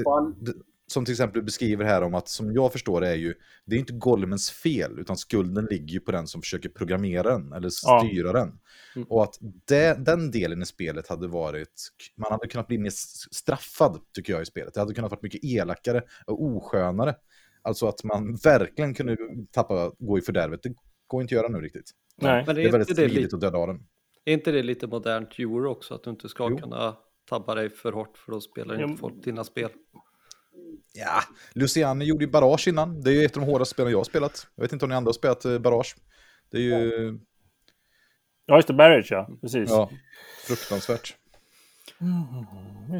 [0.86, 3.34] som till exempel beskriver här om att, som jag förstår det, är ju,
[3.64, 7.52] det är inte Golemens fel, utan skulden ligger ju på den som försöker programmera den,
[7.52, 8.32] eller styra ja.
[8.32, 8.58] den.
[8.96, 9.08] Mm.
[9.10, 12.92] Och att det, den delen i spelet hade varit, man hade kunnat bli mer
[13.34, 14.74] straffad, tycker jag, i spelet.
[14.74, 17.14] Det hade kunnat vara mycket elakare och oskönare.
[17.64, 19.16] Alltså att man verkligen kunde
[19.52, 20.62] tappa, gå i fördärvet.
[20.62, 20.74] Det
[21.06, 21.90] går inte att göra nu riktigt.
[22.16, 22.44] Nej.
[22.46, 23.86] Men det är, det är väldigt smidigt att döda av den.
[24.24, 25.94] Är inte det lite modernt euro också?
[25.94, 26.58] Att du inte ska jo.
[26.58, 26.96] kunna
[27.28, 29.70] tabba dig för hårt för då spelar inte folk dina spel.
[30.92, 31.20] Ja,
[31.52, 33.00] Luciani gjorde ju Barrage innan.
[33.00, 34.46] Det är ju ett av de hårdaste spelen jag har spelat.
[34.54, 35.96] Jag vet inte om ni andra har spelat eh, Barrage.
[36.50, 37.18] Det är ju...
[38.46, 38.74] Ja, just det.
[38.74, 39.28] Barrage, ja.
[39.40, 39.70] Precis.
[39.70, 39.90] Ja,
[40.46, 41.16] fruktansvärt.
[42.00, 42.46] Mm,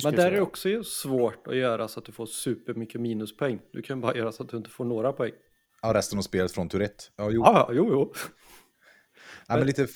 [0.03, 3.61] Men där är det också svårt att göra så att du får supermycket minuspoäng.
[3.73, 5.33] Du kan bara göra så att du inte får några poäng.
[5.83, 7.05] Ja, resten av spelet från Tourette.
[7.17, 7.43] Ja, jo.
[7.45, 8.13] Ja, jo, jo.
[9.49, 9.87] Ja, men lite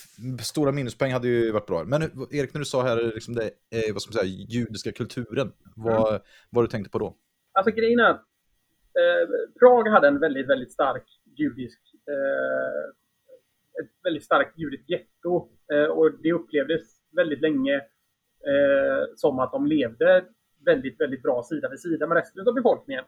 [0.43, 1.85] stora minuspoäng hade ju varit bra.
[1.85, 5.53] Men Erik, när du sa här liksom det, eh, vad ska man säga, judiska kulturen,
[5.77, 6.23] vad, mm.
[6.51, 7.17] vad du tänkte på då?
[7.53, 8.27] Alltså grejen är att
[9.01, 9.25] eh,
[9.59, 11.05] Prag hade en väldigt, väldigt stark
[11.39, 12.85] judisk, eh,
[13.85, 16.83] ett väldigt starkt judiskt getto eh, och det upplevdes
[17.17, 17.81] väldigt länge
[18.47, 20.25] eh, som att de levde
[20.65, 23.05] väldigt, väldigt bra sida vid sida med resten av befolkningen.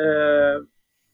[0.00, 0.62] Eh,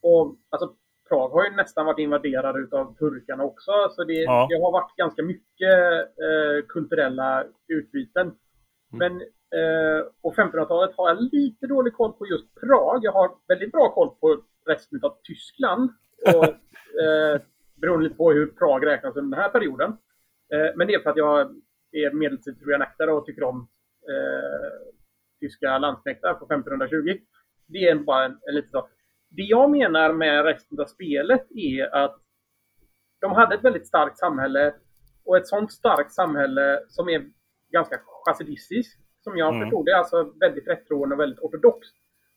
[0.03, 0.75] och alltså
[1.09, 3.73] Prag har ju nästan varit invaderad av turkarna också.
[3.91, 4.47] Så det, ja.
[4.51, 8.27] det har varit ganska mycket eh, kulturella utbyten.
[8.27, 8.37] Mm.
[8.99, 9.21] Men
[9.61, 13.05] eh, på 1500-talet har jag lite dålig koll på just Prag.
[13.05, 15.91] Jag har väldigt bra koll på resten av Tyskland.
[16.27, 16.45] Och,
[17.03, 17.41] eh,
[17.75, 19.91] beroende lite på hur Prag räknas under den här perioden.
[20.53, 21.63] Eh, men det är för att jag
[21.95, 23.69] är medeltidsreenaktare och tycker om
[24.09, 24.95] eh,
[25.41, 27.19] tyska landsknektar på 1520.
[27.67, 28.91] Det är bara en, en liten sak
[29.37, 32.21] det jag menar med resten av spelet är att
[33.21, 34.75] de hade ett väldigt starkt samhälle
[35.25, 37.27] och ett sånt starkt samhälle som är
[37.71, 39.61] ganska chassidistiskt, som jag mm.
[39.61, 41.95] förstod det, alltså väldigt rättroende och väldigt ortodoxt.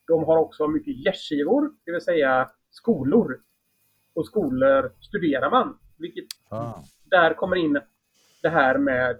[0.08, 3.42] De har också mycket gästgivor, det vill säga skolor.
[4.16, 6.74] Och skolor studerar man, vilket ah.
[7.06, 7.80] där kommer in
[8.42, 9.18] det här med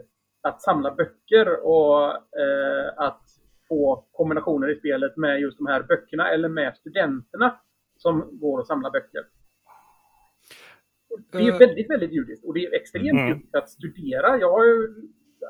[0.47, 3.21] att samla böcker och eh, att
[3.67, 7.59] få kombinationer i spelet med just de här böckerna eller med studenterna
[7.97, 9.25] som går och samlar böcker.
[11.31, 13.27] Det är uh, väldigt, väldigt judiskt och det är extremt mm.
[13.27, 14.37] judiskt att studera.
[14.37, 14.95] Jag har ju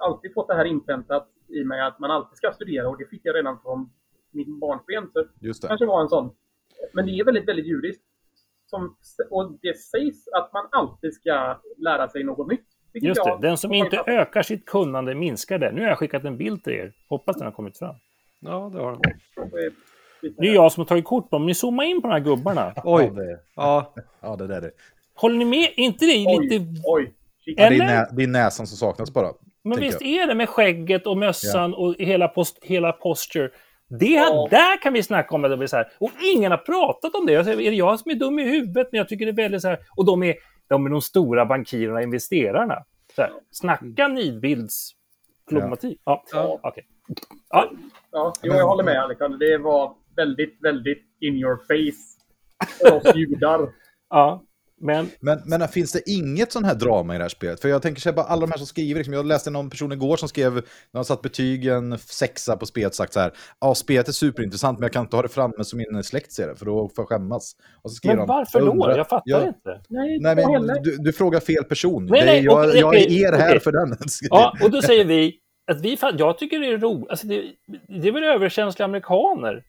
[0.01, 3.21] alltid fått det här inpräntat i mig att man alltid ska studera och det fick
[3.23, 3.89] jag redan från
[4.31, 5.09] min barnsben.
[5.13, 6.35] Så Just det kanske var en sån.
[6.93, 8.03] Men det är väldigt, väldigt judiskt.
[8.65, 8.97] Som,
[9.29, 12.67] och det sägs att man alltid ska lära sig något nytt.
[13.01, 15.71] Just det, den som inte ökar sitt kunnande minskar det.
[15.71, 16.93] Nu har jag skickat en bild till er.
[17.09, 17.95] Hoppas den har kommit fram.
[18.39, 19.01] Ja, det har den.
[20.37, 21.45] Det är jag som har tagit kort på dem.
[21.45, 22.73] Ni zoomar in på de här gubbarna.
[22.83, 23.03] Oj.
[23.03, 23.93] Ja, det, ja.
[24.21, 24.71] ja, det där är det.
[25.15, 25.69] Håller ni med?
[25.75, 26.65] inte det lite...
[26.83, 27.13] Oj.
[27.45, 29.27] Ja, det, är nä, det är näsan som saknas bara.
[29.63, 30.09] Men visst jag.
[30.09, 31.77] är det med skägget och mössan ja.
[31.77, 33.49] och hela, post, hela posture.
[33.89, 34.47] Det ja.
[34.51, 35.87] där kan vi snacka om att det blir så här.
[35.99, 37.33] Och ingen har pratat om det.
[37.33, 38.87] Jag säger, är det jag som är dum i huvudet?
[38.91, 39.79] Men jag tycker det är väldigt så här.
[39.95, 40.35] Och de är
[40.67, 42.85] de, är de stora bankirerna, investerarna.
[43.15, 43.31] Så här.
[43.51, 46.01] Snacka nidbildsproblematik.
[46.03, 46.23] Ja.
[46.31, 46.59] Ja.
[46.63, 46.69] ja.
[46.69, 46.83] Okay.
[47.49, 47.71] ja.
[48.11, 48.33] ja.
[48.41, 49.37] jag håller med Alexander.
[49.37, 52.17] Det var väldigt, väldigt in your face
[52.79, 53.69] för oss judar.
[54.09, 54.43] ja,
[54.79, 55.09] men...
[55.19, 57.61] Men, men finns det inget sån här drama i det här spelet?
[57.61, 59.91] För jag tänker sig bara alla de här som skriver, liksom, jag läste någon person
[59.91, 60.61] igår som skrev, när
[60.93, 63.31] han satt betygen sexa på spelet, sagt så här,
[63.61, 66.47] ja spelet är superintressant men jag kan inte ha det framme som min släkt ser
[66.47, 67.55] det, för då får jag skämmas.
[67.81, 68.97] Och så men varför jag då?
[68.97, 69.81] Jag fattar ja, inte.
[69.89, 72.05] Nej, nej men du, du, frågar fel person.
[72.05, 73.97] Nej, nej, jag, okay, jag är okay, här för den.
[74.29, 75.39] ja, och då säger vi,
[75.71, 77.43] att vi, jag tycker det är roligt, alltså det,
[78.01, 79.63] det är väl överkänsliga amerikaner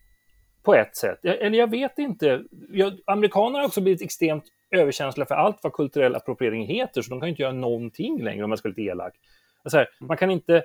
[0.63, 1.25] på ett sätt.
[1.25, 2.41] Eller jag vet inte.
[2.71, 7.21] Jag, amerikaner har också blivit extremt överkänsliga för allt vad kulturell appropriering heter, så de
[7.21, 9.15] kan inte göra någonting längre om man ska vara lite elak.
[9.63, 10.63] Alltså här, man kan inte,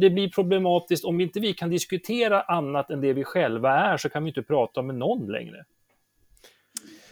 [0.00, 4.08] det blir problematiskt om inte vi kan diskutera annat än det vi själva är, så
[4.08, 5.64] kan vi inte prata med någon längre.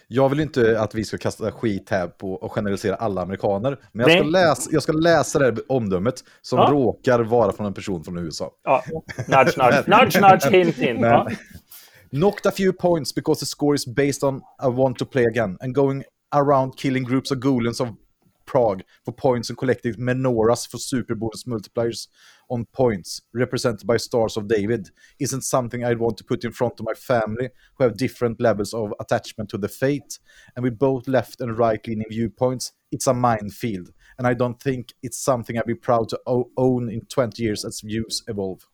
[0.08, 4.08] Jag vill inte att vi ska kasta skit här på och generalisera alla amerikaner, men
[4.08, 6.68] jag ska, läsa, jag ska läsa det här omdömet som ja.
[6.70, 8.50] råkar vara från en person från USA.
[8.64, 8.84] Ja,
[9.28, 11.00] nudge, nudge, nudge, nudge, hint, hint.
[11.00, 11.28] Ja.
[12.14, 15.56] Knocked a few points because the score is based on I want to play again
[15.62, 17.96] and going around killing groups of golems of
[18.44, 22.08] Prague for points and collecting menorahs for super bonus multipliers
[22.50, 24.90] on points represented by stars of David
[25.20, 28.74] isn't something I'd want to put in front of my family who have different levels
[28.74, 30.18] of attachment to the fate
[30.54, 34.92] and with both left and right leaning viewpoints it's a minefield and I don't think
[35.02, 38.68] it's something I'd be proud to own in 20 years as views evolve.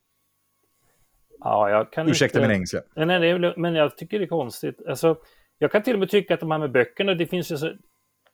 [1.41, 2.49] Ja, jag kan Ursäkta inte...
[2.49, 2.83] min engelska.
[2.95, 4.83] Nej, nej, men jag tycker det är konstigt.
[4.89, 5.17] Alltså,
[5.59, 7.73] jag kan till och med tycka att de här med böckerna, det finns ju så,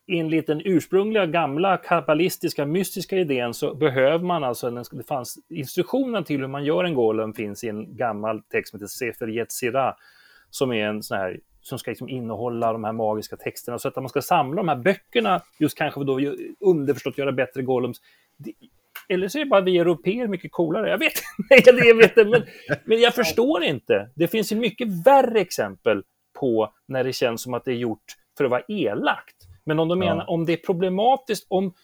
[0.06, 6.40] enligt den ursprungliga gamla kabbalistiska mystiska idén så behöver man alltså, det fanns instruktionen till
[6.40, 9.94] hur man gör en golem finns i en gammal text som heter Sefer Yetzirah
[10.50, 13.78] som är en sån här som ska liksom innehålla de här magiska texterna.
[13.78, 16.20] Så att man ska samla de här böckerna, just kanske då
[16.60, 18.00] underförstått göra bättre Golems.
[19.08, 20.90] Eller så är det bara vi europeer mycket coolare.
[20.90, 21.12] Jag vet
[21.50, 22.42] inte, jag vet inte men,
[22.84, 24.10] men jag förstår inte.
[24.14, 26.02] Det finns ju mycket värre exempel
[26.40, 28.04] på när det känns som att det är gjort
[28.36, 29.36] för att vara elakt.
[29.64, 31.74] Men om de menar, om det är problematiskt, om...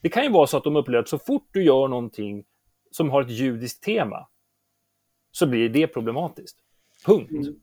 [0.00, 2.44] Det kan ju vara så att de upplever att så fort du gör någonting
[2.90, 4.28] som har ett judiskt tema,
[5.32, 6.56] så blir det problematiskt.
[7.06, 7.30] Punkt.
[7.30, 7.54] Mm.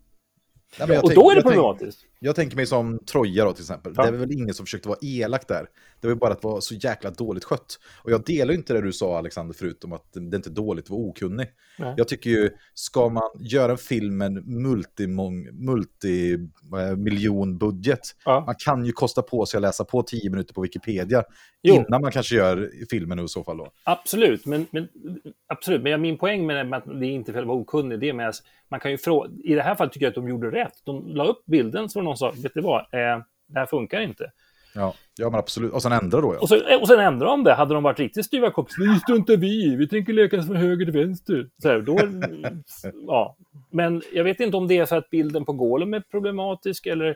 [0.79, 2.05] Ja, och då är det problematiskt.
[2.19, 3.93] Jag tänker mig som Troja då till exempel.
[3.95, 4.03] Ja.
[4.03, 5.69] Det är väl ingen som försökte vara elak där.
[6.01, 7.79] Det var bara att vara så jäkla dåligt skött.
[8.03, 10.85] Och jag delar inte det du sa Alexander förut om att det inte är dåligt
[10.85, 11.47] att vara okunnig.
[11.79, 11.93] Nej.
[11.97, 14.47] Jag tycker ju, ska man göra en film med
[15.53, 18.43] multimiljonbudget, ja.
[18.45, 21.23] man kan ju kosta på sig att läsa på tio minuter på Wikipedia
[21.61, 21.75] jo.
[21.75, 23.71] innan man kanske gör filmen i så fall då.
[23.83, 24.87] Absolut, men, men,
[25.47, 25.81] absolut.
[25.81, 28.29] men min poäng med att det är inte för att vara okunnig, det är med
[28.29, 30.81] att man kan ju fråga, i det här fallet tycker jag att de gjorde rätt.
[30.83, 34.31] De la upp bilden så någon sa, vet du vad, eh, det här funkar inte.
[34.75, 35.73] Ja, ja men absolut.
[35.73, 36.39] Och sen ändra då ja.
[36.39, 37.53] Och, så, och sen ändrar de det.
[37.53, 40.93] Hade de varit riktigt styva kompisar, det struntar vi vi tänker leka från höger till
[40.93, 41.49] vänster.
[41.61, 41.97] Så här, då,
[43.07, 43.37] ja.
[43.71, 47.15] Men jag vet inte om det är för att bilden på Golem är problematisk eller...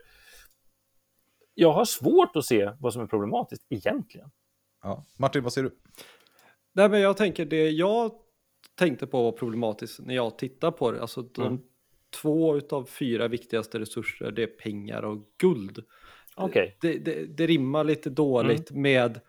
[1.53, 4.29] Jag har svårt att se vad som är problematiskt egentligen.
[4.83, 5.05] Ja.
[5.17, 5.75] Martin, vad säger du?
[6.73, 8.11] Nej, men jag tänker det jag
[8.75, 11.01] tänkte på var problematiskt när jag tittar på det.
[11.01, 11.61] Alltså de mm.
[12.09, 15.83] Två utav fyra viktigaste resurser, det är pengar och guld.
[16.37, 16.71] Okay.
[16.81, 18.81] Det, det, det, rimmar lite dåligt mm.
[18.81, 19.19] med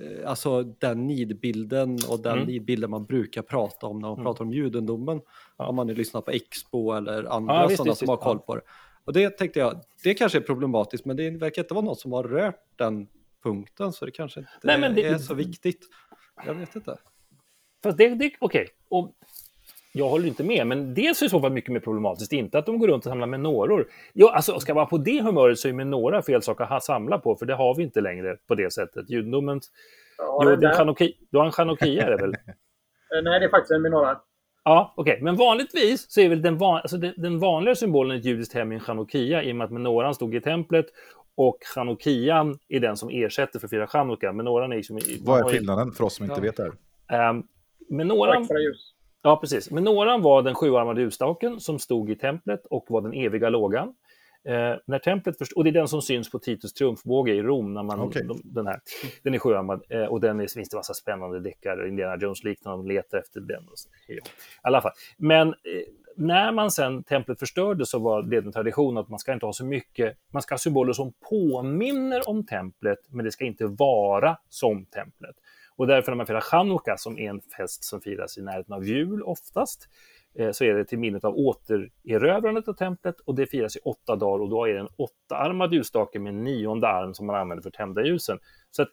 [0.00, 2.46] eh, alltså den nidbilden och den mm.
[2.46, 4.24] nidbilden man brukar prata om när man mm.
[4.24, 5.20] pratar om judendomen.
[5.56, 5.66] Ja.
[5.66, 8.62] Om man nu lyssnar på Expo eller andra ja, sådana som har koll på det.
[9.04, 12.12] Och det tänkte jag, det kanske är problematiskt men det verkar inte vara något som
[12.12, 13.08] har rört den
[13.42, 15.04] punkten så det kanske inte Nej, det...
[15.04, 15.88] är så viktigt.
[16.46, 16.98] Jag vet inte.
[17.82, 19.12] Fast det, det okej, okay
[19.92, 22.66] jag håller inte med, men dels är det så fall mycket mer problematiskt, inte att
[22.66, 23.86] de går runt och samlar menoror.
[24.12, 27.18] Jo, alltså, ska man vara på det humöret så är menora fel sak att samla
[27.18, 29.10] på, för det har vi inte längre på det sättet.
[29.10, 29.60] Judendomen...
[30.18, 32.34] Ja, jo, det chanoki, du har en chanokia, är det väl?
[33.16, 34.20] Eh, nej, det är faktiskt en menora.
[34.64, 35.12] Ja, okej.
[35.12, 35.24] Okay.
[35.24, 38.54] Men vanligtvis så är väl den, van, alltså den, den vanliga symbolen i ett judiskt
[38.54, 40.86] hem en chanokia, i och med att menoran stod i templet
[41.34, 44.32] och chanokian är den som ersätter för att fira chanukka.
[44.32, 44.98] Menoran är liksom...
[45.20, 46.42] Vad är skillnaden för oss som inte ja.
[46.42, 46.72] vet det
[47.08, 47.30] här?
[47.30, 47.46] Um,
[47.88, 48.48] menoran...
[49.22, 49.70] Ja, precis.
[49.70, 53.94] Menoran var den sjuarmade ljusstaken som stod i templet och var den eviga lågan.
[54.44, 57.74] Eh, när templet först, och det är den som syns på Titus triumfbåge i Rom.
[57.74, 58.22] När man, okay.
[58.22, 58.80] de, den, här,
[59.22, 62.94] den är sjuarmad eh, och den är, finns det massa spännande deckare, Indiana Jones-liknande, de
[62.94, 63.68] letar efter den.
[63.68, 63.88] Och så.
[64.12, 64.18] I
[64.62, 64.92] alla fall.
[65.16, 65.54] Men eh,
[66.16, 69.52] när man sen templet förstördes så var det en tradition att man ska inte ha
[69.52, 74.36] så mycket, man ska ha symboler som påminner om templet, men det ska inte vara
[74.48, 75.36] som templet.
[75.80, 78.84] Och därför när man firar chanukka, som är en fest som firas i närheten av
[78.84, 79.88] jul oftast,
[80.38, 84.16] eh, så är det till minnet av återerövrandet av templet och det firas i åtta
[84.16, 87.62] dagar och då är det en åttaarmad ljusstake med en nionde arm som man använder
[87.62, 88.38] för att tända ljusen.
[88.70, 88.88] Så att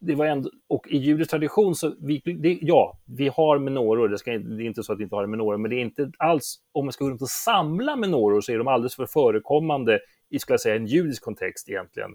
[0.00, 4.18] det var ändå, och i judisk tradition så, vi, det, ja, vi har menoror, det,
[4.18, 6.56] ska, det är inte så att vi inte har menoror, men det är inte alls,
[6.72, 10.38] om man ska gå runt och samla menoror så är de alldeles för förekommande i,
[10.38, 12.10] ska jag säga, en judisk kontext egentligen.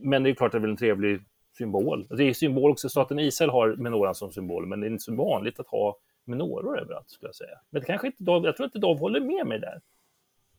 [0.00, 1.20] Men det är klart att det är väl en trevlig
[1.52, 2.06] symbol.
[2.10, 5.16] Det är symbol också, staten Israel har menoran som symbol, men det är inte så
[5.16, 7.58] vanligt att ha menoror överallt, skulle jag säga.
[7.70, 9.80] Men det kanske inte Dav, jag tror inte Dav håller med mig där.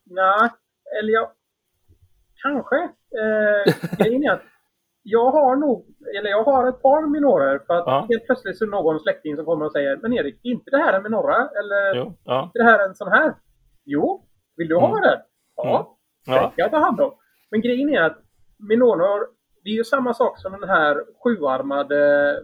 [0.04, 0.50] Nej,
[1.00, 1.32] eller jag...
[2.44, 2.76] Kanske.
[3.22, 4.44] Eh, grejen är att
[5.04, 5.86] jag har nog,
[6.20, 8.08] eller jag har ett par menorer för att ja.
[8.10, 10.94] helt plötsligt så är någon släkting som kommer och säger Men Erik, inte det här
[10.94, 11.36] en menorra?
[11.36, 12.44] Eller jo, ja.
[12.44, 13.36] inte det här en sån här?
[13.86, 14.26] Jo,
[14.58, 15.02] vill du ha mm.
[15.02, 15.20] den?
[15.56, 15.98] Ja,
[16.28, 16.40] mm.
[16.42, 16.54] ja.
[16.56, 17.14] jag ta hand om.
[17.52, 18.18] Men grejen är att
[18.70, 19.28] menoror
[19.64, 22.44] det är ju samma sak som den här sjuarmade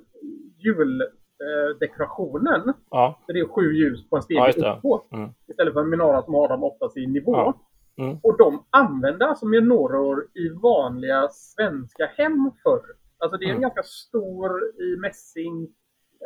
[0.58, 2.74] juldekorationen.
[2.90, 3.20] Ja.
[3.28, 5.12] det är sju ljus på en stege ja, uppåt.
[5.12, 5.30] Mm.
[5.48, 7.36] Istället för en menara som har dem oftast i nivå.
[7.36, 7.54] Ja.
[7.98, 8.18] Mm.
[8.24, 12.86] Och de använde alltså menoror i vanliga svenska hem förr.
[13.18, 13.62] Alltså det är en mm.
[13.62, 15.64] ganska stor i mässing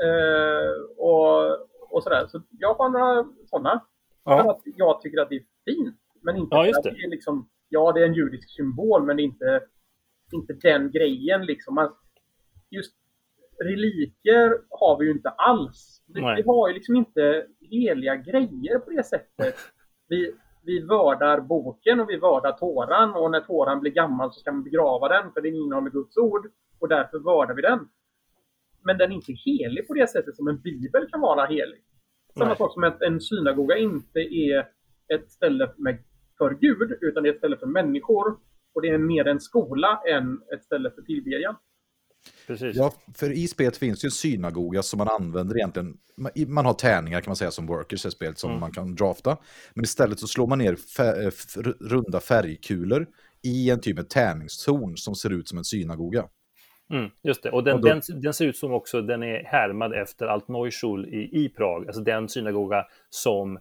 [0.03, 1.51] eh, och,
[1.89, 2.27] och sådär.
[2.27, 3.81] Så jag har några sådana.
[4.25, 4.51] Ja.
[4.51, 5.99] att jag tycker att det är fint.
[6.21, 9.21] Men inte ja, att det är liksom, ja det är en judisk symbol men det
[9.21, 9.61] är inte
[10.33, 11.89] inte den grejen liksom.
[12.71, 12.93] just
[13.63, 16.01] reliker har vi ju inte alls.
[16.07, 19.55] Vi, vi, har ju liksom inte heliga grejer på det sättet.
[20.07, 20.33] Vi,
[20.65, 24.63] vi vördar boken och vi vördar tåran och när tåran blir gammal så ska man
[24.63, 27.79] begrava den för den innehåller Guds ord och därför vördar vi den.
[28.83, 31.81] Men den är inte helig på det sättet som en bibel kan vara helig.
[32.37, 32.57] Samma Nej.
[32.57, 34.67] sak som att en synagoga inte är
[35.07, 35.71] ett ställe
[36.37, 38.37] för Gud utan det är ett ställe för människor
[38.73, 41.55] och det är mer en skola än ett ställe för tillbedjan.
[42.47, 42.75] precis.
[42.75, 45.97] Ja, för i spelet finns ju en synagoga som man använder egentligen.
[46.47, 48.59] Man har tärningar kan man säga som workers i spelet som mm.
[48.59, 49.37] man kan drafta.
[49.73, 51.31] Men istället så slår man ner fär,
[51.89, 53.07] runda färgkulor
[53.43, 56.25] i en typ av tärningszon som ser ut som en synagoga.
[56.93, 57.87] Mm, just det, och, den, och då...
[57.87, 62.01] den, den, ser ut som också, den är härmad efter Altneuschul i, i Prag, alltså
[62.01, 63.59] den synagoga som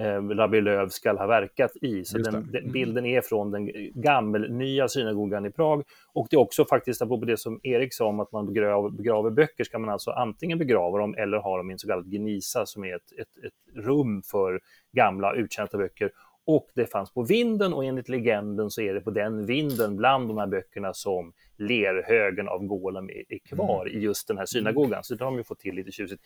[0.00, 2.04] eh, Rabbi Löv ska ha verkat i.
[2.04, 2.72] Så den, den, mm.
[2.72, 5.82] bilden är från den gammelnya synagogan i Prag.
[6.12, 9.30] Och det är också faktiskt, apropå det som Erik sa om att man begraver, begraver
[9.30, 12.66] böcker, ska man alltså antingen begrava dem eller ha dem i en så kallad gnisa
[12.66, 14.60] som är ett, ett, ett rum för
[14.92, 16.10] gamla uttjänta böcker.
[16.46, 20.28] Och det fanns på vinden och enligt legenden så är det på den vinden bland
[20.28, 23.98] de här böckerna som lerhögen av Golem är, är kvar mm.
[23.98, 25.04] i just den här synagogan.
[25.04, 26.22] Så det har de ju fått till lite tjusigt.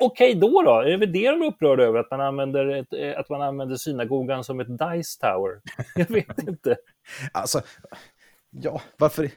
[0.00, 3.20] Okej då då, är det det de är upprörda över, att man använder, ett, eh,
[3.20, 5.60] att man använder synagogan som ett dice tower?
[5.94, 6.76] Jag vet inte.
[7.32, 7.60] alltså,
[8.50, 9.30] ja, varför?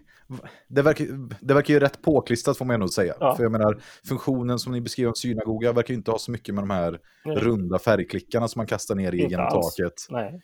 [0.67, 1.05] Det verkar,
[1.41, 3.13] det verkar ju rätt påklistrat får man ändå säga.
[3.19, 3.35] Ja.
[3.35, 6.55] För jag menar, funktionen som ni beskriver om synagoga verkar ju inte ha så mycket
[6.55, 7.35] med de här Nej.
[7.35, 9.75] runda färgklickarna som man kastar ner i inte genom alls.
[9.75, 9.93] taket.
[10.09, 10.41] Nej.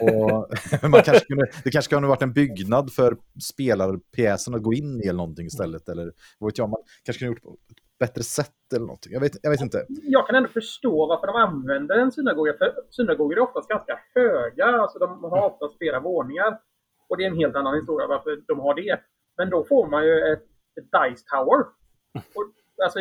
[0.00, 0.50] Och
[0.90, 5.00] man kanske kunde, det kanske kunde ha varit en byggnad för spelarpjäsen att gå in
[5.04, 5.88] i eller någonting istället.
[5.88, 7.58] Eller vad vet jag, man kanske kunde ha gjort
[8.04, 9.12] bättre sätt eller någonting.
[9.12, 9.78] Jag vet, jag vet inte.
[10.16, 12.52] Jag kan ändå förstå varför de använder en synagoga.
[12.58, 14.66] För synagogor är oftast ganska höga.
[14.66, 16.60] Alltså de har oftast flera våningar.
[17.08, 19.00] Och det är en helt annan historia varför de har det.
[19.36, 20.42] Men då får man ju ett,
[20.78, 21.60] ett Dice Tower.
[22.36, 22.46] Och,
[22.84, 22.98] alltså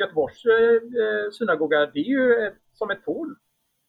[0.00, 3.36] Göteborgs eh, synagoga, det är ju ett, som ett torn.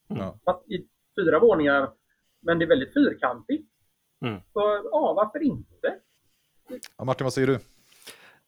[0.09, 0.33] Mm.
[0.45, 0.87] Fast i
[1.19, 1.91] fyra våningar.
[2.41, 3.69] Men det är väldigt fyrkantigt.
[4.25, 4.41] Mm.
[4.53, 4.59] Så
[4.91, 5.99] ja, varför inte?
[6.97, 7.59] Ja, Martin, vad säger du?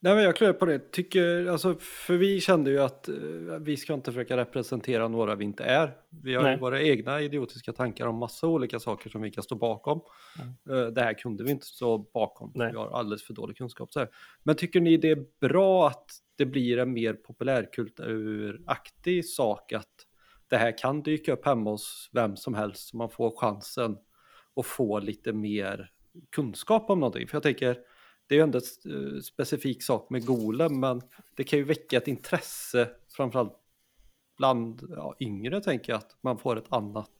[0.00, 0.92] Nej, men jag klär på det.
[0.92, 5.44] Tycker, alltså, för vi kände ju att uh, vi ska inte försöka representera några vi
[5.44, 5.96] inte är.
[6.22, 9.54] Vi har ju våra egna idiotiska tankar om massa olika saker som vi kan stå
[9.54, 10.00] bakom.
[10.68, 10.94] Mm.
[10.94, 12.52] Det här kunde vi inte stå bakom.
[12.54, 12.72] Nej.
[12.72, 13.92] Vi har alldeles för dålig kunskap.
[13.92, 14.08] Så här.
[14.42, 20.06] Men tycker ni det är bra att det blir en mer populärkulturaktig sak att
[20.48, 23.96] det här kan dyka upp hemma hos vem som helst så man får chansen
[24.56, 25.90] att få lite mer
[26.30, 27.28] kunskap om någonting.
[27.28, 27.78] För jag tänker,
[28.28, 31.02] det är ju ändå en eh, specifik sak med Golem, men
[31.36, 33.52] det kan ju väcka ett intresse, framförallt
[34.38, 37.10] bland ja, yngre tänker jag, att man får ett annat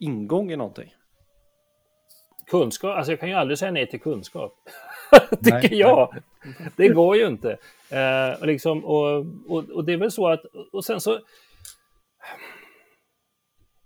[0.00, 0.94] ingång i någonting.
[2.50, 4.54] Kunskap, alltså jag kan ju aldrig säga nej till kunskap.
[5.30, 6.14] Tycker nej, jag.
[6.44, 6.70] Nej.
[6.76, 7.56] Det går ju inte.
[7.90, 11.20] Eh, och, liksom, och, och, och, det är väl så att, och sen så,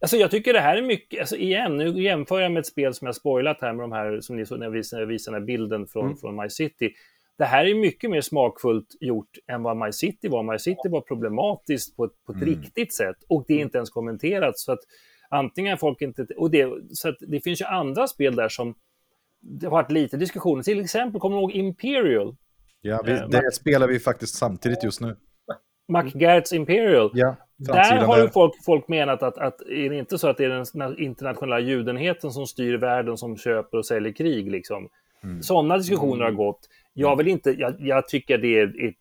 [0.00, 2.94] Alltså jag tycker det här är mycket, alltså igen, nu jämför jag med ett spel
[2.94, 5.36] som jag spoilat här med de här, som ni såg när jag visade, jag visade
[5.36, 6.16] den här bilden från, mm.
[6.16, 6.92] från My City.
[7.38, 10.42] Det här är mycket mer smakfullt gjort än vad My City var.
[10.42, 12.48] My City var problematiskt på ett, på ett mm.
[12.48, 13.66] riktigt sätt och det är mm.
[13.66, 14.58] inte ens kommenterat.
[14.58, 14.80] Så att
[15.30, 16.26] antingen folk inte...
[16.36, 18.74] Och det, så att det finns ju andra spel där som
[19.40, 20.62] det har varit lite diskussioner.
[20.62, 22.36] Till exempel, kommer du ihåg Imperial?
[22.80, 25.16] Ja, vi, eh, det spelar vi faktiskt samtidigt just nu.
[25.90, 27.10] McGarretts Imperial.
[27.14, 30.44] Ja, där har ju folk, folk menat att, att är det inte så att det
[30.44, 34.50] är den internationella judenheten som styr världen som köper och säljer krig?
[34.50, 34.88] Liksom.
[35.24, 35.42] Mm.
[35.42, 36.24] Sådana diskussioner mm.
[36.24, 36.60] har gått.
[36.92, 38.94] Jag vill inte, jag, jag tycker det är, är,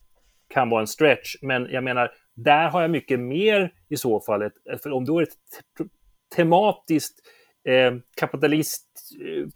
[0.47, 4.41] kan vara en stretch, men jag menar, där har jag mycket mer i så fall,
[4.41, 4.53] ett,
[4.83, 5.35] för om du har ett
[6.35, 7.19] tematiskt
[7.67, 8.85] eh, kapitalist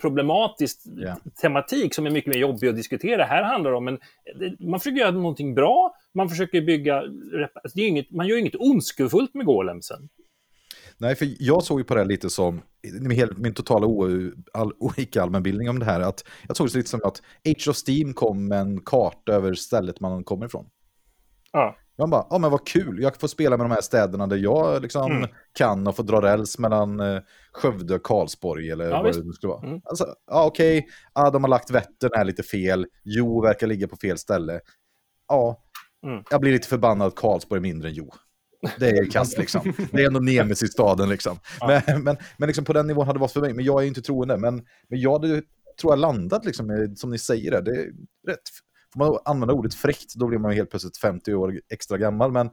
[0.01, 1.17] problematisk yeah.
[1.41, 3.23] tematik som är mycket mer jobbig att diskutera.
[3.23, 3.99] Här handlar det om en...
[4.59, 6.97] Man försöker göra någonting bra, man försöker bygga...
[6.99, 10.09] Alltså det är inget, man gör inget ondskefullt med golemsen.
[10.97, 12.61] Nej, för jag såg ju på det lite som,
[13.37, 13.87] min totala
[14.97, 18.47] icke-allmänbildning om det här, att jag såg det lite som att Age of Steam kom
[18.47, 20.69] med en karta över stället man kommer ifrån.
[21.51, 21.77] Ja.
[21.97, 24.81] Man bara, ja men vad kul, jag får spela med de här städerna där jag
[24.81, 25.29] liksom mm.
[25.53, 27.21] kan och få dra räls mellan eh,
[27.51, 29.27] Skövde och Karlsborg eller ja, vad visst.
[29.27, 29.67] det skulle vara.
[29.67, 29.81] Mm.
[29.83, 30.91] Alltså, ja okej, okay.
[31.13, 34.59] ja, de har lagt Vättern här lite fel, Jo verkar ligga på fel ställe.
[35.27, 35.63] Ja,
[36.05, 36.23] mm.
[36.29, 38.11] jag blir lite förbannad att Karlsborg är mindre än Jo.
[38.79, 39.73] Det är kast liksom.
[39.91, 41.39] Det är ändå Nemes i staden liksom.
[41.59, 41.81] Ja.
[41.87, 43.53] Men, men, men liksom på den nivån hade det varit för mig.
[43.53, 44.37] Men jag är inte troende.
[44.37, 44.55] Men,
[44.89, 45.41] men jag hade,
[45.81, 47.61] tror jag, landat liksom, som ni säger.
[47.61, 47.85] Det är
[48.27, 48.49] rätt
[48.93, 52.31] Får man använda ordet fräckt, då blir man helt plötsligt 50 år extra gammal.
[52.31, 52.49] Men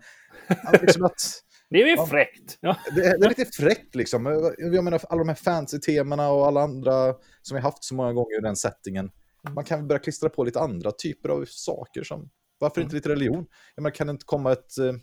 [0.81, 2.59] liksom att, det är ju fräckt.
[2.61, 2.77] Ja.
[2.95, 4.53] Det, är, det, är lite fräckt liksom.
[4.59, 8.39] Jag menar, alla de här fancy-temana och alla andra som vi haft så många gånger
[8.39, 9.11] i den settingen.
[9.55, 12.03] Man kan börja klistra på lite andra typer av saker.
[12.03, 12.97] som Varför inte mm.
[12.97, 13.47] lite religion?
[13.75, 14.95] Jag menar, kan det inte komma ett eh,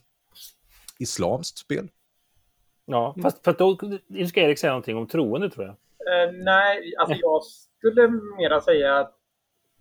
[1.00, 1.90] islamskt spel?
[2.86, 3.78] Ja, fast för då
[4.28, 5.76] ska Erik säga någonting om troende tror jag.
[5.76, 8.08] Uh, nej, alltså jag skulle
[8.38, 9.17] mera säga att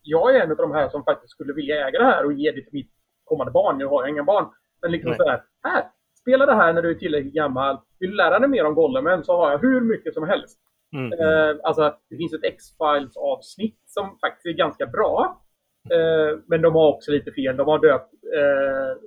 [0.06, 2.50] jag är en av de här som faktiskt skulle vilja äga det här och ge
[2.50, 2.90] det till mitt
[3.24, 3.78] kommande barn.
[3.78, 4.46] Nu har jag inga barn.
[4.82, 5.18] Men liksom Nej.
[5.18, 5.84] så här, här,
[6.20, 7.78] spela det här när du är tillräckligt gammal.
[8.00, 10.58] Vill du lära dig mer om Gollemen så har jag hur mycket som helst.
[10.96, 11.12] Mm.
[11.12, 15.42] Eh, alltså, det finns ett X-Files avsnitt som faktiskt är ganska bra.
[15.90, 17.56] Eh, men de har också lite fel.
[17.56, 19.02] De har döpt eh,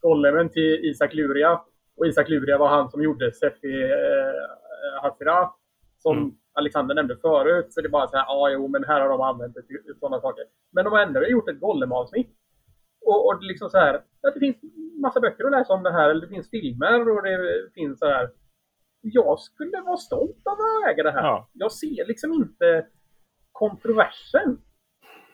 [0.00, 1.60] Gollemen till Isak Luria.
[1.96, 5.50] Och Isak Luria var han som gjorde Sefi eh, Hasira.
[5.98, 6.30] Som mm.
[6.54, 7.72] Alexander nämnde förut.
[7.72, 10.20] Så det är bara så här, ja jo men här har de använt det sådana
[10.20, 10.44] saker.
[10.72, 12.30] Men de har ändå gjort ett Gollum-avsnitt.
[13.06, 14.02] Och, och liksom så här,
[14.34, 14.56] det finns
[15.02, 16.10] massa böcker att läsa om det här.
[16.10, 17.38] Eller det finns filmer och det
[17.74, 18.30] finns så här.
[19.00, 21.22] Jag skulle vara stolt av att äga det här.
[21.22, 21.48] Ja.
[21.52, 22.86] Jag ser liksom inte
[23.52, 24.58] kontroversen.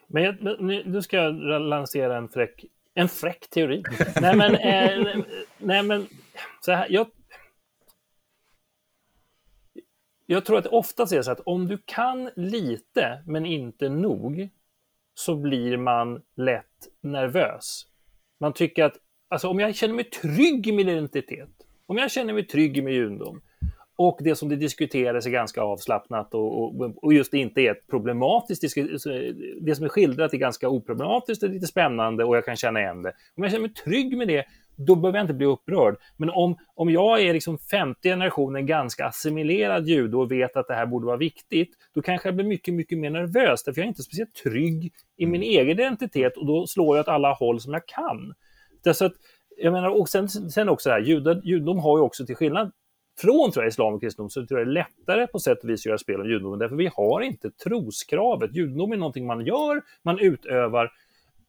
[0.06, 2.64] Men jag, nu, nu ska jag lansera en fräck,
[2.94, 3.82] en fräck teori.
[4.20, 5.24] nej men, eh,
[5.58, 6.06] nej men,
[6.60, 7.06] så här, jag,
[10.32, 14.48] jag tror att det oftast är så att om du kan lite men inte nog
[15.14, 17.86] så blir man lätt nervös.
[18.40, 18.96] Man tycker att,
[19.28, 21.50] alltså om jag känner mig trygg i min identitet,
[21.86, 23.40] om jag känner mig trygg i min judendom,
[23.96, 27.86] och det som det diskuteras är ganska avslappnat och, och, och just inte är ett
[27.86, 29.10] problematiskt, alltså,
[29.60, 33.02] det som är skildrat är ganska oproblematiskt, och lite spännande och jag kan känna igen
[33.02, 33.12] det.
[33.36, 34.44] Om jag känner mig trygg med det,
[34.86, 35.96] då behöver jag inte bli upprörd.
[36.16, 40.74] Men om, om jag är liksom femte generationen ganska assimilerad jude och vet att det
[40.74, 43.88] här borde vara viktigt, då kanske jag blir mycket, mycket mer nervös, därför jag är
[43.88, 47.72] inte speciellt trygg i min egen identitet och då slår jag åt alla håll som
[47.72, 48.34] jag kan.
[48.84, 49.14] Därför att,
[49.56, 52.72] jag menar, och sen, sen också det här, judar, judendom har ju också till skillnad
[53.20, 55.70] från tror jag, islam och kristendom så tror jag det är lättare på sätt och
[55.70, 58.56] vis att göra spel om judendomen, därför vi har inte troskravet.
[58.56, 60.90] Judendom är någonting man gör, man utövar.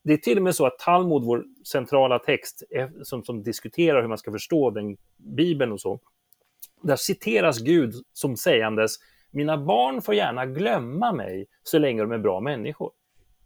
[0.03, 2.63] Det är till och med så att Talmud, vår centrala text
[3.03, 5.99] som, som diskuterar hur man ska förstå den Bibeln och så,
[6.81, 8.97] där citeras Gud som sägandes
[9.31, 12.91] mina barn får gärna glömma mig så länge de är bra människor.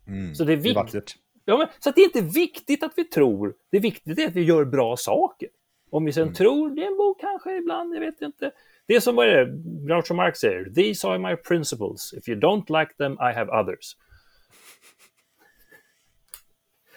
[0.07, 1.15] Mm, så det är viktigt.
[1.45, 4.43] Ja, men, så det är inte viktigt att vi tror, det är viktigt att vi
[4.43, 5.49] gör bra saker.
[5.89, 6.33] Om vi sen mm.
[6.33, 8.51] tror det är en bok kanske ibland, jag vet inte.
[8.87, 9.51] Det är som vad är det
[9.87, 12.13] Groucho Marx säger, these are my principles.
[12.13, 13.97] If you don't like them, I have others.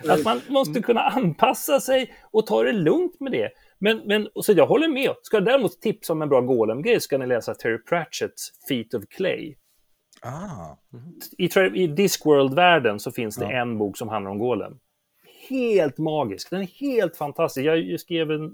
[0.08, 3.50] Att man måste kunna anpassa sig och ta det lugnt med det.
[3.78, 5.10] Men, men så jag håller med.
[5.22, 9.56] Ska däremot tipsa om en bra Golem-grej ska ni läsa Terry Pratchetts Feet of Clay.
[10.20, 10.76] Ah.
[11.38, 13.50] I, I Discworld-världen så finns det ja.
[13.50, 14.78] en bok som handlar om Golem
[15.48, 16.50] helt magisk.
[16.50, 17.66] Den är helt fantastisk.
[17.66, 18.50] Jag skrev en,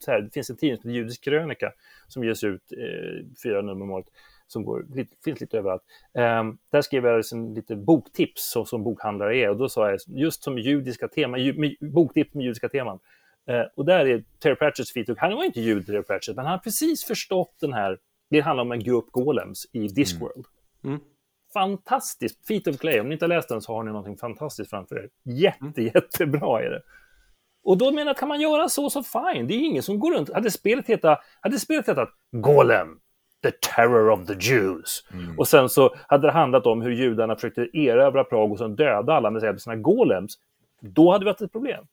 [0.00, 1.72] så här, det finns en tidning som heter Judisk krönika
[2.08, 4.06] som ges ut eh, fyra nummer om året
[4.52, 4.84] som går,
[5.24, 5.82] finns lite överallt.
[6.14, 10.00] Um, där skrev jag en lite boktips så som bokhandlare är och då sa jag
[10.06, 12.98] just som judiska teman, ju, boktips med judiska teman.
[13.50, 16.52] Uh, och där är Terry Pratchetts Feet Han var inte jud, Terry Pratchett, men han
[16.52, 17.98] har precis förstått den här,
[18.30, 20.46] det handlar om en grupp golems i Discworld.
[20.84, 20.96] Mm.
[20.96, 21.12] Mm
[21.52, 22.46] fantastiskt.
[22.46, 24.96] Feet of Clay, om ni inte har läst den så har ni någonting fantastiskt framför
[24.96, 25.08] er.
[25.24, 25.92] Jätte, mm.
[25.94, 26.82] jättebra är det.
[27.64, 29.46] Och då menar jag, kan man göra så, så fine.
[29.46, 30.32] Det är ingen som går runt.
[30.32, 32.88] Hade spelet hetat, hade spelet hetat Golem,
[33.42, 35.04] The Terror of the Jews.
[35.12, 35.38] Mm.
[35.38, 39.12] Och sen så hade det handlat om hur judarna försökte erövra Prag och sen döda
[39.12, 40.34] alla med sina golems.
[40.80, 41.86] Då hade vi haft ett problem.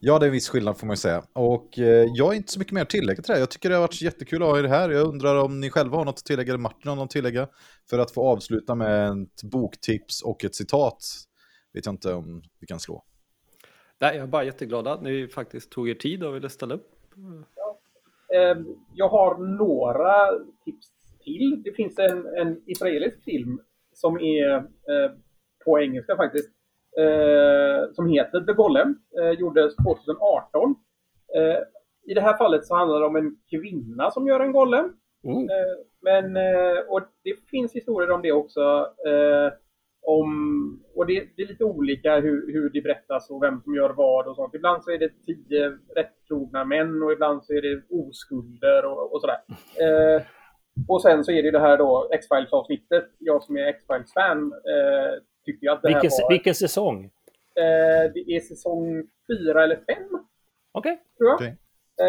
[0.00, 1.22] Ja, det är en viss skillnad får man ju säga.
[1.32, 3.40] Och eh, jag har inte så mycket mer att tillägga till det här.
[3.40, 4.90] Jag tycker det har varit jättekul att ha er här.
[4.90, 7.48] Jag undrar om ni själva har något att tillägga, eller Martin har något att tillägga,
[7.90, 11.04] för att få avsluta med ett boktips och ett citat.
[11.72, 13.04] Vet jag inte om vi kan slå.
[14.00, 16.90] Nej, jag är bara jätteglad att ni faktiskt tog er tid och ville ställa upp.
[18.34, 20.86] Ehm, jag har några tips
[21.24, 21.62] till.
[21.64, 23.60] Det finns en, en israelisk film
[23.92, 25.10] som är eh,
[25.64, 26.50] på engelska faktiskt
[26.98, 30.74] eh, som heter The Golem, eh, gjordes 2018.
[31.36, 31.58] Eh,
[32.10, 34.92] I det här fallet så handlar det om en kvinna som gör en golem.
[35.24, 35.48] Mm.
[36.02, 36.36] Men,
[36.88, 38.86] och det finns historier om det också.
[40.02, 43.74] Eh, om, och det, det, är lite olika hur, hur det berättas och vem som
[43.74, 44.54] gör vad och sånt.
[44.54, 49.20] Ibland så är det tio rättrogna män och ibland så är det oskulder och, och
[49.20, 49.38] sådär.
[49.80, 50.22] Eh,
[50.88, 53.04] och sen så är det det här då X-Files avsnittet.
[53.18, 56.30] Jag som är X-Files-fan eh, tyckte jag att det vilken, här var...
[56.30, 57.04] Vilken säsong?
[57.56, 60.26] Eh, det är säsong fyra eller fem.
[60.72, 60.98] Okej.
[61.20, 61.34] Okay.
[61.34, 61.52] okay.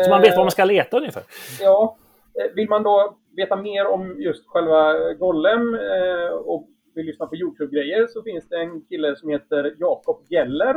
[0.03, 1.24] Så man vet var man ska leta ungefär?
[1.61, 1.98] Ja.
[2.40, 7.36] Eh, vill man då veta mer om just själva Gollum eh, och vill lyssna på
[7.36, 10.76] Youtube-grejer så finns det en kille som heter Jakob Geller.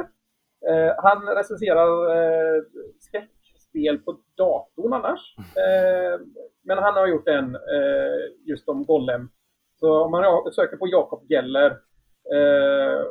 [0.71, 2.63] Eh, han recenserar eh,
[3.01, 5.35] skräckspel på datorn annars.
[5.39, 6.21] Eh,
[6.65, 9.29] men han har gjort en eh, just om Gollem.
[9.81, 11.77] Så om man söker på Jakob Geller
[12.35, 13.03] Eh,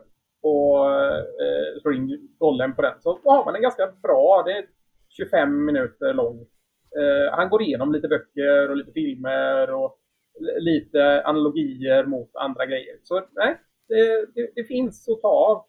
[0.42, 3.02] och eh, slår in Gollem på den.
[3.02, 4.66] Så har man en ganska bra, det är
[5.10, 6.40] 25 minuter lång.
[7.00, 10.00] Eh, han går igenom lite böcker och lite filmer och
[10.60, 12.96] lite analogier mot andra grejer.
[13.04, 13.58] Så nej,
[13.88, 15.66] det, det, det finns att ta av.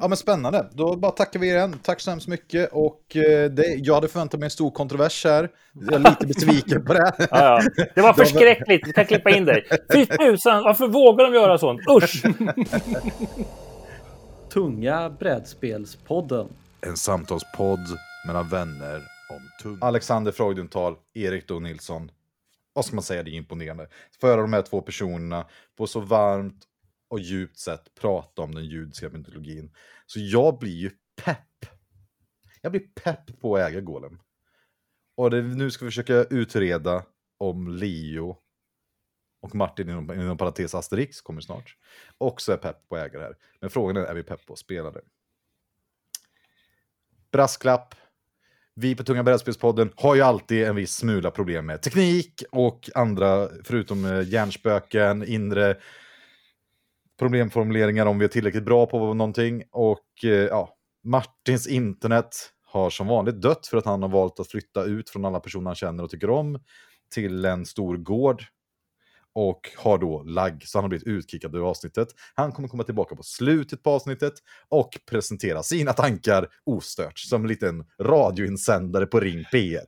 [0.00, 0.66] Ja men spännande.
[0.72, 1.78] Då bara tackar vi er igen.
[1.82, 2.72] Tack så hemskt mycket.
[2.72, 5.50] Och eh, det, jag hade förväntat mig en stor kontrovers här.
[5.72, 7.12] Jag är lite besviken på det.
[7.18, 7.62] Ja, ja.
[7.94, 8.88] Det var förskräckligt.
[8.88, 9.66] Vi kan klippa in dig.
[9.92, 11.80] Fy tusan, varför vågar de göra sånt?
[11.90, 12.22] Usch!
[14.52, 16.48] Tunga brädspelspodden.
[16.80, 17.86] En samtalspodd
[18.26, 19.00] mellan vänner.
[19.80, 22.10] Alexander Freudenthal, Erik Do Nilsson.
[22.72, 23.88] Vad ska man säga, det är imponerande.
[24.20, 25.46] Föra de här två personerna
[25.76, 26.64] på så varmt
[27.08, 29.74] och djupt sätt prata om den judiska mytologin.
[30.06, 30.90] Så jag blir ju
[31.24, 31.66] pepp.
[32.60, 34.18] Jag blir pepp på att äga Golem.
[35.16, 37.04] Och det, nu ska vi försöka utreda
[37.38, 38.36] om Leo
[39.40, 41.76] och Martin inom, inom parentes Asterix kommer snart.
[42.18, 43.36] Också är pepp på att äga det här.
[43.60, 45.02] Men frågan är, är vi pepp på att spela det?
[47.32, 47.94] Brasklapp.
[48.74, 53.48] Vi på Tunga Brädspelspodden har ju alltid en viss smula problem med teknik och andra,
[53.64, 55.76] förutom eh, hjärnspöken, inre
[57.18, 59.62] problemformuleringar om vi är tillräckligt bra på någonting.
[59.70, 60.74] Och eh, ja,
[61.04, 65.24] Martins internet har som vanligt dött för att han har valt att flytta ut från
[65.24, 66.58] alla personer han känner och tycker om
[67.14, 68.44] till en stor gård
[69.34, 72.08] och har då lagg, så han har blivit utkickad ur avsnittet.
[72.34, 74.32] Han kommer komma tillbaka på slutet på avsnittet
[74.68, 79.84] och presentera sina tankar ostört som en liten radioinsändare på Ring P1.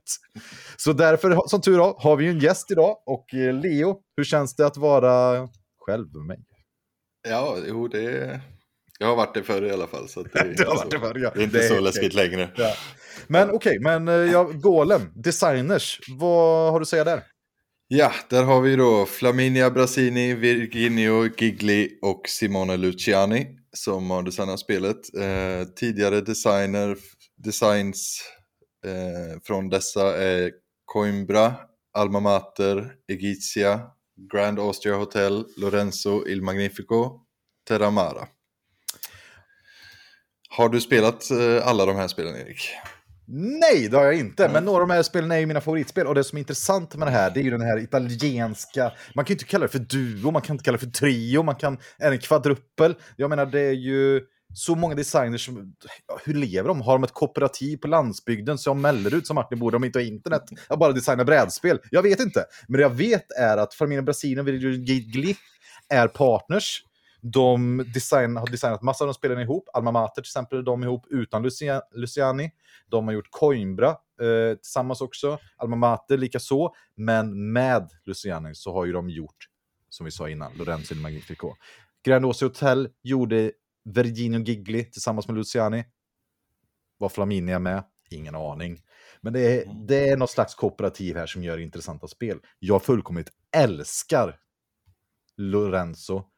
[0.77, 4.55] Så därför, som tur är, har vi en gäst idag och eh, Leo, hur känns
[4.55, 5.47] det att vara
[5.85, 6.39] själv med mig?
[7.29, 8.41] Ja, jo det...
[8.99, 10.07] Jag har varit det förr i alla fall.
[10.07, 11.31] Så det, är det så, förr, ja.
[11.33, 12.49] det är inte Det är så läskigt längre.
[12.55, 12.73] Ja.
[13.27, 17.23] Men okej, men eh, ja, Golem, designers, vad har du att säga där?
[17.95, 24.59] Ja, där har vi då Flaminia Brasini, Virginio Gigli och Simone Luciani som har designat
[24.59, 25.15] spelet.
[25.17, 26.97] Eh, tidigare designer,
[27.43, 28.21] designs
[28.85, 30.51] eh, från dessa är
[30.85, 31.55] Coimbra,
[31.97, 33.81] Alma Mater, Egizia,
[34.31, 37.19] Grand Austria Hotel, Lorenzo Il Magnifico,
[37.67, 38.27] Terramara.
[40.49, 42.69] Har du spelat eh, alla de här spelen Erik?
[43.27, 44.49] Nej, det har jag inte.
[44.49, 46.07] Men några av de här spelen är ju mina favoritspel.
[46.07, 48.91] Och det som är intressant med det här, det är ju den här italienska...
[49.15, 51.43] Man kan ju inte kalla det för duo, man kan inte kalla det för trio,
[51.43, 51.77] man kan...
[51.97, 52.95] Är det en kvadruppel?
[53.15, 54.21] Jag menar, det är ju
[54.53, 55.73] så många designers som...
[56.25, 56.81] Hur lever de?
[56.81, 60.43] Har de ett kooperativ på landsbygden som Mellerud som Martin borde de inte ha internet?
[60.69, 61.79] Jag bara designar brädspel.
[61.91, 62.45] Jag vet inte.
[62.67, 65.35] Men det jag vet är att Familjen Brasilien och Gigli
[65.89, 66.83] är partners.
[67.25, 69.69] De design, har designat massor av de spelen ihop.
[69.73, 72.51] Alma Mater till exempel är de ihop utan Lucia, Luciani.
[72.87, 75.39] De har gjort Coimbra eh, tillsammans också.
[75.57, 76.75] Alma Mater lika så.
[76.95, 79.37] Men med Luciani så har ju de gjort,
[79.89, 81.55] som vi sa innan, Lorenzo il Magnifico.
[82.05, 83.51] Grand Ossi Hotel gjorde
[83.85, 85.83] Virginio Gigli tillsammans med Luciani.
[86.97, 87.83] Var Flaminia med?
[88.09, 88.81] Ingen aning.
[89.21, 92.39] Men det är, det är något slags kooperativ här som gör intressanta spel.
[92.59, 94.39] Jag fullkomligt älskar
[95.37, 96.32] Lorenzo.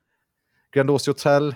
[0.75, 1.55] Grandosi Hotel,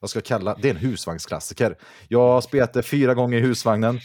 [0.00, 0.68] vad ska jag kalla det?
[0.68, 1.78] är en husvagnsklassiker.
[2.08, 4.00] Jag har spelat det fyra gånger i husvagnen.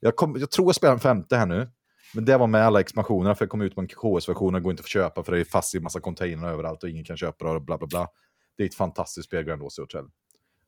[0.00, 1.68] Jag, kom, jag tror jag spelar en femte här nu.
[2.14, 4.70] Men det var med alla expansionerna, för jag kom ut med en KS-version och går
[4.70, 7.44] inte att köpa för det är fast i massa containrar överallt och ingen kan köpa
[7.44, 8.08] det och bla bla bla.
[8.56, 10.04] Det är ett fantastiskt spel, Grandiosi Hotel.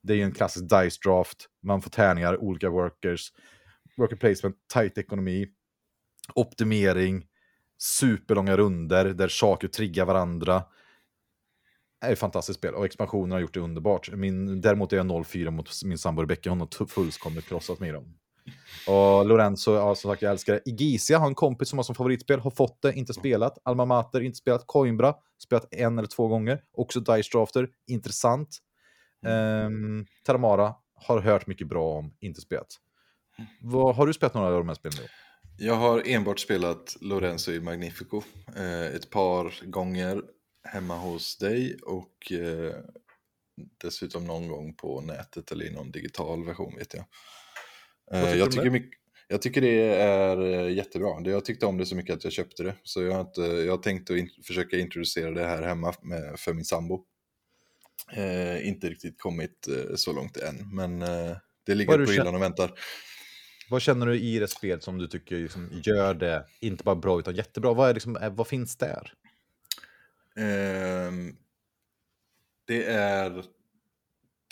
[0.03, 3.33] Det är en klassisk dice draft, man får tärningar, olika workers,
[3.97, 5.47] worker placement, tight ekonomi,
[6.35, 7.27] optimering,
[7.79, 10.63] superlånga runder där saker triggar varandra.
[12.01, 14.13] Är ett fantastiskt spel och expansionen har gjort det underbart.
[14.13, 17.93] Min, däremot är jag 0-4 mot min sambo Rebecca, hon har fullkomligt krossat mig i
[17.93, 18.15] dem.
[18.87, 20.71] Och Lorenzo, ja, som sagt jag älskar det.
[20.71, 23.59] Igisia har en kompis som har som favoritspel, har fått det, inte spelat.
[23.63, 24.67] Alma Mater, inte spelat.
[24.67, 26.63] Coimbra, spelat en eller två gånger.
[26.73, 28.59] Också Dice Drafter, intressant.
[29.27, 32.67] Um, Terramara, har hört mycket bra om, inte spelat.
[33.61, 34.99] Vad, har du spelat några av de här spelen?
[34.99, 35.09] Då?
[35.59, 38.23] Jag har enbart spelat Lorenzo i Magnifico
[38.57, 40.23] eh, ett par gånger
[40.67, 42.75] hemma hos dig och eh,
[43.81, 47.05] dessutom någon gång på nätet eller i någon digital version vet jag.
[48.13, 48.71] Eh, jag, tycker det?
[48.71, 51.31] mycket, jag tycker det är eh, jättebra.
[51.31, 52.75] Jag tyckte om det så mycket att jag köpte det.
[52.83, 56.39] Så jag har, inte, jag har tänkt att in, försöka introducera det här hemma med,
[56.39, 57.05] för min sambo.
[58.13, 61.37] Eh, inte riktigt kommit eh, så långt än, men eh,
[61.67, 62.73] det ligger på hyllan och väntar.
[63.71, 67.19] Vad känner du i det spel som du tycker liksom gör det, inte bara bra
[67.19, 67.75] utan jättebra?
[67.75, 69.13] Vad, är liksom, vad finns där?
[70.37, 71.37] Ehm,
[72.67, 73.45] det är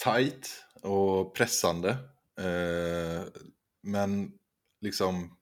[0.04, 1.90] tight och pressande.
[2.38, 3.24] eh,
[3.82, 4.32] men
[4.80, 5.36] liksom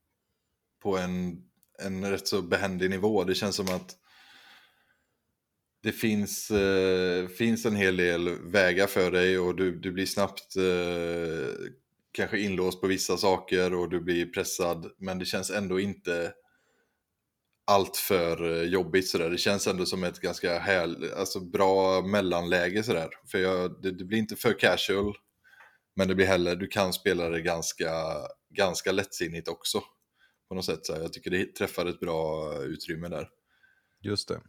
[0.82, 1.44] på en,
[1.78, 3.24] en rätt så behändig nivå.
[3.24, 3.96] Det känns som att
[5.82, 10.56] det finns, eh, finns en hel del vägar för dig och du, du blir snabbt
[10.56, 11.54] eh,
[12.12, 14.92] kanske inlåst på vissa saker och du blir pressad.
[14.98, 16.32] Men det känns ändå inte
[17.66, 19.30] allt för eh, jobbigt sådär.
[19.30, 23.08] Det känns ändå som ett ganska härl, alltså bra mellanläge sådär.
[23.30, 25.16] För jag, det, det blir inte för casual.
[25.96, 27.92] Men det blir heller, du kan spela det ganska,
[28.50, 29.82] ganska lättsinnigt också.
[30.48, 30.86] På något sätt.
[30.86, 33.28] Så jag tycker det träffar ett bra utrymme där.
[34.02, 34.40] Just det.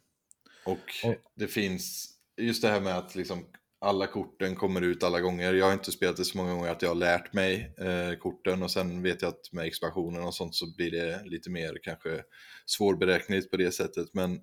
[0.65, 3.45] Och, och det finns, just det här med att liksom
[3.83, 5.53] alla korten kommer ut alla gånger.
[5.53, 8.63] Jag har inte spelat det så många gånger att jag har lärt mig eh, korten
[8.63, 12.23] och sen vet jag att med expansionen och sånt så blir det lite mer kanske
[12.65, 14.07] svårberäkneligt på det sättet.
[14.13, 14.39] Men,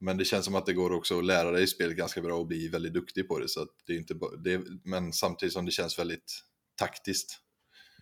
[0.00, 2.46] men det känns som att det går också att lära dig spelet ganska bra och
[2.46, 3.48] bli väldigt duktig på det.
[3.48, 6.40] Så det är inte det, men samtidigt som det känns väldigt
[6.80, 7.38] taktiskt.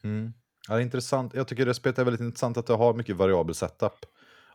[0.05, 0.33] Mm.
[0.69, 1.35] Ja, det är intressant.
[1.35, 4.07] Jag tycker det spelet är väldigt intressant att det har mycket variabel setup.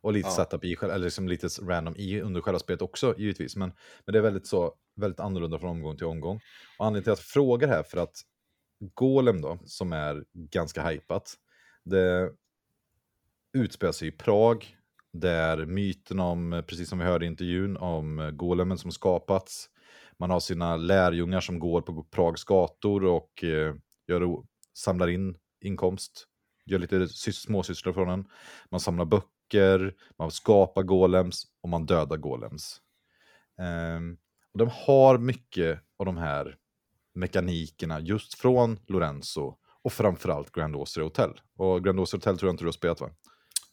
[0.01, 0.31] Och lite ja.
[0.31, 3.55] setup i, eller liksom lite random i under själva spelet också givetvis.
[3.55, 3.73] Men,
[4.05, 6.39] men det är väldigt, så, väldigt annorlunda från omgång till omgång.
[6.77, 8.15] Och anledningen till att jag frågar här för att
[8.93, 11.33] Golem då, som är ganska hypat,
[11.83, 12.31] det
[13.53, 14.77] utspelar sig i Prag.
[15.13, 19.69] Där myten om, precis som vi hörde i intervjun, om golemen som skapats.
[20.17, 23.75] Man har sina lärjungar som går på Prags gator och eh,
[24.07, 24.43] gör,
[24.77, 26.27] samlar in inkomst.
[26.65, 28.25] Gör lite småsysslor från den.
[28.69, 32.81] Man samlar böcker böcker, man skapar golems och man dödar golems.
[33.97, 34.17] Um,
[34.53, 36.55] och de har mycket av de här
[37.15, 41.41] mekanikerna just från Lorenzo och framförallt Grand Austria Hotel.
[41.57, 43.09] Och Grand Austria Hotel tror jag inte du har spelat va?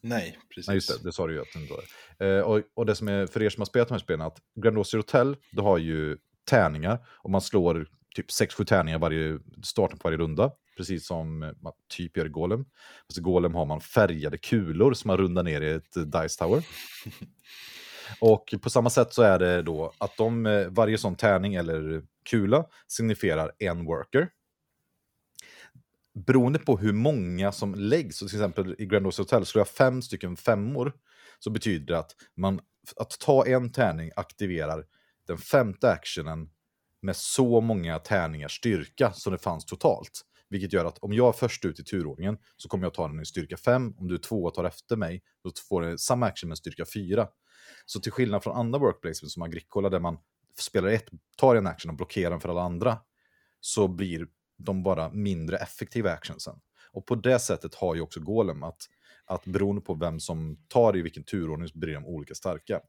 [0.01, 0.67] Nej, precis.
[0.67, 1.73] Nej, just det, det sa du ju att du inte
[2.25, 4.39] uh, och, och det som är för er som har spelat de här spelen, att
[4.55, 6.17] Grand Austria Hotel, du har ju
[6.49, 11.73] tärningar och man slår typ 6-7 tärningar varje starten på varje runda precis som man
[11.89, 12.65] typ gör i Golem.
[13.07, 16.65] Fast i Golem har man färgade kulor som man rundar ner i ett Dice Tower.
[18.19, 22.03] Och på samma sätt så är det då att de, eh, varje sån tärning eller
[22.29, 24.29] kula signifierar en worker.
[26.25, 30.01] Beroende på hur många som läggs, så till exempel i Grand Hotel slår jag fem
[30.01, 30.93] stycken femmor,
[31.39, 32.59] så betyder det att, man,
[32.95, 34.85] att ta en tärning aktiverar
[35.27, 36.49] den femte actionen
[37.01, 40.25] med så många tärningars styrka som det fanns totalt.
[40.49, 43.21] Vilket gör att om jag är först ut i turordningen så kommer jag ta den
[43.21, 43.93] i styrka 5.
[43.97, 46.85] Om du är två och tar efter mig, då får du samma action med styrka
[46.93, 47.27] 4.
[47.85, 50.17] Så till skillnad från andra workplaces som Agricola där man
[50.59, 52.97] spelar ett, tar en action och blockerar den för alla andra,
[53.59, 54.27] så blir
[54.57, 56.59] de bara mindre effektiva actionsen.
[56.91, 58.81] Och på det sättet har ju också Golem att,
[59.25, 62.81] att beroende på vem som tar i vilken turordning så blir de olika starka.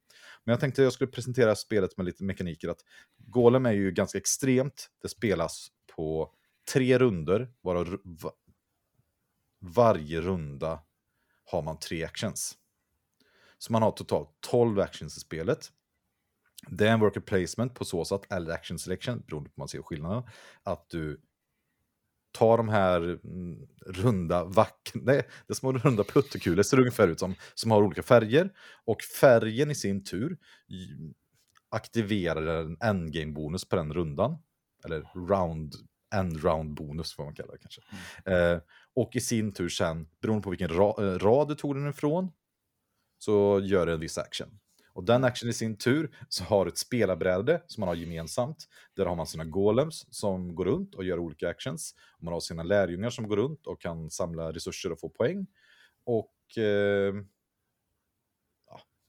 [0.45, 2.69] Men jag tänkte att jag skulle presentera spelet med lite mekaniker.
[2.69, 2.81] att
[3.19, 4.91] Golem är ju ganska extremt.
[5.03, 6.35] Det spelas på
[6.73, 7.99] tre runder, varav
[9.61, 10.83] varje runda
[11.45, 12.59] har man tre actions.
[13.59, 15.73] Så man har totalt 12 actions i spelet.
[16.69, 19.69] Det är en worker placement på så sätt, eller action selection, beroende på hur man
[19.69, 20.23] ser skillnaden.
[20.63, 21.21] Att du
[22.33, 27.09] tar de här mm, runda vackra, nej, det är små runda puttekulor ser det ungefär
[27.09, 28.53] ut som, som har olika färger.
[28.85, 30.39] Och färgen i sin tur
[31.69, 34.39] aktiverar en endgame-bonus på den rundan.
[34.85, 35.75] Eller round
[36.15, 37.81] end-round bonus får man kalla det kanske.
[38.25, 38.53] Mm.
[38.55, 38.61] Eh,
[38.95, 42.33] och i sin tur sen, beroende på vilken ra eh, rad du tog den ifrån,
[43.19, 44.59] så gör det en viss action.
[44.93, 48.69] Och den action i sin tur så har ett spelarbräde som man har gemensamt.
[48.97, 51.95] Där har man sina golems som går runt och gör olika actions.
[52.19, 55.47] Och man har sina lärjungar som går runt och kan samla resurser och få poäng.
[56.05, 57.15] Och eh,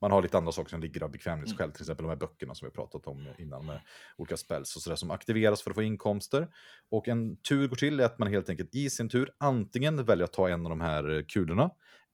[0.01, 1.73] man har lite andra saker som ligger av bekvämlighetsskäl, mm.
[1.73, 3.81] till exempel de här böckerna som vi pratat om innan med
[4.17, 6.47] olika spells och sådär som aktiveras för att få inkomster.
[6.89, 10.23] Och en tur går till är att man helt enkelt i sin tur antingen väljer
[10.23, 11.71] att ta en av de här kulorna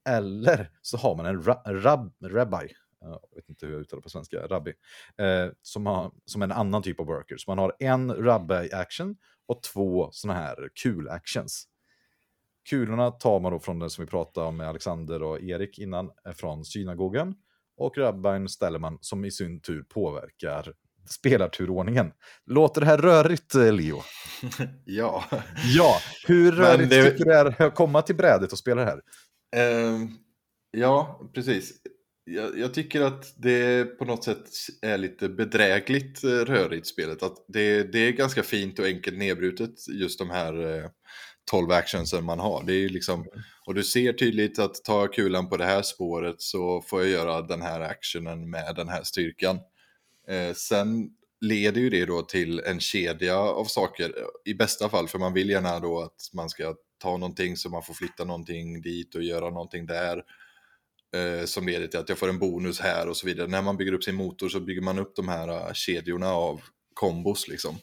[0.08, 4.08] eller så har man en ra rab rabbi, jag vet inte hur jag uttalar på
[4.08, 4.72] svenska, rabbi,
[5.16, 7.36] eh, som, har, som en annan typ av worker.
[7.36, 9.16] Så man har en rabbi-action
[9.46, 11.64] och två sådana här kul-actions.
[12.70, 16.10] Kulorna tar man då från den som vi pratade om med Alexander och Erik innan,
[16.26, 17.34] eh, från synagogan
[17.78, 20.72] och rabbin ställer man som i sin tur påverkar
[21.10, 22.12] spelarturordningen.
[22.46, 24.02] Låter det här rörigt, eh, Leo?
[24.84, 25.24] ja.
[25.76, 27.10] Ja, hur rörigt det...
[27.10, 29.00] tycker du det är att komma till brädet och spela det här?
[29.56, 30.08] Uh,
[30.70, 31.72] ja, precis.
[32.24, 34.44] Jag, jag, tycker att det på något sätt
[34.82, 37.22] är lite bedrägligt eh, rörigt spelet.
[37.22, 40.86] Att det, det är ganska fint och enkelt nedbrutet, just de här uh,
[41.48, 42.62] 12 actionsen man har.
[42.66, 43.26] Det är liksom,
[43.66, 47.42] och du ser tydligt att tar kulan på det här spåret så får jag göra
[47.42, 49.58] den här actionen med den här styrkan.
[50.28, 51.10] Eh, sen
[51.40, 54.12] leder ju det då till en kedja av saker
[54.44, 57.82] i bästa fall, för man vill gärna då att man ska ta någonting så man
[57.82, 60.22] får flytta någonting dit och göra någonting där.
[61.14, 63.46] Eh, som leder till att jag får en bonus här och så vidare.
[63.46, 66.60] När man bygger upp sin motor så bygger man upp de här uh, kedjorna av
[66.94, 67.78] kombos liksom.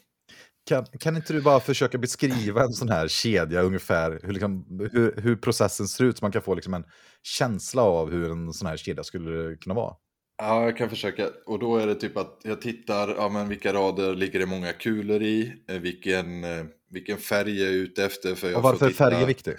[0.68, 5.20] Kan, kan inte du bara försöka beskriva en sån här kedja ungefär, hur, liksom, hur,
[5.22, 6.84] hur processen ser ut, så man kan få liksom en
[7.22, 9.94] känsla av hur en sån här kedja skulle kunna vara?
[10.38, 11.28] Ja, jag kan försöka.
[11.46, 14.72] Och då är det typ att jag tittar, ja men vilka rader ligger det många
[14.72, 15.52] kulor i?
[15.68, 18.34] Eh, vilken, eh, vilken färg jag är ute efter.
[18.34, 19.54] För jag Och varför är titta- färg viktig?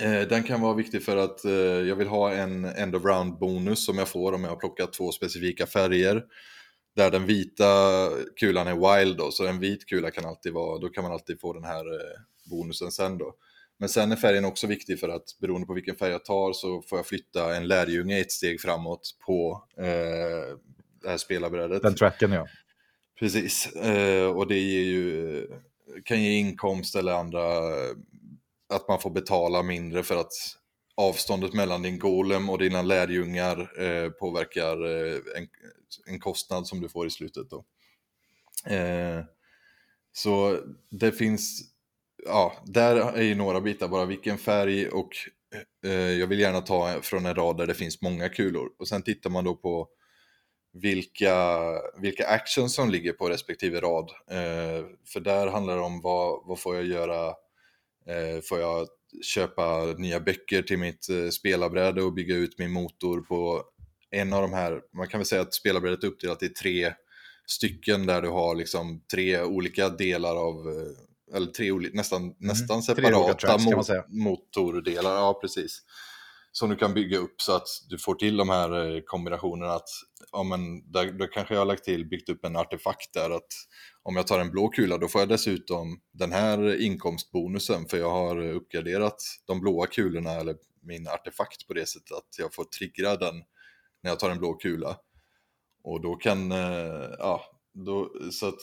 [0.00, 1.40] Eh, Den kan vara viktig för att
[1.88, 4.92] jag vill ha en end of round bonus som jag får om jag har plockat
[4.92, 6.22] två specifika färger.
[6.98, 10.88] Där den vita kulan är wild då, så en vit kula kan alltid vara, då
[10.88, 12.20] kan man alltid få den här eh,
[12.50, 13.34] bonusen sen då.
[13.78, 16.82] Men sen är färgen också viktig för att beroende på vilken färg jag tar så
[16.82, 20.56] får jag flytta en lärjunge ett steg framåt på eh,
[21.02, 21.82] det här spelarbrädet.
[21.82, 22.46] Den tracken ja.
[23.18, 25.46] Precis, eh, och det ger ju,
[26.04, 27.42] kan ge inkomst eller andra,
[28.74, 30.32] att man får betala mindre för att
[30.98, 35.48] avståndet mellan din golem och dina lärjungar eh, påverkar eh, en,
[36.06, 37.50] en kostnad som du får i slutet.
[37.50, 37.64] Då.
[38.74, 39.24] Eh,
[40.12, 40.60] så
[40.90, 41.60] det finns,
[42.26, 45.10] ja, där är ju några bitar bara, vilken färg och
[45.84, 48.68] eh, jag vill gärna ta från en rad där det finns många kulor.
[48.78, 49.88] Och sen tittar man då på
[50.72, 51.58] vilka,
[52.00, 54.10] vilka actions som ligger på respektive rad.
[54.30, 57.28] Eh, för där handlar det om vad, vad får jag göra,
[58.06, 58.88] eh, får jag
[59.22, 63.62] köpa nya böcker till mitt eh, spelarbräde och bygga ut min motor på
[64.10, 66.92] en av de här, man kan väl säga att spelarbrädet är uppdelat i tre
[67.46, 72.82] stycken där du har liksom tre olika delar av, eh, eller tre olika, nästan, nästan
[72.98, 73.14] Mm.
[73.14, 75.14] Olika separata tracks, mot, motordelar.
[75.14, 75.82] Ja, precis
[76.58, 79.88] som du kan bygga upp så att du får till de här eh, kombinationerna att
[80.32, 83.46] ja, men där, då kanske jag har lagt till, byggt upp en artefakt där att
[84.02, 88.10] om jag tar en blå kula då får jag dessutom den här inkomstbonusen för jag
[88.10, 89.16] har uppgraderat
[89.46, 93.34] de blåa kulorna eller min artefakt på det sättet att jag får trigga den
[94.02, 94.96] när jag tar en blå kula.
[95.84, 97.42] Och då kan, eh, ja,
[97.74, 98.60] då, så att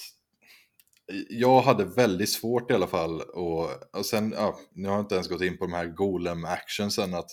[1.30, 5.16] jag hade väldigt svårt i alla fall och, och sen, ja, nu har jag inte
[5.16, 7.30] ens gått in på de här golem actionsen att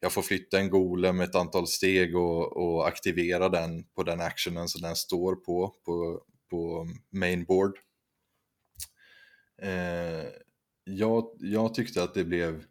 [0.00, 4.68] jag får flytta en golem ett antal steg och, och aktivera den på den actionen
[4.68, 7.78] som den står på, på, på mainboard.
[9.62, 10.26] Eh,
[10.84, 12.64] jag, jag tyckte att det blev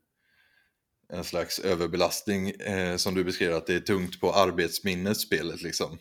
[1.09, 5.97] en slags överbelastning eh, som du beskrev att det är tungt på arbetsminnet spelet liksom.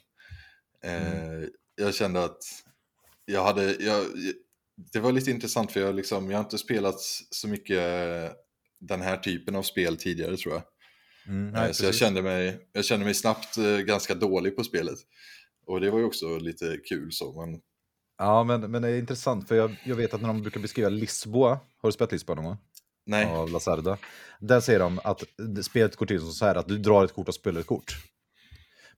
[0.82, 2.42] Eh, Jag kände att
[3.24, 4.04] jag hade, jag,
[4.92, 7.00] det var lite intressant för jag, liksom, jag har inte spelat
[7.30, 7.82] så mycket
[8.80, 10.62] den här typen av spel tidigare tror jag.
[11.28, 14.64] Mm, Eh, nej, så jag kände, mig, jag kände mig snabbt eh, ganska dålig på
[14.64, 14.98] spelet.
[15.66, 17.46] Och det var ju också lite kul så.
[17.46, 17.60] Men,
[18.18, 20.88] Ja, men, men det är intressant för jag, jag vet att när de brukar beskriva
[20.88, 22.58] Lisboa, har du spelat Lisboa någon gång?
[23.06, 23.98] nej, Av Lazarda.
[24.40, 25.22] Där säger de att
[25.64, 27.96] spelet går till så här att du drar ett kort och spelar ett kort.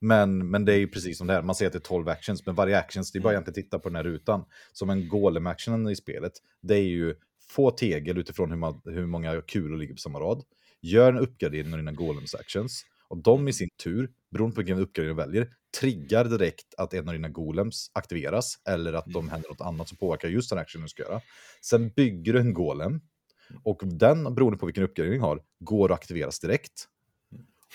[0.01, 2.09] Men, men det är ju precis som det är, man ser att det är 12
[2.09, 4.45] actions, men varje actions, det är bara egentligen titta på den här rutan.
[4.73, 6.33] Som en golem-actionen i spelet,
[6.63, 7.15] det är ju
[7.51, 10.43] få tegel utifrån hur, man, hur många kulor ligger på samma rad.
[10.83, 12.83] Gör en uppgradering av dina golems-actions.
[13.09, 15.51] Och de i sin tur, beroende på vilken uppgradering du väljer,
[15.81, 19.99] triggar direkt att en av dina golems aktiveras eller att de händer något annat som
[19.99, 21.21] påverkar just den action du ska göra.
[21.63, 23.01] Sen bygger du en golem
[23.65, 26.89] och den, beroende på vilken uppgradering du har, går att aktiveras direkt.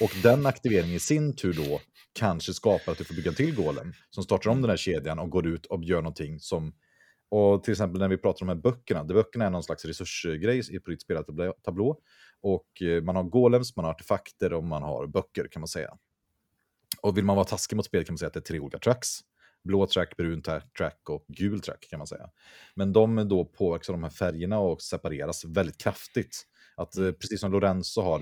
[0.01, 1.81] Och den aktiveringen i sin tur då
[2.13, 5.19] kanske skapar att du får bygga en till golem som startar om den här kedjan
[5.19, 6.73] och går ut och gör någonting som...
[7.29, 9.85] Och till exempel när vi pratar om de här böckerna, där böckerna är någon slags
[9.85, 11.97] resursgrej i på ditt spelartablå.
[12.43, 15.97] Och eh, man har golems, man har artefakter och man har böcker kan man säga.
[17.01, 18.79] Och vill man vara taskig mot spelet kan man säga att det är tre olika
[18.79, 19.09] tracks.
[19.63, 20.41] Blå track, brun
[20.77, 22.29] track och gul track kan man säga.
[22.75, 26.43] Men de då påverkas av de här färgerna och separeras väldigt kraftigt.
[26.75, 28.19] Att eh, precis som Lorenzo har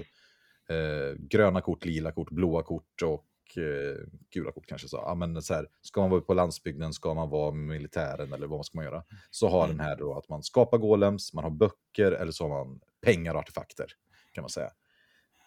[0.70, 3.98] eh, gröna kort, lila kort, blåa kort och eh,
[4.34, 4.88] gula kort kanske.
[4.88, 8.34] Så, ja, men så här, ska man vara på landsbygden, ska man vara med militären
[8.34, 9.04] eller vad ska man göra?
[9.32, 12.66] Så har den här då att man skapar golems, man har böcker eller så har
[12.66, 13.86] man pengar och artefakter
[14.32, 14.72] kan man säga.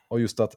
[0.09, 0.55] Och just att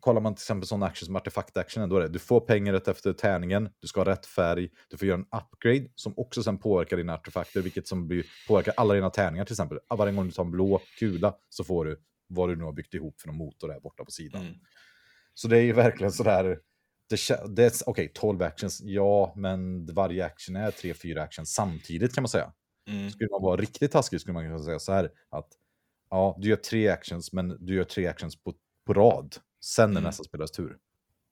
[0.00, 2.88] kollar man till exempel sådana actions som artefakt-actionen, då är det du får pengar rätt
[2.88, 6.58] efter tärningen, du ska ha rätt färg, du får göra en upgrade som också sen
[6.58, 9.78] påverkar dina artefakter, vilket som blir, påverkar alla dina tärningar till exempel.
[9.88, 12.94] Varje gång du tar en blå kula så får du vad du nu har byggt
[12.94, 14.42] ihop för någon motor där borta på sidan.
[14.42, 14.54] Mm.
[15.34, 16.58] Så det är ju verkligen sådär,
[17.08, 22.28] det, det okej, 12 actions, ja, men varje action är 3-4 actions samtidigt kan man
[22.28, 22.52] säga.
[22.88, 23.10] Mm.
[23.10, 25.48] Skulle man vara riktigt taskig skulle man kunna säga så här att
[26.10, 28.54] ja, du gör tre actions, men du gör tre actions på,
[28.86, 29.36] på rad.
[29.64, 30.02] Sen är Mm.
[30.02, 30.76] nästa spelares tur.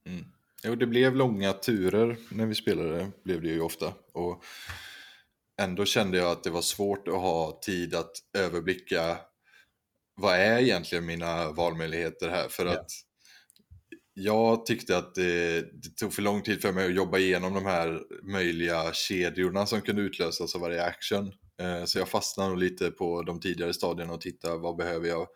[0.08, 0.24] Mm.
[0.64, 3.92] Jo, det blev långa turer när vi spelade, blev det ju ofta.
[4.12, 4.44] Och
[5.62, 9.18] ändå kände jag att det var svårt att ha tid att överblicka
[10.16, 12.48] vad är egentligen mina valmöjligheter här?
[12.48, 12.72] För Ja.
[12.72, 12.90] att
[14.14, 17.64] jag tyckte att det, det tog för lång tid för mig att jobba igenom de
[17.66, 21.32] här möjliga kedjorna som kunde utlösas av varje action.
[21.60, 25.28] Eh, så jag fastnar nog lite på de tidigare stadierna och tittar vad behöver jag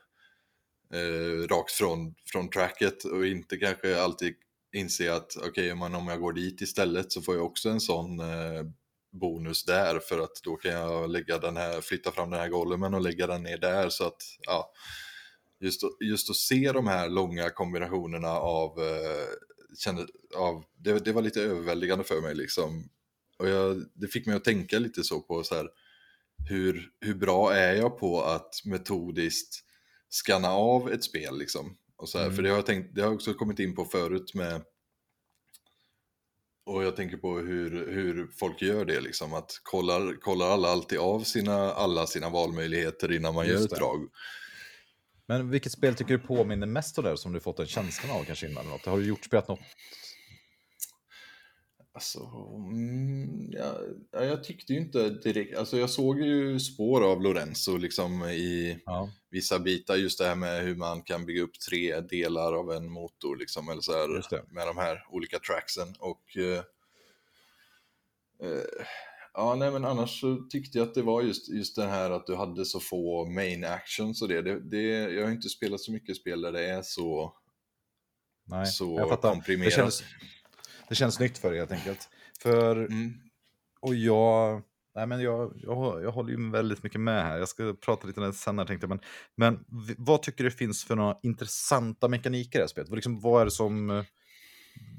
[0.93, 4.35] eh, rakt från, från tracket och inte kanske alltid
[4.73, 8.21] inse att okej, okay, om jag går dit istället så får jag också en sån
[8.21, 8.65] eh,
[9.13, 12.95] bonus där för att då kan jag lägga den här, flytta fram den här golven
[12.95, 14.73] och lägga den ner där så att ja,
[15.61, 19.29] just, just att se de här långa kombinationerna av, eh,
[19.79, 22.89] kände, av det, det var lite överväldigande för mig liksom.
[23.39, 25.69] Och jag, det fick mig att tänka lite så på så här,
[26.49, 29.65] hur, hur bra är jag på att metodiskt
[30.11, 31.77] skanna av ett spel liksom.
[31.97, 32.37] Och så här, mm.
[32.37, 34.63] För det har, jag tänkt, det har jag också kommit in på förut med
[36.67, 40.99] och jag tänker på hur, hur folk gör det, liksom, att kollar, kollar alla alltid
[40.99, 44.09] av sina, alla sina valmöjligheter innan man Just gör ett drag.
[45.27, 48.25] Men vilket spel tycker du påminner mest om det som du fått en känsla av
[48.25, 48.67] kanske innan?
[48.67, 48.87] Något?
[48.87, 49.61] Har du gjort spelat något
[51.99, 52.19] Alltså,
[52.57, 53.53] mm,
[54.13, 58.81] ja, jag tyckte ju inte direkt, alltså jag såg ju spår av Lorenzo liksom i
[58.87, 59.11] ja.
[59.31, 62.91] vissa bitar, just det här med hur man kan bygga upp tre delar av en
[62.91, 66.63] motor liksom, eller så här, med de här olika tracksen och eh,
[68.49, 68.85] eh,
[69.35, 72.27] ja, nej men annars så tyckte jag att det var just, just det här att
[72.27, 75.93] du hade så få main actions och det, det, det jag har inte spelat så
[75.93, 77.35] mycket spel där det är så,
[78.45, 80.03] nej, så komprimerat.
[80.89, 82.09] Det känns nytt för er helt enkelt.
[82.41, 83.21] För, mm.
[83.81, 84.63] och jag,
[84.95, 87.39] nej men jag, jag, jag håller ju väldigt mycket med här.
[87.39, 88.89] Jag ska prata lite sen här tänkte jag.
[88.89, 89.01] Men,
[89.37, 89.65] men
[89.99, 92.91] vad tycker du finns för några intressanta mekaniker i det här spelet?
[92.91, 94.05] Liksom, vad är det som,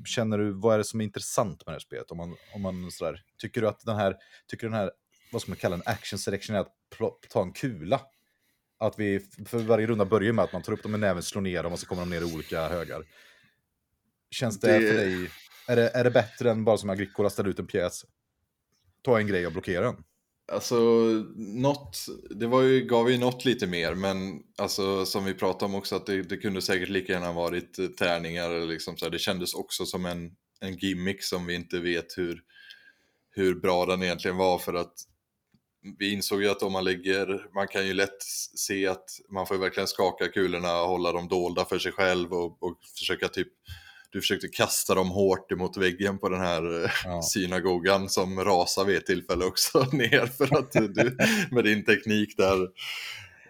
[0.05, 2.11] känner du, vad är det som är intressant med det här spelet?
[2.11, 4.17] Om man, om man sådär, tycker du att den här,
[4.47, 4.91] tycker den här,
[5.31, 6.73] vad ska man kalla en action selection är att
[7.29, 8.01] ta en kula?
[8.79, 11.41] Att vi, för varje runda börjar med att man tar upp dem med näven, slår
[11.41, 13.03] ner dem och så kommer de ner i olika högar.
[14.31, 14.87] Känns det, det...
[14.87, 15.29] för dig
[15.69, 18.05] är det, är det bättre än bara som Agricola ställer ut en pjäs?
[19.01, 20.03] Ta en grej och blockera den.
[20.51, 20.79] Alltså,
[21.37, 25.75] något, det var ju, gav ju något lite mer, men alltså, som vi pratade om
[25.75, 28.49] också, att det, det kunde säkert lika gärna varit eh, tärningar.
[28.49, 32.17] Eller liksom så här, det kändes också som en, en gimmick som vi inte vet
[32.17, 32.41] hur,
[33.31, 34.57] hur bra den egentligen var.
[34.57, 34.93] För att
[35.99, 38.23] vi insåg ju att om man lägger, man kan ju lätt
[38.55, 42.63] se att man får verkligen skaka kulorna och hålla dem dolda för sig själv och,
[42.63, 43.47] och försöka typ
[44.09, 47.21] du försökte kasta dem hårt emot väggen på den här eh, ja.
[47.33, 51.17] synagogan som rasar vid ett tillfälle också ner för att du
[51.51, 52.67] med din teknik där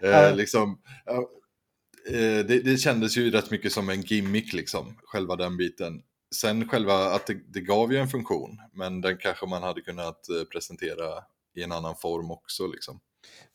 [0.02, 0.80] eh, liksom
[1.10, 6.02] eh, det, det kändes ju rätt mycket som en gimmick liksom, själva den biten.
[6.36, 10.30] Sen själva att det, det, gav ju en funktion, men den kanske man hade kunnat
[10.30, 11.24] eh, presentera
[11.56, 13.00] i en annan form också liksom.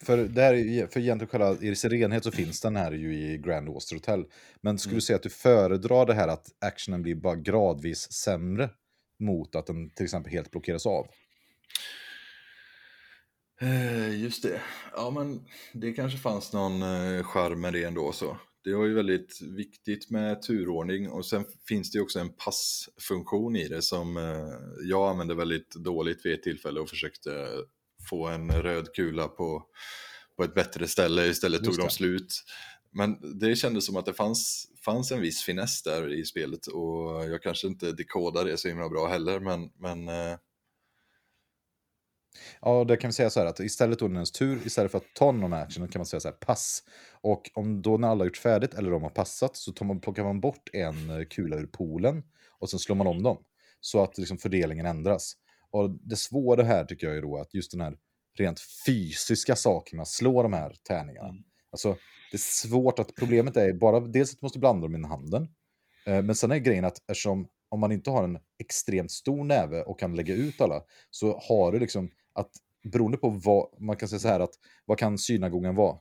[0.02, 3.68] För, där, för egentligen själva, i sin renhet så finns den här ju i Grand
[3.68, 4.24] Auster Hotel.
[4.60, 4.96] Men skulle mm.
[4.96, 8.70] du säga att du föredrar det här att actionen blir bara gradvis sämre
[9.18, 11.06] mot att den till exempel helt blockeras av?
[13.60, 14.60] Eh, just det.
[14.96, 18.12] Ja, men det kanske fanns någon eh, charm med det ändå.
[18.12, 18.36] så.
[18.64, 23.68] Det var ju väldigt viktigt med turordning och sen finns det också en passfunktion i
[23.68, 27.30] det som eh, jag använde väldigt dåligt vid ett tillfälle och försökte
[28.08, 29.62] få en röd kula på,
[30.36, 32.44] på ett bättre ställe, istället tog de slut.
[32.92, 37.24] Men det kändes som att det fanns, fanns en viss finess där i spelet och
[37.24, 40.38] jag kanske inte dekodar det så himla bra heller, men, men eh...
[42.60, 45.14] Ja, det kan vi säga så här att istället under ens tur, istället för att
[45.14, 46.82] ta någon action, kan man säga så här pass.
[47.20, 50.00] Och om då när alla har gjort färdigt eller de har passat så tar man,
[50.00, 52.22] plockar man bort en kula ur poolen
[52.58, 53.44] och sen slår man om dem.
[53.80, 55.36] Så att liksom fördelningen ändras.
[55.74, 57.96] Och det svåra här tycker jag är då att just den här
[58.38, 61.28] rent fysiska saken med att slå de här tärningarna.
[61.28, 61.42] Mm.
[61.70, 61.96] Alltså,
[62.30, 65.48] det är svårt att problemet är bara dels att du måste blanda dem i handen.
[66.06, 69.82] Eh, men sen är grejen att eftersom om man inte har en extremt stor näve
[69.82, 72.50] och kan lägga ut alla så har du liksom att
[72.92, 75.98] beroende på vad, man kan säga så här att vad kan synagogen vara?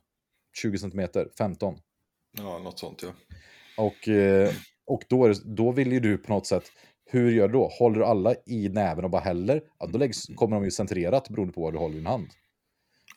[0.62, 1.80] 20 cm, 15?
[2.38, 3.10] Ja, något sånt ja.
[3.78, 4.54] Och, eh,
[4.86, 6.72] och då, det, då vill ju du på något sätt
[7.06, 7.68] hur gör du då?
[7.80, 9.62] Håller du alla i näven och bara häller?
[9.80, 12.28] Ja, då läggs, kommer de ju centrerat beroende på vad du håller i din hand.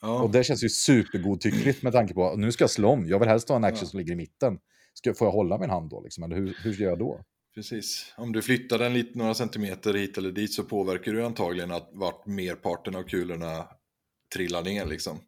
[0.01, 0.23] Ja.
[0.23, 3.07] Och det känns ju supergodtyckligt med tanke på att nu ska jag slå om.
[3.07, 3.87] Jag vill helst ha en action ja.
[3.87, 4.59] som ligger i mitten.
[4.95, 6.01] Ska, får jag hålla min hand då?
[6.01, 6.25] Liksom?
[6.25, 7.21] Eller hur, hur gör jag då?
[7.55, 8.15] Precis.
[8.17, 11.91] Om du flyttar den lite, några centimeter hit eller dit så påverkar du antagligen att
[11.93, 13.69] vart merparten av kulorna
[14.35, 14.87] trillar ner.
[14.87, 15.19] Liksom.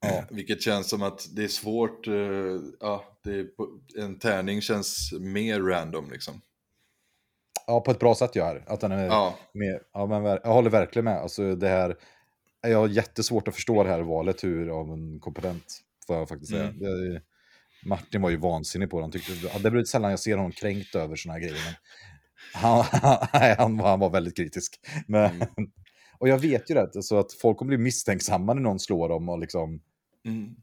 [0.00, 0.24] Ja.
[0.30, 2.08] Vilket känns som att det är svårt.
[2.08, 3.46] Uh, ja, det är,
[3.98, 6.10] en tärning känns mer random.
[6.10, 6.40] Liksom.
[7.66, 8.64] Ja, på ett bra sätt gör.
[8.66, 9.34] Att den är ja.
[9.52, 11.18] Med, ja, men jag håller verkligen med.
[11.18, 11.96] Alltså, det här,
[12.62, 16.52] jag har jättesvårt att förstå det här valet hur, av en kompetent, får jag faktiskt
[16.52, 16.64] säga.
[16.64, 16.78] Mm.
[16.78, 17.22] Det,
[17.84, 19.04] Martin var ju vansinnig på det.
[19.04, 21.64] Han tyckte, det blir sällan jag ser honom kränkt över sådana här grejer.
[21.64, 21.74] Men
[22.62, 22.84] han,
[23.58, 24.80] han, han, var väldigt kritisk.
[25.06, 25.48] Men, mm.
[26.18, 29.28] Och jag vet ju det, så att folk kommer bli misstänksamma när någon slår dem
[29.28, 29.80] och liksom...
[30.26, 30.56] Mm.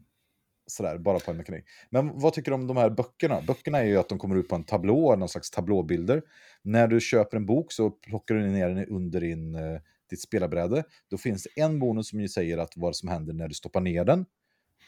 [0.68, 1.65] Sådär, bara på en mekanik.
[1.90, 3.41] Men vad tycker du om de här böckerna?
[3.41, 6.22] Böckerna är ju att de kommer ut på en tablå, någon slags tablåbilder.
[6.61, 10.84] När du köper en bok så plockar du ner den under din, eh, ditt spelarbräde.
[11.10, 13.81] Då finns det en bonus som ju säger att vad som händer när du stoppar
[13.81, 14.26] ner den.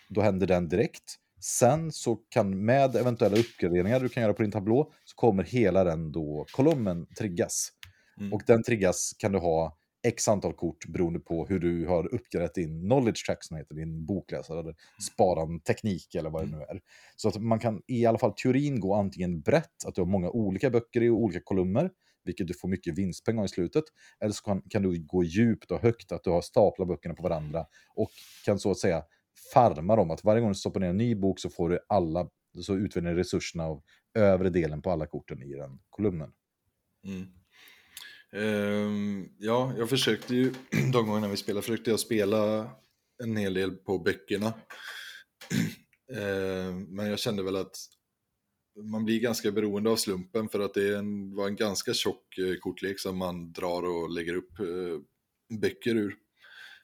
[0.10, 1.16] Då händer den direkt.
[1.40, 5.84] Sen så kan med eventuella uppgraderingar du kan göra på din tablå så kommer hela
[5.84, 7.70] den då kolumnen triggas.
[8.20, 8.34] Mm.
[8.34, 12.54] Och den triggas kan du ha x antal kort beroende på hur du har uppgraderat
[12.54, 14.76] din knowledge track som heter din bokläsare eller
[15.12, 16.82] sparan teknik eller vad det nu är.
[17.16, 20.30] Så att man kan i alla fall teorin gå antingen brett, att du har många
[20.30, 21.92] olika böcker i olika kolumner,
[22.26, 23.84] vilket du får mycket vinstpengar i slutet.
[24.20, 27.24] Eller så kan, kan du gå djupt och högt, att du har staplat böckerna på
[27.24, 27.66] varandra
[27.96, 28.10] och
[28.46, 29.04] kan så att säga
[29.54, 30.12] farma dem.
[30.12, 32.30] Att varje gång du stoppar ner en ny bok så får du alla,
[32.62, 33.82] så utvinner resurserna av
[34.14, 36.32] övre delen på alla korten i den kolumnen.
[37.06, 37.28] Mm.
[38.36, 40.54] Um, ja, jag försökte ju
[40.94, 42.72] de gångerna vi spelade, försökte jag spela
[43.24, 44.54] en hel del på böckerna.
[46.14, 47.78] Ehm, men jag kände väl att
[48.92, 52.56] man blir ganska beroende av slumpen för att det en, var en ganska tjock eh,
[52.60, 55.00] kortlek som man drar och lägger upp uh,
[55.62, 56.16] böcker ur.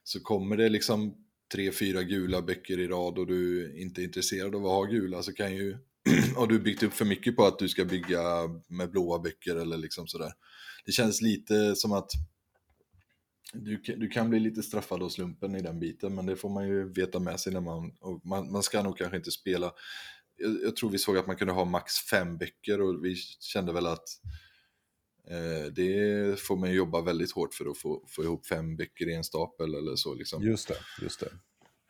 [0.03, 1.15] Så kommer det liksom
[1.53, 5.23] tre, fyra gula böcker i rad och du inte är intresserad av att ha gula
[5.23, 5.77] så kan ju,
[6.35, 8.23] har du byggt upp för mycket på att du ska bygga
[8.67, 10.31] med blåa böcker eller liksom sådär.
[10.85, 12.11] Det känns lite som att
[13.53, 16.67] du, du kan bli lite straffad av slumpen i den biten, men det får man
[16.67, 17.91] ju veta med sig när man,
[18.23, 19.73] man, man ska nog kanske inte spela.
[20.37, 23.73] Jag, jag tror vi såg att man kunde ha max fem böcker och vi kände
[23.73, 24.09] väl att
[25.27, 29.13] eh, det får man jobba väldigt hårt för att få, få ihop fem böcker i
[29.13, 30.43] en stapel eller så liksom.
[30.43, 31.31] Just det, just det.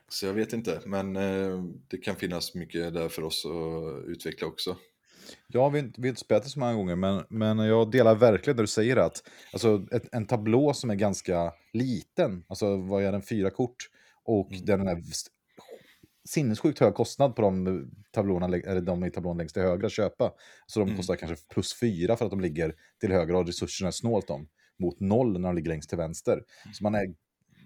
[0.09, 4.47] Så jag vet inte, men eh, det kan finnas mycket där för oss att utveckla
[4.47, 4.77] också.
[5.47, 8.15] Ja, vi har inte, vi inte spelat det så många gånger, men, men jag delar
[8.15, 13.03] verkligen det du säger att alltså, ett, en tablå som är ganska liten, alltså vad
[13.03, 13.89] är den, fyra kort,
[14.23, 14.65] och Mm.
[14.65, 15.03] den är
[16.29, 20.31] sinnessjukt hög kostnad på de tablåerna, eller de i tablån längst till höger att köpa.
[20.67, 20.97] Så de Mm.
[20.97, 24.47] kostar kanske plus fyra för att de ligger till höger och resurserna är snålt om,
[24.79, 26.33] mot noll när de ligger längst till vänster.
[26.33, 26.73] Mm.
[26.73, 27.13] Så man är,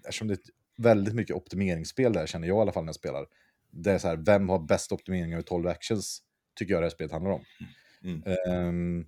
[0.04, 0.40] eftersom det är
[0.78, 3.26] väldigt mycket optimeringsspel där, känner jag i alla fall när jag spelar,
[3.70, 6.22] det är så här, vem har bäst optimering över 12 actions,
[6.56, 7.44] tycker jag det här spelet handlar om.
[8.04, 8.22] Mm.
[8.48, 9.06] Ehm,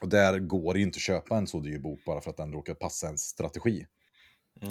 [0.00, 2.52] och där går det inte att köpa en så dyr bok bara för att den
[2.52, 3.86] råkar passa ens strategi.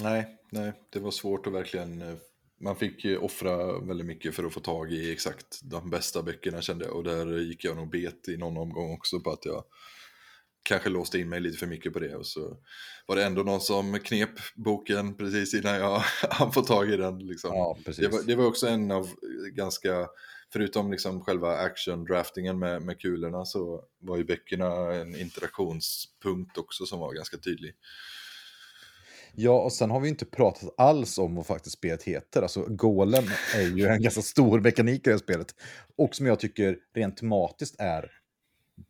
[0.01, 2.01] Nej, nej, det var svårt att verkligen...
[2.01, 2.15] eh,
[2.61, 6.85] Man fick offra väldigt mycket för att få tag i exakt de bästa böckerna kände
[6.85, 6.95] jag.
[6.95, 9.63] Och där gick jag nog bet i någon omgång också på att jag
[10.63, 12.15] kanske låste in mig lite för mycket på det.
[12.15, 12.57] Och så
[13.05, 15.99] var det ändå någon som knep boken precis innan jag
[16.29, 17.19] hann få tag i den.
[17.19, 17.51] Liksom.
[17.53, 18.05] Ja, precis.
[18.05, 19.09] Det var, det var också en av
[19.53, 20.07] ganska,
[20.53, 26.99] förutom liksom själva action-draftingen med, med kulorna så var ju böckerna en interaktionspunkt också som
[26.99, 27.75] var ganska tydlig.
[29.33, 32.41] Ja, och sen har vi inte pratat alls om vad faktiskt spelet heter.
[32.41, 33.23] Alltså, Golem
[33.55, 35.55] är ju en ganska stor mekanik i det här spelet.
[35.97, 38.11] Och som jag tycker rent tematiskt är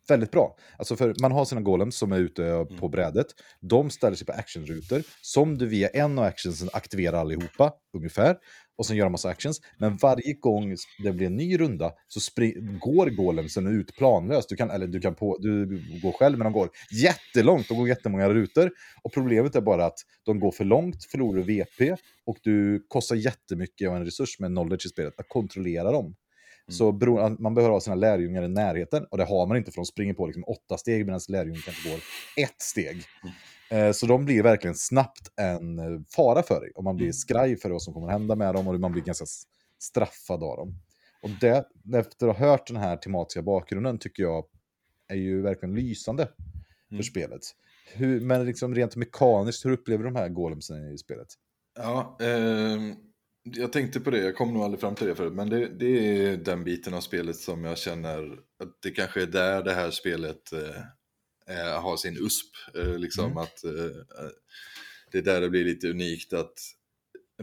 [0.07, 0.57] väldigt bra.
[0.77, 3.27] Alltså för man har sina golems som är ute på brädet.
[3.59, 8.37] De ställer sig på actionrutor som du via en av actionsen aktiverar allihopa, ungefär.
[8.79, 9.61] Och sen gör de massa actions.
[9.77, 12.19] Men varje gång det blir en ny runda så
[12.79, 14.49] går golemsen ut planlöst.
[14.49, 17.67] Du kan, eller du kan på, du går själv, men de går jättelångt.
[17.67, 18.71] De går jättemånga rutor.
[19.03, 21.95] Och problemet är bara att de går för långt, förlorar VP
[22.25, 26.15] och du kostar jättemycket av en resurs med knowledge i spelet att kontrollera dem.
[26.67, 29.75] Så beror, man behöver ha sina lärjungar i närheten och det har man inte för
[29.75, 31.99] de springer på liksom åtta steg medan lärjungen kanske går
[32.37, 32.97] ett steg.
[32.97, 33.31] Eh,
[33.93, 37.69] Så de blir verkligen snabbt en eh, fara för dig och man blir skraj för
[37.69, 39.25] vad som kommer hända med dem och man blir ganska
[39.79, 40.73] straffad av dem.
[41.21, 41.65] Och det,
[41.95, 44.45] efter att ha hört den här tematiska bakgrunden tycker jag
[45.07, 46.25] är ju verkligen lysande
[46.87, 47.03] för Mm.
[47.03, 47.41] spelet.
[47.93, 51.27] Hur, men liksom rent mekaniskt, hur upplever du de här golemsen i spelet?
[51.79, 52.95] Ja, ehm,
[53.43, 55.85] jag tänkte på det, jag kom nog aldrig fram till det förut, men det, det
[56.25, 58.23] är den biten av spelet som jag känner
[58.63, 60.81] att det kanske är där det här spelet eh,
[61.49, 62.45] eh, har sin USP.
[62.75, 63.37] Eh, liksom Mm.
[63.37, 63.71] att eh,
[64.23, 64.29] eh,
[65.11, 66.53] det är där det blir lite unikt att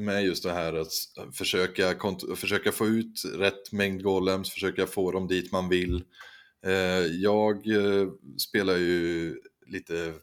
[0.00, 0.92] med just det här att
[1.36, 1.94] försöka,
[2.36, 6.04] försöka få ut rätt mängd golems, försöka få dem dit man vill.
[6.66, 8.08] Eh, jag eh,
[8.38, 9.34] spelar ju
[9.66, 10.14] lite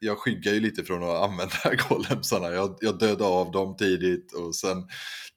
[0.00, 2.52] jag- skyggar ju lite från att använda golemsarna.
[2.52, 4.88] Jag, jag dödade av dem tidigt och sen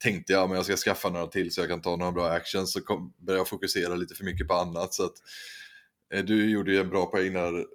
[0.04, 2.74] tänkte jag att jag ska skaffa några till så jag kan ta några bra actions.
[2.74, 4.94] Så kom, började jag fokusera lite för mycket på annat.
[4.94, 5.14] Så att,
[6.28, 7.66] du gjorde ju en bra poäng där,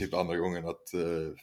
[0.00, 1.34] typ andra gången, att eh,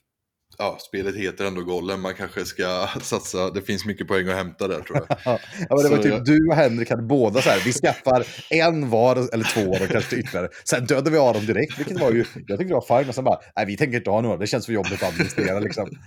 [0.57, 2.01] ja, spelet heter ändå Golem.
[2.01, 5.17] Man kanske ska satsa, det finns mycket poäng att hämta där tror jag.
[5.26, 5.39] Ja,
[5.69, 8.26] men det var Så typ jag- du och Henrik hade båda så här, vi skaffar
[8.49, 10.49] en var eller två och kanske ytterligare.
[10.63, 13.09] Sen dödade vi av dem direkt, vilket var ju, jag tyckte det var fine.
[13.09, 15.59] Och sen bara, nej vi tänker inte ha några, det känns för jobbigt att administrera
[15.59, 15.89] liksom.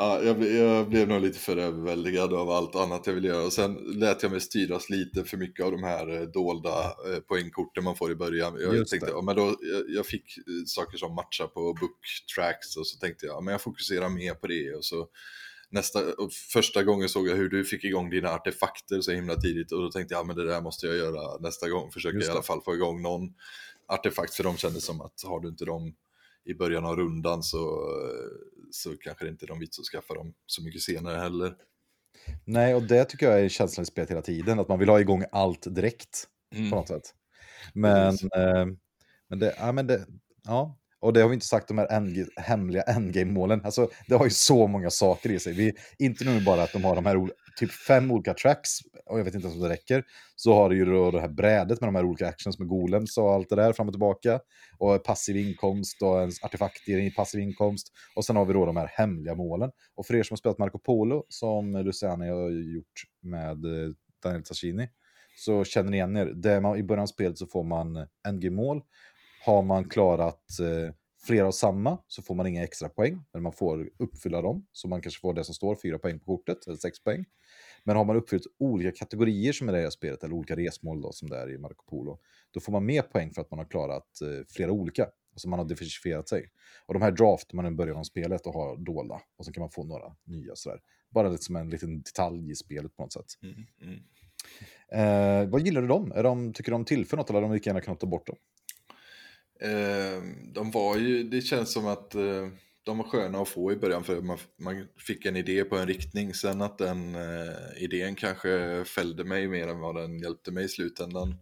[0.00, 3.44] Ja, jag, jag blev nog lite för överväldigad av allt annat jag ville göra.
[3.44, 7.20] Och sen lät jag mig styras lite för mycket av de här eh, dolda eh,
[7.28, 8.56] poängkorten man får i början.
[8.60, 9.56] Jag Just tänkte, ja, men då,
[9.88, 11.98] jag, fick eh, saker som matcha på book
[12.36, 14.74] tracks och så tänkte jag, ja, men jag fokuserar mer på det.
[14.74, 15.08] Och så
[15.70, 16.00] nästa,
[16.52, 19.90] första gången såg jag hur du fick igång dina artefakter så himla tidigt och då
[19.90, 21.90] tänkte jag, ja, men det där måste jag göra nästa gång.
[21.90, 23.34] Försöka i alla fall få igång någon
[23.88, 25.94] artefakt för de kändes som att har du inte dem
[26.44, 27.90] i början av rundan så,
[28.70, 31.54] så kanske det inte är de vits att skaffa dem så mycket senare heller.
[32.44, 35.00] Nej, och det tycker jag är känslan i spelet hela tiden, att man vill ha
[35.00, 36.70] igång allt direkt Mm.
[36.70, 37.14] på något sätt.
[37.72, 38.66] Men, eh,
[39.28, 40.06] men, det, ja, men det,
[40.44, 40.78] ja.
[41.00, 43.60] Och det har vi inte sagt, de här endg hemliga endgame-målen.
[43.64, 45.52] Alltså, det har ju så många saker i sig.
[45.52, 47.16] Vi, inte nu bara att de har de här
[47.58, 48.70] typ fem olika tracks,
[49.06, 50.04] och jag vet inte ens om det räcker.
[50.36, 53.18] Så har du ju då det här brädet med de här olika actions med golems
[53.18, 54.40] och allt det där fram och tillbaka.
[54.78, 57.92] Och passiv inkomst och en artefakt i passiv inkomst.
[58.16, 59.70] Och sen har vi då de här hemliga målen.
[59.94, 63.90] Och för er som har spelat Marco Polo, som Luciani har gjort med eh,
[64.22, 64.88] Daniel Tassini,
[65.36, 66.26] så känner ni igen er.
[66.26, 68.82] Det man, I början av spelet så får man NG-mål.
[69.44, 70.94] Har man klarat eh,
[71.26, 74.66] flera av samma så får man inga extra poäng, men man får uppfylla dem.
[74.72, 77.24] Så man kanske får det som står, fyra poäng på kortet, eller sex poäng.
[77.88, 81.00] Men har man uppfyllt olika kategorier som är det i här spelet, eller olika resmål
[81.00, 82.18] då, som det är i Marco Polo,
[82.50, 85.08] då får man mer poäng för att man har klarat eh, flera olika.
[85.32, 86.50] Alltså man har diversifierat sig.
[86.86, 89.20] Och de här draftar man i början av spelet och har dolda.
[89.36, 90.80] Och sen kan man få några nya sådär.
[91.10, 93.26] Bara lite som en liten detalj i spelet på något sätt.
[93.42, 94.00] Mm, mm.
[94.92, 96.12] Eh, vad gillar du dem?
[96.14, 98.36] Är de, tycker de tillför något eller har de lika gärna kunnat ta bort dem?
[99.60, 100.22] Eh,
[100.54, 102.48] de var ju, det känns som att eh,
[102.88, 105.86] de var sköna att få i början för man, man fick en idé på en
[105.86, 106.34] riktning.
[106.34, 110.68] Sen att den eh, idén kanske fällde mig mer än vad den hjälpte mig i
[110.68, 111.34] slutändan.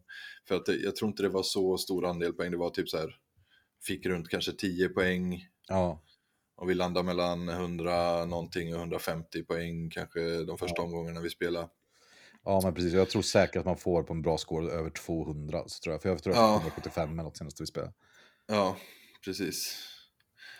[0.48, 2.89] För att det, jag tror inte det var så stor andel poäng, det var typ
[2.89, 3.16] så här,
[3.86, 6.02] fick runt kanske 10 poäng Ja,
[6.56, 11.68] och vi landade mellan 100 någonting och 150 poäng kanske de första omgångarna vi spelade.
[12.44, 12.93] ja men precis.
[12.93, 15.62] Jag tror säkert att man får på en bra score över 200.
[15.66, 16.02] Så tror jag.
[16.02, 16.52] För jag tror att Ja.
[16.52, 17.93] jag fick 175 eller något senaste vi spelade.
[18.47, 18.77] Ja,
[19.24, 19.77] precis.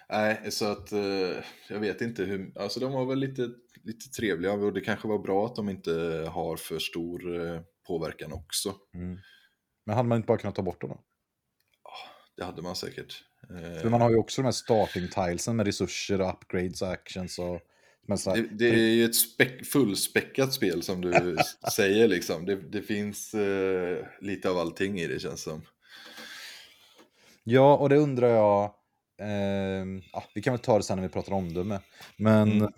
[0.08, 3.50] Nej, så att eh, jag vet inte hur, alltså de var väl lite,
[3.82, 5.92] lite trevliga och det kanske var bra att de inte
[6.30, 8.74] har för stor eh, påverkan också.
[8.94, 9.18] Mm.
[9.86, 11.00] Men hade man inte bara kunnat ta bort dem då?
[12.36, 13.24] Det hade man säkert.
[13.50, 16.88] Eh, För man har ju också de här starting tilesen med resurser och upgrades och
[16.88, 17.60] actions och...
[18.08, 21.36] Det, det är ju ett späck, fullspäckat spel som du
[21.76, 22.46] säger liksom.
[22.46, 25.62] Det, det finns eh, lite av allting i det känns som.
[27.44, 28.74] Ja, och det undrar jag...
[29.18, 31.80] ehm, ja, vi kan väl ta det sen när vi pratar omdöme.
[32.16, 32.72] Men Mm.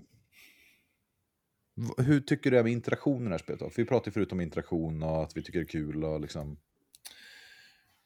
[1.98, 3.60] hur tycker du är med interaktion i det här spelet?
[3.60, 3.70] Då?
[3.70, 6.59] För vi pratade förut om interaktion och att vi tycker det är kul och liksom...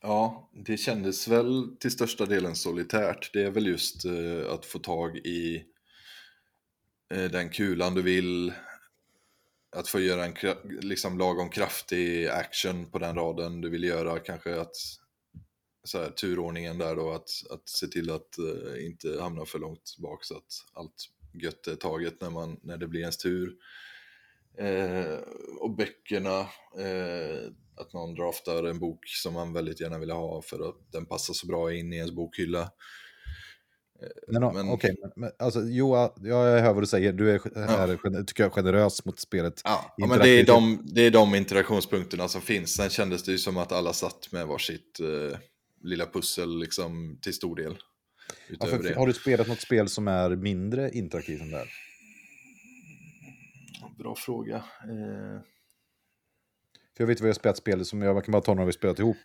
[0.02, 3.30] Ja, det kändes väl till största delen solitärt.
[3.32, 5.64] Det är väl just eh, att få tag i
[7.14, 8.52] eh, den kulan du vill.
[9.76, 10.34] Att få göra en
[10.80, 14.18] liksom lagom kraftig action på den raden du vill göra.
[14.18, 14.76] Kanske att
[15.84, 19.96] så här, turordningen där då, att, att se till att eh, inte hamna för långt
[19.98, 20.94] bak så att allt
[21.42, 23.54] gött är taget när, man, när det blir ens tur.
[24.58, 25.18] Eh,
[25.60, 26.40] och böckerna,
[26.78, 31.06] eh, att någon draftar en bok som man väldigt gärna vill ha för att den
[31.06, 32.70] passar så bra in i ens bokhylla.
[34.28, 37.12] Men, men- okej, men, alltså, jo, jag hör vad du säger.
[37.12, 39.60] Du är, är gen- tycker jag, generös mot spelet.
[39.64, 42.74] Ja, ja men det är, de, det är de interaktionspunkterna som finns.
[42.74, 45.38] Sen kändes det ju som att alla satt med varsitt eh,
[45.82, 47.78] lilla pussel liksom till stor del.
[48.48, 48.94] Ja, för, det.
[48.94, 51.68] har du spelat något spel som är mindre interaktivt än det här?
[53.98, 54.56] Bra fråga.
[54.56, 55.40] Eh,
[56.96, 58.66] För jag vet vad jag har spelat spel som jag, jag kan bara ta några
[58.66, 59.16] vi spelat ihop.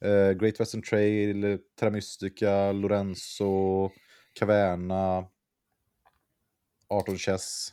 [0.00, 3.90] Eh, Great Western Trail, Terra Mystica, Lorenzo,
[4.32, 5.24] Caverna,
[6.88, 7.72] 18 Chess.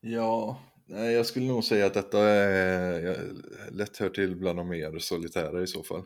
[0.00, 3.18] ja, nej, jag skulle nog säga att detta är
[3.70, 6.04] lätt hör till bland de mer solitära i så fall.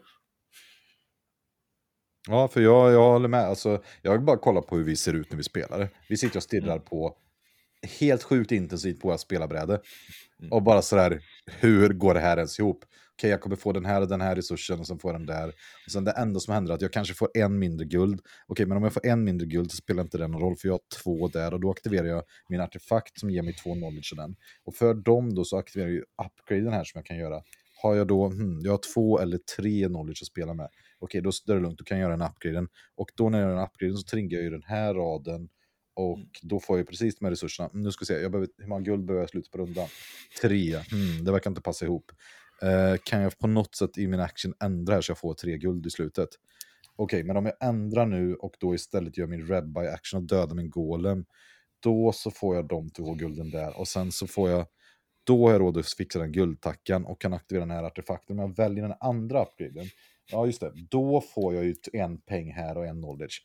[2.28, 3.44] Ja, för jag, jag håller med.
[3.44, 5.88] Alltså, jag bara kolla på hur vi ser ut när vi spelar.
[6.08, 7.16] Vi sitter och stirrar på
[8.00, 9.80] helt sjukt intensivt på våra spelarbräde.
[10.40, 10.52] Mm.
[10.52, 12.84] Och bara sådär, hur går det här ens ihop?
[13.20, 15.26] Okej, jag kommer få den här och den här resursen och sen får jag den
[15.26, 15.48] där.
[15.86, 18.20] Och sen det enda som händer är att jag kanske får en mindre guld.
[18.46, 20.68] Okej, men om jag får en mindre guld så spelar inte det någon roll för
[20.68, 24.12] jag har två där och då aktiverar jag min artefakt som ger mig två knowledge
[24.12, 24.36] av den.
[24.64, 27.42] Och för dem då så aktiverar jag ju upgraden här som jag kan göra.
[27.82, 30.68] Har jag då, hmm, jag har två eller tre knowledge att spela med.
[31.00, 32.68] Okej, då då är det lugnt, då kan göra den upgraden.
[32.96, 35.48] Och då när jag gör den upgraden så triggar jag ju den här raden.
[35.94, 37.68] Och då får jag precis de här resurserna.
[37.68, 39.58] Mm, Nu ska vi se, jag behöver, hur många guld behöver jag i slutet på
[39.58, 39.88] rundan?
[40.42, 40.76] Tre.
[40.76, 42.12] Hmm, det verkar inte passa ihop.
[42.62, 45.58] Eh, kan jag på något sätt i min action ändra här så jag får tre
[45.58, 46.28] guld i slutet?
[46.96, 50.26] Okej, men om jag ändrar nu och då istället gör min red by action och
[50.26, 51.24] dödar min golem.
[51.80, 53.78] då så får jag de två gulden där.
[53.80, 54.66] Och sen så får jag,
[55.24, 58.38] då har jag råd att fixa den guldtackan och kan aktivera den här artefakten.
[58.38, 59.86] Om jag väljer den andra upgraden,
[60.30, 63.42] ja just det, då får jag ju en peng här och en knowledge.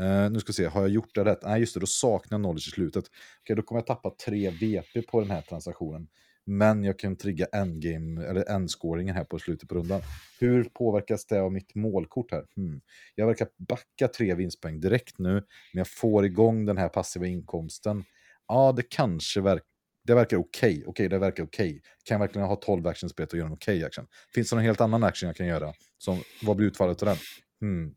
[0.00, 1.42] Uh, nu ska vi se, har jag gjort det rätt?
[1.42, 3.04] Nej, just det, då saknar jag knowledge i slutet.
[3.04, 3.12] Okej,
[3.42, 6.08] okay, då kommer jag tappa tre VP på den här transaktionen.
[6.44, 10.00] Men jag kan trigga endgame, eller endscoringen här på slutet på rundan.
[10.40, 12.44] Hur påverkas det av mitt målkort här?
[12.56, 12.80] Hmm.
[13.14, 18.04] Jag verkar backa tre vinstpoäng direkt nu, men jag får igång den här passiva inkomsten.
[18.46, 19.66] Ja, det kanske verkar
[20.08, 20.70] det verkar okej.
[20.70, 20.76] Okay.
[20.76, 21.68] Okej, okay, det verkar okej.
[21.68, 21.80] Okay.
[22.04, 24.06] Kan jag verkligen ha 12 actionspel och göra en okej action?
[24.34, 25.72] Finns det någon helt annan action jag kan göra?
[25.98, 27.16] Som, vad blir utfallet av den?
[27.60, 27.94] Hmm.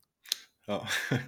[0.68, 0.88] Ja.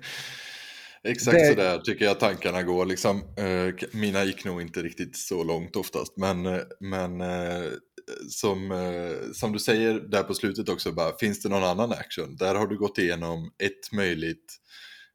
[1.03, 1.47] Exakt det...
[1.47, 2.85] så där tycker jag tankarna går.
[2.85, 6.17] Liksom, eh, mina gick nog inte riktigt så långt oftast.
[6.17, 7.71] Men, eh, men eh,
[8.29, 12.35] som, eh, som du säger där på slutet också, bara, finns det någon annan action?
[12.35, 14.59] Där har du gått igenom ett möjligt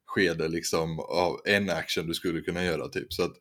[0.07, 2.89] skede liksom, av en action du skulle kunna göra.
[2.89, 3.12] Typ.
[3.12, 3.36] Så att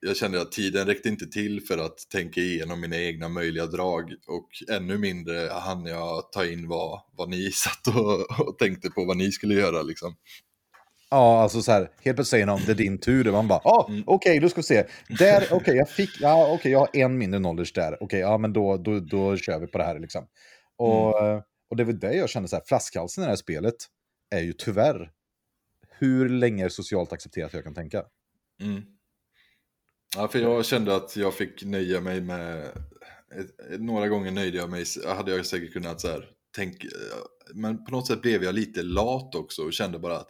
[0.00, 4.14] jag kände att tiden räckte inte till för att tänka igenom mina egna möjliga drag
[4.26, 9.04] och ännu mindre hann jag ta in vad, vad ni satt och, och tänkte på
[9.04, 9.82] vad ni skulle göra.
[9.82, 10.16] Liksom.
[11.10, 13.32] Ja, alltså så här, helt plötsligt säger någon det är din tur.
[13.32, 14.04] Man bara, ah, mm.
[14.06, 14.86] okej, okay, då ska vi se.
[15.08, 18.02] Där, okej, okay, jag fick, ja, okej, okay, jag har en mindre knowledge där.
[18.02, 20.26] Okej, ja, men då, då, då kör vi på det här liksom.
[20.76, 21.42] Och, mm.
[21.70, 23.74] och det var det jag kände, så här, flaskhalsen i det här spelet
[24.30, 25.10] är ju tyvärr
[25.98, 28.04] hur länge socialt accepterat jag kan tänka.
[28.60, 28.82] Mm.
[30.16, 32.70] Ja, för jag kände att jag fick nöja mig med,
[33.78, 36.88] några gånger nöjde jag mig, hade jag säkert kunnat så här, tänka,
[37.54, 40.28] men på något sätt blev jag lite lat också och kände bara att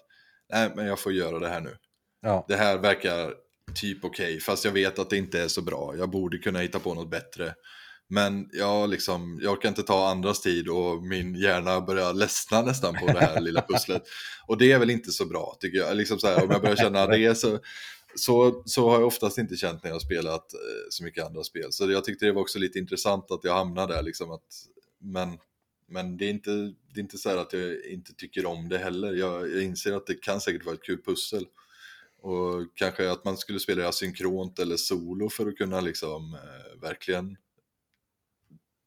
[0.52, 1.76] nej men jag får göra det här nu.
[2.22, 2.44] Ja.
[2.48, 3.34] Det här verkar
[3.74, 5.94] typ okej, okay, fast jag vet att det inte är så bra.
[5.98, 7.54] Jag borde kunna hitta på något bättre.
[8.08, 12.94] Men jag, liksom, jag kan inte ta andras tid och min hjärna börjar ledsna nästan
[12.94, 14.02] på det här lilla pusslet.
[14.46, 15.96] Och det är väl inte så bra tycker jag.
[15.96, 17.58] Liksom så här, om jag börjar känna det så,
[18.16, 20.60] så, så har jag oftast inte känt när jag har spelat eh,
[20.90, 21.72] så mycket andra spel.
[21.72, 24.02] Så jag tyckte det var också lite intressant att jag hamnade där.
[24.02, 24.44] Liksom att,
[25.00, 25.38] men
[25.86, 29.12] men det är, inte, det är inte så att jag inte tycker om det heller.
[29.12, 31.46] Jag, jag inser att det kan säkert vara ett kul pussel.
[32.18, 37.36] Och kanske att man skulle spela asynkront eller solo för att kunna liksom eh, verkligen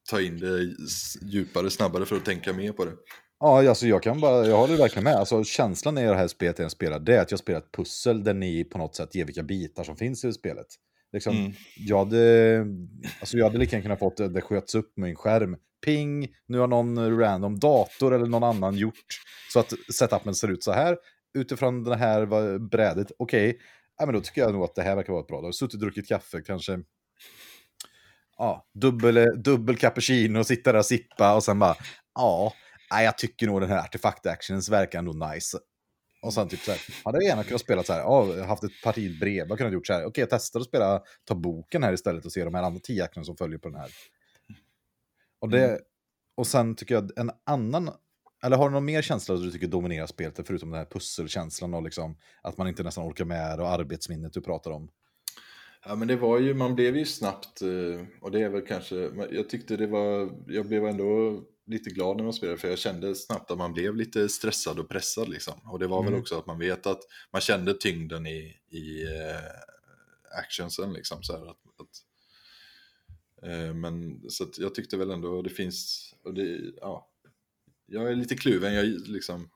[0.09, 0.75] ta in det
[1.21, 2.95] djupare, snabbare för att tänka mer på det.
[3.39, 5.15] Ja, alltså jag kan bara, jag håller verkligen med.
[5.15, 8.23] Alltså känslan i det här spelet jag spelar, det är att jag spelar ett pussel
[8.23, 10.67] där ni på något sätt ger vilka bitar som finns i spelet.
[11.13, 11.51] Liksom, mm.
[11.77, 12.65] jag, hade,
[13.19, 15.57] alltså jag hade lika gärna kunnat fått det, det sköts upp med en skärm.
[15.85, 19.19] Ping, nu har någon random dator eller någon annan gjort
[19.53, 20.97] så att setupen ser ut så här.
[21.33, 22.25] Utifrån det här
[22.59, 23.61] brädet, okej, okay.
[23.97, 25.41] ja, men då tycker jag nog att det här verkar vara ett bra.
[25.41, 26.79] Du har suttit och druckit kaffe, kanske
[28.37, 31.75] ja, dubbel, dubbel cappuccino, sitta där och sippa och sen bara,
[32.15, 32.53] ja,
[32.89, 35.57] jag tycker nog den här artefakt-actions verkar ändå nice.
[36.21, 38.81] Och sen typ så här, hade jag gärna kunnat spela så här, ja, haft ett
[38.83, 41.93] parti brev, jag kunnat gjort så här, okej jag testar att spela, ta boken här
[41.93, 43.89] istället och se de här andra tio aktierna som följer på den här.
[45.39, 45.81] Och, det, mm.
[46.35, 47.89] och sen tycker jag en annan,
[48.43, 51.83] eller har du någon mer känsla du tycker dominerar spelet, förutom den här pusselkänslan och
[51.83, 54.89] liksom att man inte nästan orkar med och arbetsminnet du pratar om?
[55.85, 58.95] Ja men det var ju, man blev ju snabbt, eh, och det är väl kanske,
[59.31, 63.15] jag tyckte det var, jag blev ändå lite glad när man spelade för jag kände
[63.15, 65.53] snabbt att man blev lite stressad och pressad liksom.
[65.63, 66.11] Och det var mm.
[66.11, 71.23] väl också att man vet att man kände tyngden i, i uh, actionsen liksom.
[71.23, 72.03] Så att, att
[73.49, 77.09] uh, men så att jag tyckte väl ändå det finns, och det, ja,
[77.85, 79.49] jag är lite kluven, jag liksom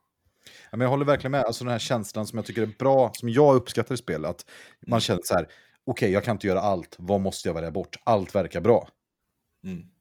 [0.45, 1.43] Ja, men jag håller verkligen med.
[1.43, 4.45] Alltså den här känslan som jag tycker är bra, som jag uppskattar i spel, att
[4.87, 5.01] man mm.
[5.01, 5.53] känner så här, okej,
[5.85, 7.97] okay, jag kan inte göra allt, vad måste jag välja bort?
[8.03, 8.89] Allt verkar bra.
[9.63, 9.91] Mm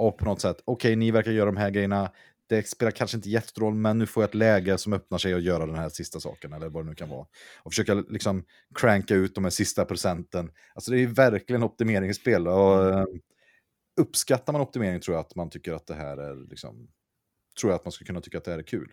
[0.00, 2.12] och på något sätt, okej, okay, ni verkar göra de här grejerna,
[2.46, 5.34] det spelar kanske inte jättestor roll, men nu får jag ett läge som öppnar sig
[5.34, 7.26] att göra den här sista saken, eller vad det nu kan vara.
[7.62, 8.44] Och försöka liksom
[8.74, 10.52] cranka ut de här sista procenten.
[10.74, 12.48] Alltså det är verkligen optimeringsspel.
[12.48, 13.04] Och, uh,
[14.00, 16.88] uppskattar man optimering tror jag att man tycker att det här är liksom,
[17.60, 18.92] tror jag att man skulle kunna tycka att det här är kul.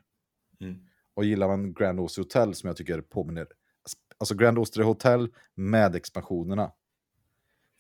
[0.62, 0.76] Mm.
[1.16, 3.48] Och gillar man Grand Austria Hotel som jag tycker påminner,
[4.18, 6.72] alltså Grand Austria Hotel med expansionerna,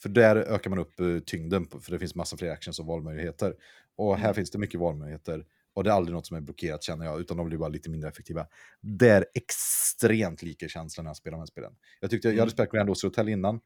[0.02, 3.56] för där ökar man upp uh, tyngden, för det finns massa fler actions och valmöjligheter.
[3.96, 4.36] Och här mm.
[4.36, 5.46] finns det mycket valmöjligheter.
[5.74, 7.90] Och det är aldrig något som är blockerat känner jag, utan de blir bara lite
[7.90, 8.48] mindre effektiva.
[8.82, 11.76] Det är extremt lika känslan när jag spelar de här spelen.
[12.00, 12.50] Jag tyckte, jag hade mm.
[12.50, 13.60] spelat Grand Oster Hotel innan,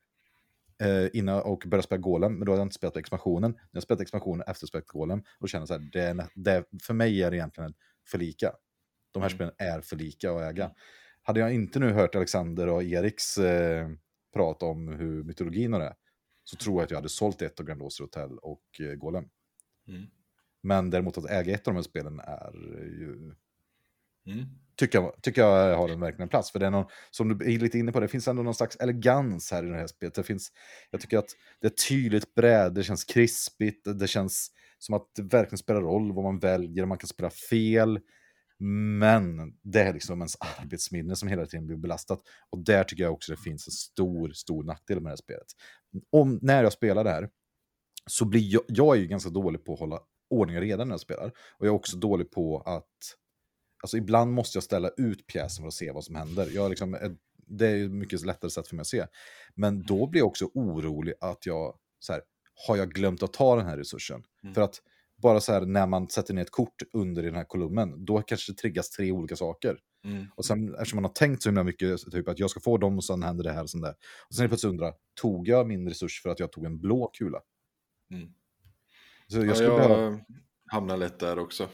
[0.82, 3.52] eh, innan och började spela Golem, men då hade jag inte spelat expansionen.
[3.52, 7.24] När jag spelat expansionen efter spelat Golem, och känner så här, det, det, för mig
[7.24, 7.74] är det egentligen
[8.08, 8.52] för lika.
[9.12, 9.38] De här mm.
[9.38, 10.72] spelen är för lika att äga.
[11.22, 13.90] Hade jag inte nu hört Alexander och Eriks eh,
[14.34, 15.96] prat om hur mytologin och det
[16.44, 19.26] så tror jag att jag hade sålt ett av Grand Austria Hotel och eh, Golem.
[19.88, 20.06] Mm.
[20.64, 22.54] Men däremot att äga ett av de här spelen är
[23.00, 23.34] ju
[24.26, 24.46] mm.
[24.76, 26.52] tycker jag, tycker jag har den verkligen plats.
[26.52, 28.76] För det är någon, som du är lite inne på, det finns ändå någon slags
[28.76, 30.16] elegans här i det här spelet.
[30.16, 30.52] Det finns,
[30.92, 31.30] jag tycker att
[31.62, 36.14] det är tydligt bräde, det känns krispigt, det känns som att det verkligen spelar roll
[36.14, 38.00] vad man väljer, man kan spela fel.
[38.64, 42.22] Men det är liksom ens arbetsminne som hela tiden blir belastat.
[42.50, 45.48] Och där tycker jag också det finns en stor, stor nackdel med det här spelet.
[46.12, 47.30] Om, när jag spelar det här
[48.06, 50.94] så blir jag, jag är ju ganska dålig på att hålla ordning och reda när
[50.94, 51.26] jag spelar.
[51.28, 53.18] Och jag är också dålig på att,
[53.84, 56.50] alltså ibland måste jag ställa ut pjäsen för att se vad som händer.
[56.54, 59.06] Jag liksom, det är mycket lättare sätt för mig att se.
[59.56, 62.22] Men då blir jag också orolig att jag, så här,
[62.68, 64.24] har jag glömt att ta den här resursen?
[64.44, 64.56] Mm.
[64.56, 64.82] För att
[65.22, 68.22] bara så här när man sätter ner ett kort under i den här kolumnen, då
[68.22, 69.78] kanske det triggas tre olika saker.
[70.06, 70.26] Mm.
[70.36, 72.98] Och sen eftersom man har tänkt så himla mycket, typ att jag ska få dem
[72.98, 73.96] och sen händer det här och sen där.
[74.30, 76.80] Och sen är det plötsligt undra, tog jag min resurs för att jag tog en
[76.80, 77.40] blå kula?
[78.12, 78.34] Mm.
[79.28, 80.20] Så jag, ja, jag behöva...
[80.66, 81.68] hamnar lätt där också.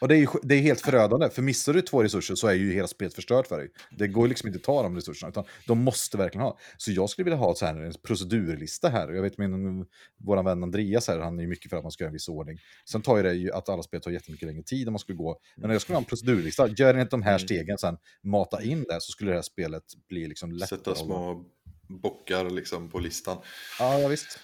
[0.00, 2.54] Och det är, ju, det är helt förödande, för missar du två resurser så är
[2.54, 3.70] ju hela spelet förstört för dig.
[3.90, 6.58] Det går liksom inte att ta de resurserna, utan de måste verkligen ha.
[6.76, 9.08] Så jag skulle vilja ha så här, en procedurlista här.
[9.12, 12.04] Jag vet min, vår vän Andreas här, han är ju mycket för att man ska
[12.04, 12.58] göra en viss ordning.
[12.90, 15.18] Sen tar ju det ju att alla spel tar jättemycket längre tid om man skulle
[15.18, 15.40] gå.
[15.56, 17.38] Men jag skulle ha en procedurlista, gör inte de här mm.
[17.38, 20.78] stegen sen, mata in det, så skulle det här spelet bli liksom lättare.
[20.78, 21.44] Sätta små
[21.88, 23.38] bockar liksom på listan.
[23.78, 24.38] Ja, ja visst.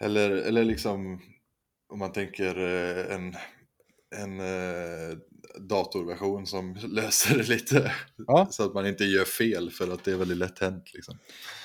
[0.00, 1.20] Eller, eller liksom,
[1.88, 3.34] om man tänker eh, en
[4.16, 5.16] en eh,
[5.58, 7.92] datorversion som löser det lite.
[8.26, 8.48] Ja.
[8.50, 10.94] Så att man inte gör fel för att det är väldigt lätt hänt.
[10.94, 11.18] Liksom.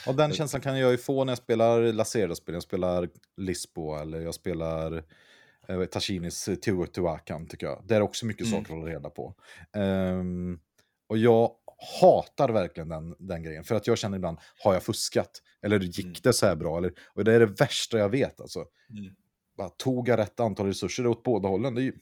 [0.07, 2.53] Och den känslan kan jag ju få när jag spelar Lacerda-spel.
[2.53, 5.03] Jag spelar Lisbo eller jag spelar
[5.67, 7.83] eh, Tashinis Teotihuacan tycker jag.
[7.87, 8.63] Det är också mycket mm.
[8.63, 9.33] saker att reda på.
[9.73, 10.59] Um,
[11.07, 11.51] och jag
[12.01, 13.63] hatar verkligen den, den grejen.
[13.63, 15.41] För att jag känner ibland, har jag fuskat?
[15.61, 16.15] Eller gick mm.
[16.23, 16.77] det så här bra?
[16.77, 18.65] Eller, och det är det värsta jag vet alltså.
[18.89, 19.15] Mm.
[19.57, 21.75] Bara, tog jag rätt antal resurser åt båda hållen?
[21.75, 21.93] Det är ju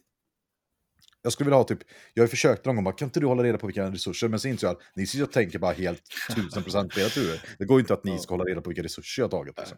[1.23, 1.79] jag skulle vilja ha typ,
[2.13, 4.27] jag har försökt någon gång, bara, kan inte du hålla reda på vilka resurser?
[4.27, 6.03] Men så inser jag att ni sitter och tänker bara helt
[6.35, 7.41] tusen procent på era turer.
[7.59, 9.57] Det går inte att ni ska hålla reda på vilka resurser jag har tagit.
[9.57, 9.77] Liksom.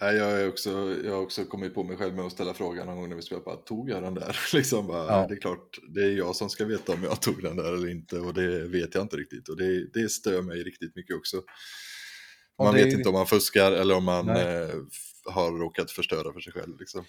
[0.00, 2.86] Nej, jag, är också, jag har också kommit på mig själv med att ställa frågan
[2.86, 4.36] någon gång när vi spelar, bara, tog jag den där?
[4.52, 5.26] liksom bara, ja.
[5.28, 7.90] Det är klart, det är jag som ska veta om jag tog den där eller
[7.90, 9.48] inte och det vet jag inte riktigt.
[9.48, 11.42] Och det, det stör mig riktigt mycket också.
[12.62, 14.68] Man vet inte om man fuskar eller om man eh,
[15.30, 16.78] har råkat förstöra för sig själv.
[16.78, 17.04] Liksom.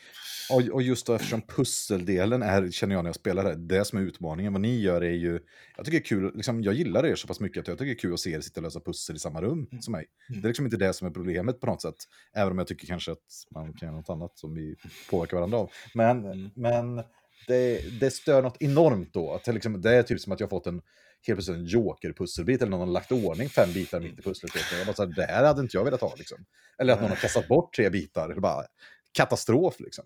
[0.51, 3.99] Och, och just då eftersom pusseldelen är, känner jag när jag spelar det, det som
[3.99, 4.53] är utmaningen.
[4.53, 5.39] Vad ni gör är ju,
[5.77, 7.85] jag tycker det är kul, liksom, jag gillar er så pass mycket att jag tycker
[7.85, 9.81] det är kul att se er sitta och lösa pussel i samma rum mm.
[9.81, 10.05] som mig.
[10.29, 10.41] Mm.
[10.41, 11.95] Det är liksom inte det som är problemet på något sätt.
[12.33, 14.75] Även om jag tycker kanske att man kan göra något annat som vi
[15.09, 15.71] påverkar varandra av.
[15.93, 16.49] Men, mm.
[16.55, 17.03] men
[17.47, 19.33] det, det stör något enormt då.
[19.33, 20.81] Att det, liksom, det är typ som att jag har fått en
[21.27, 24.51] helt plötsligt en joker-pusselbit eller någon har lagt ordning fem bitar mitt i pusslet.
[24.71, 26.45] Jag bara så här, det här hade inte jag velat ha liksom.
[26.77, 28.29] Eller att någon har kastat bort tre bitar.
[28.29, 28.65] Eller bara,
[29.11, 30.05] katastrof liksom.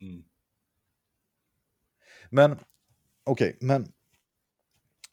[0.00, 0.24] Mm.
[2.30, 2.62] Men, okej,
[3.24, 3.92] okay, men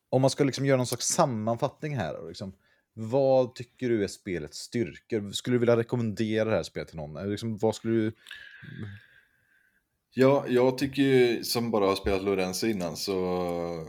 [0.09, 2.27] om man ska liksom göra någon slags sammanfattning här.
[2.27, 2.53] Liksom,
[2.93, 5.31] vad tycker du är spelets styrkor?
[5.31, 7.29] Skulle du vilja rekommendera det här spelet till någon?
[7.29, 8.11] Liksom, vad skulle du...
[10.13, 13.87] Ja, jag tycker ju, som bara har spelat Lorenzo innan, så,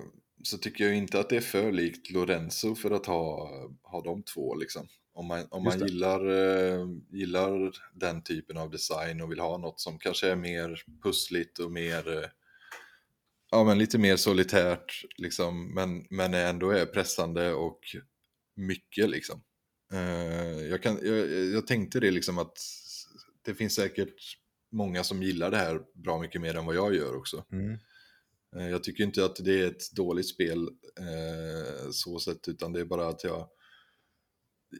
[0.48, 3.50] så tycker jag inte att det är för likt Lorenzo för att ha,
[3.82, 4.88] ha de två liksom.
[5.12, 9.80] Om man, om man gillar, eh, gillar den typen av design och vill ha något
[9.80, 12.28] som kanske är mer pussligt och mer, eh,
[13.50, 17.80] ja men lite mer solitärt liksom, men, men ändå är pressande och
[18.56, 19.42] mycket liksom.
[19.92, 22.58] Eh, jag, kan, jag, jag tänkte det liksom att
[23.44, 24.38] det finns säkert
[24.72, 27.44] många som gillar det här bra mycket mer än vad jag gör också.
[27.52, 27.78] Mm.
[28.56, 30.68] Eh, jag tycker inte att det är ett dåligt spel
[30.98, 33.48] eh, så sett, utan det är bara att jag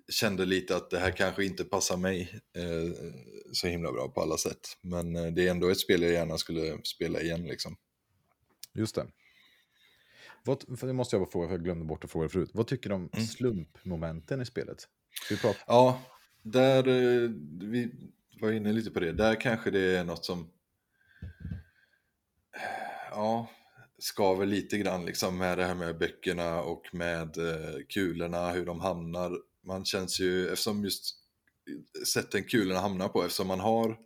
[0.09, 2.93] kände lite att det här kanske inte passar mig eh,
[3.53, 4.61] så himla bra på alla sätt.
[4.81, 7.77] Men eh, det är ändå ett spel jag gärna skulle spela igen liksom.
[8.75, 9.07] Just det.
[10.45, 12.51] Vad, det måste jag bara fråga, för jag glömde bort att fråga förut.
[12.55, 13.27] Vad tycker du om mm.
[13.27, 14.89] slumpmomenten i spelet?
[15.67, 16.03] Ja,
[16.43, 17.31] där eh,
[17.61, 17.91] vi
[18.41, 19.13] var inne lite på det.
[19.13, 20.51] Där kanske det är något som
[23.11, 23.51] ja,
[23.99, 28.81] skaver lite grann liksom med det här med böckerna och med eh, kulorna, hur de
[28.81, 31.15] hamnar man känns ju, eftersom just
[32.07, 33.97] sätten kulorna hamnar på, eftersom man har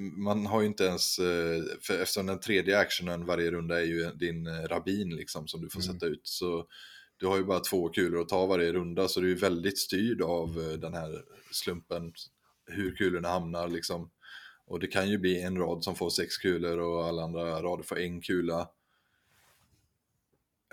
[0.00, 4.10] man har ju inte ens, eh, för eftersom den tredje actionen varje runda är ju
[4.10, 5.92] din eh, rabbin liksom som du får mm.
[5.92, 6.20] sätta ut.
[6.22, 6.66] Så
[7.16, 10.22] du har ju bara två kulor att ta varje runda så du är väldigt styrd
[10.22, 12.12] av eh, den här slumpen,
[12.66, 14.10] hur kulorna hamnar liksom.
[14.66, 17.84] Och det kan ju bli en rad som får sex kulor och alla andra rader
[17.84, 18.68] får en kula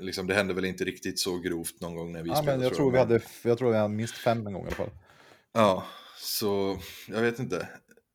[0.01, 2.57] liksom, det hände väl inte riktigt så grovt någon gång när vi ja, spelade.
[2.57, 2.91] Men jag, tror jag.
[2.91, 4.89] vi hade, jag tror vi hade minst fem en gång i alla fall.
[5.53, 5.85] Ja,
[6.17, 7.69] så jag vet inte.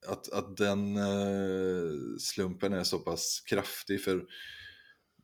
[0.06, 4.24] Att, att den eh, slumpen är så pass kraftig för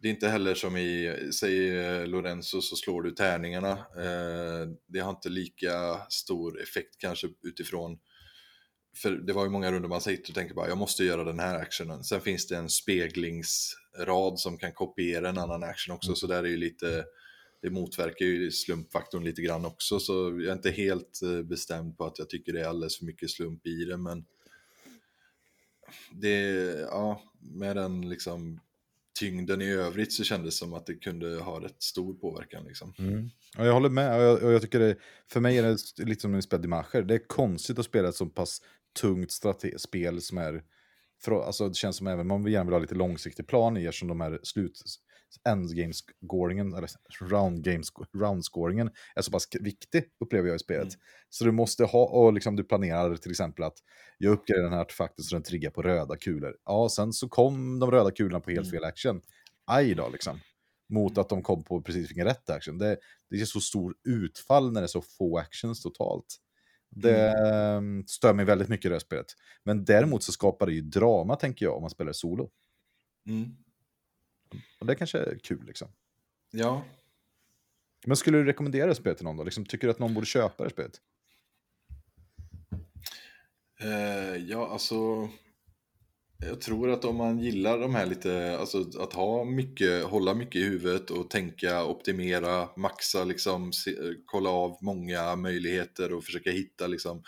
[0.02, 3.70] det är inte heller som i, säger Lorenzo, så slår du tärningarna.
[3.72, 7.98] Eh, det har inte lika stor effekt kanske utifrån
[8.94, 11.38] för det var ju många runder man sitter och tänker bara jag måste göra den
[11.38, 12.04] här actionen.
[12.04, 16.16] Sen finns det en speglingsrad som kan kopiera en annan action också, mm.
[16.16, 17.04] så där är ju lite,
[17.62, 22.06] det motverkar ju slumpfaktorn lite grann också, så jag är inte helt eh, bestämd på
[22.06, 24.24] att jag tycker det är alldeles för mycket slump i det, men
[26.12, 26.40] det,
[26.90, 28.60] ja, med den liksom
[29.18, 32.64] tyngden i övrigt så kändes det som att det kunde ha rätt stor påverkan.
[32.64, 32.94] Liksom.
[32.98, 33.30] Mm.
[33.56, 34.96] Ja, jag håller med, och jag, och jag, tycker det,
[35.28, 38.26] för mig är det lite som spelar Dimacher, det är konstigt att spela ett så
[38.26, 38.62] pass
[39.00, 39.32] tungt
[39.76, 40.62] spel som är...
[41.24, 44.08] För, alltså det känns som även man gärna vill ha lite långsiktig plan i eftersom
[44.08, 44.82] de här slut
[45.48, 46.90] endgame-scoringen, eller
[48.12, 50.82] round-scoringen, är så pass viktig, upplever jag i spelet.
[50.82, 51.00] Mm.
[51.28, 53.78] Så du måste ha, och liksom du planerar till exempel att
[54.18, 56.56] jag uppgraderar den här artefakten så den triggar på röda kulor.
[56.64, 58.70] Ja, sen så kom de röda kulorna på helt mm.
[58.70, 59.20] fel action.
[59.66, 60.40] Aj då, liksom.
[60.88, 62.78] Mot att de kom på precis vilken rätt action.
[62.78, 62.96] Det,
[63.30, 66.36] det är så stor utfall när det är så få actions totalt.
[66.94, 68.06] Det mm.
[68.06, 69.26] stör mig väldigt mycket i det här spelet.
[69.62, 72.50] Men däremot så skapar det ju drama, tänker jag, om man spelar solo.
[73.26, 73.56] Mm.
[74.80, 75.88] Och det kanske är kul liksom.
[76.50, 76.84] Ja.
[78.06, 79.44] Men skulle du rekommendera det spelet till någon då?
[79.44, 81.00] Liksom, tycker du att någon borde köpa det spelet?
[83.84, 85.28] Uh, ja, alltså
[86.48, 90.56] jag tror att om man gillar de här lite, alltså att ha mycket, hålla mycket
[90.56, 93.96] i huvudet och tänka, optimera, maxa, liksom, se,
[94.26, 97.22] kolla av många möjligheter och försöka hitta liksom,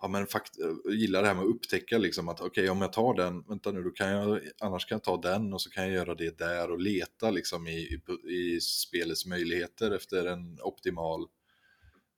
[0.00, 0.52] ja men fakt
[0.90, 3.72] gillar det här med att upptäcka liksom att okej okay, om jag tar den, vänta
[3.72, 6.38] nu, då kan jag, annars kan jag ta den och så kan jag göra det
[6.38, 8.00] där och leta liksom i, i,
[8.36, 11.26] i spelets möjligheter efter en optimal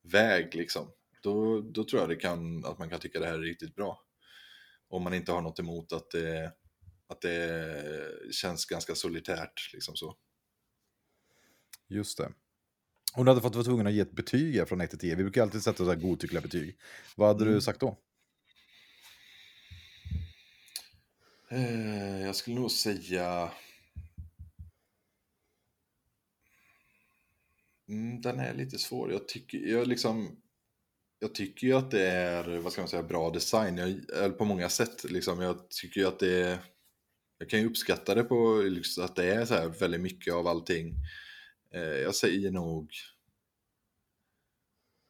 [0.03, 0.87] väg liksom.
[1.23, 4.03] Då, då tror jag det kan, att man kan tycka det här är riktigt bra
[4.93, 6.52] om man inte har något emot att det,
[7.06, 7.85] att det
[8.32, 9.73] känns ganska solitärt.
[9.73, 10.16] Liksom så.
[11.89, 12.32] Just det.
[13.14, 15.23] Om du hade fått vara tvungen att ge ett betyg från 1 till 10, vi
[15.23, 16.78] brukar alltid sätta så här godtyckliga betyg.
[17.16, 17.55] Vad hade mm.
[17.55, 17.98] du sagt då?
[21.51, 23.52] Eh, jag skulle nog säga...
[27.89, 29.12] Mm, den är lite svår.
[29.12, 30.43] Jag tycker, jag liksom
[31.23, 34.05] jag tycker ju att det är, vad ska man säga, bra design.
[34.09, 35.40] Jag, på många sätt liksom.
[35.40, 36.59] Jag tycker ju att det är,
[37.39, 40.47] jag kan ju uppskatta det på liksom, att det är så här väldigt mycket av
[40.47, 40.94] allting.
[41.74, 42.93] Eh, jag säger nog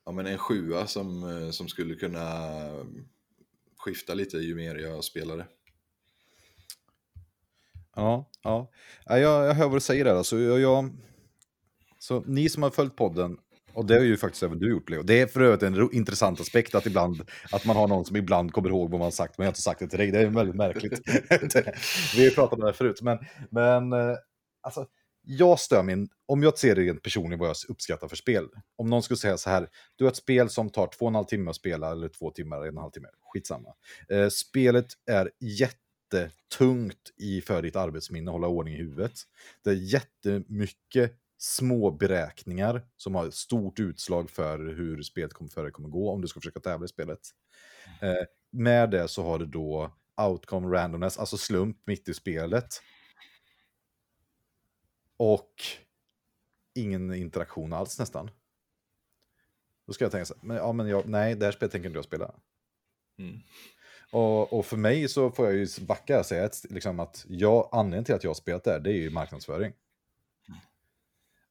[0.04, 2.24] ja, men en sjua som, eh, som skulle kunna
[3.76, 5.46] skifta lite ju mer jag spelade.
[7.94, 8.70] Ja, ja.
[9.04, 10.14] jag, jag hör vad du säger där.
[10.14, 10.90] Alltså, jag, jag,
[11.98, 13.38] så ni som har följt podden
[13.74, 15.02] och det har ju faktiskt även du gjort, Leo.
[15.02, 18.52] Det är för övrigt en intressant aspekt att, ibland, att man har någon som ibland
[18.52, 20.10] kommer ihåg vad man sagt, men jag har inte sagt det till dig.
[20.10, 21.00] Det är väldigt märkligt.
[22.14, 23.18] Vi har ju pratat om det här förut, men,
[23.50, 24.16] men eh,
[24.62, 24.86] alltså,
[25.24, 28.48] jag stör min, om jag ser det rent personligen vad jag uppskattar för spel.
[28.76, 31.14] Om någon skulle säga så här, du har ett spel som tar två och en
[31.14, 33.74] halv timme att spela, eller två timmar, en och en halv timme, skitsamma.
[34.08, 39.12] Eh, spelet är jättetungt i för ditt arbetsminne, hålla ordning i huvudet.
[39.64, 41.12] Det är jättemycket
[41.42, 46.28] små beräkningar som har stort utslag för hur spelet kommer, för kommer gå om du
[46.28, 47.20] ska försöka tävla i spelet.
[48.00, 52.66] Eh, med det så har du då outcome randomness, alltså slump mitt i spelet.
[55.16, 55.54] Och
[56.74, 58.30] ingen interaktion alls nästan.
[59.86, 61.88] Då ska jag tänka så här, men, ja, men jag, nej, det här spelet tänker
[61.88, 62.34] inte jag spela.
[63.18, 63.40] Mm.
[64.10, 67.68] Och, och, för mig så får jag ju backa och säga att, liksom att jag,
[67.72, 69.72] anledningen till att jag har spelat det här, det är ju marknadsföring.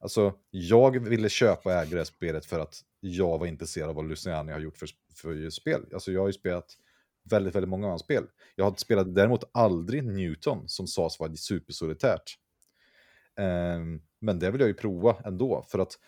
[0.02, 3.94] Alltså, jag ville köpa och äga det här spelet för att jag var intresserad av
[3.94, 5.84] vad Luciani har gjort för, för spel.
[5.92, 6.76] Alltså, jag har ju spelat
[7.30, 8.24] väldigt, väldigt många av hans spel.
[8.54, 12.38] Jag har spelat däremot aldrig Newton, som sades vara supersolitärt.
[13.36, 15.98] Um, men det vill jag ju prova ändå, för att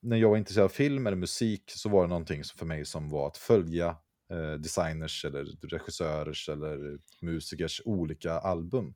[0.00, 3.10] när jag var intresserad av film eller musik så var det någonting för mig som
[3.10, 3.96] var att följa
[4.30, 8.94] eh, designers eller regissörers eller musikers olika album.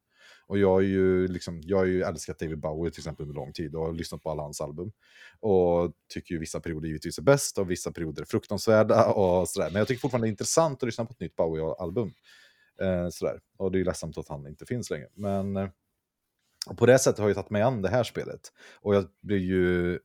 [0.48, 3.52] Och jag har ju, liksom, jag har ju älskat David Bowie till exempel under lång
[3.52, 4.92] tid och har lyssnat på alla hans album.
[5.40, 9.70] Och tycker ju vissa perioder givetvis är bäst och vissa perioder är fruktansvärda och sådär.
[9.70, 12.12] Men jag tycker fortfarande det är intressant att lyssna på ett nytt Bowie-album.
[12.80, 13.40] Eh, sådär.
[13.58, 15.08] Och det är ju ledsamt att han inte finns längre.
[15.14, 15.68] Men eh,
[16.76, 18.52] på det sättet har jag tagit mig an det här spelet.
[18.80, 19.98] Och jag blir ju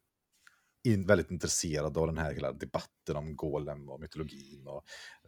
[0.84, 4.84] in, väldigt intresserad av den här hela debatten om golem och mytologin och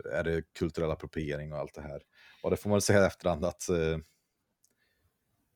[0.06, 2.02] eh, är det kulturell appropriering och allt det här.
[2.44, 3.98] Och det får man väl säga i efterhand att eh,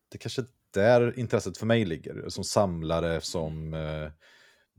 [0.10, 4.12] det kanske där intresset för mig ligger, som samlare, som, eh,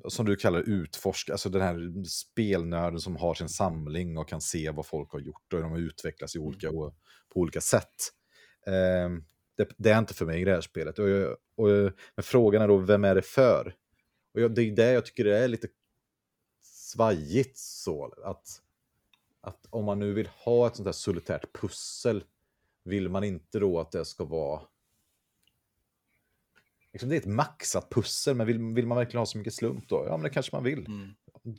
[0.08, 4.70] som du kallar utforskare, alltså den här spelnörden som har sin samling och kan se
[4.70, 6.94] vad folk har gjort och hur de har utvecklats i olika, på
[7.34, 8.12] olika sätt.
[8.66, 9.10] Eh,
[9.56, 10.98] det, det, är inte för mig i det här spelet.
[10.98, 11.06] Och,
[11.56, 13.74] och, men frågan är då, vem är det för?
[14.34, 15.68] Och jag, det är det jag tycker är lite
[16.62, 18.14] svajigt så.
[18.24, 18.46] Att,
[19.40, 22.24] att om man nu vill ha ett sånt här solitärt pussel,
[22.84, 24.60] vill man inte då att det ska vara...
[26.92, 29.88] Liksom det är ett maxat pussel, men vill, vill man verkligen ha så mycket slump
[29.88, 30.04] då?
[30.06, 30.86] Ja, men det kanske man vill.
[30.86, 31.14] Mm.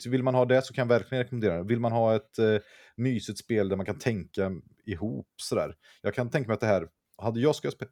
[0.09, 1.63] Vill man ha det så kan jag verkligen rekommendera det.
[1.63, 2.57] Vill man ha ett eh,
[2.95, 4.51] mysigt spel där man kan tänka
[4.85, 5.75] ihop sådär.
[6.01, 6.87] Jag kan tänka mig att det här,
[7.17, 7.85] hade jag skulle spe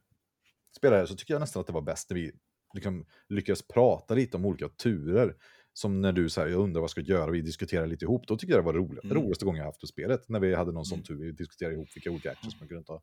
[0.77, 2.31] spela det här så tycker jag nästan att det var bäst när vi
[2.73, 5.35] liksom lyckades prata lite om olika turer.
[5.73, 8.27] Som när du säger, jag undrar vad jag ska göra, vi diskuterar lite ihop.
[8.27, 9.03] Då tycker jag det var roligt.
[9.03, 9.17] Mm.
[9.17, 10.29] roligaste gången jag haft för spelet.
[10.29, 11.05] När vi hade någon sån mm.
[11.05, 13.01] tur, vi diskuterade ihop vilka olika actions man kunde ta.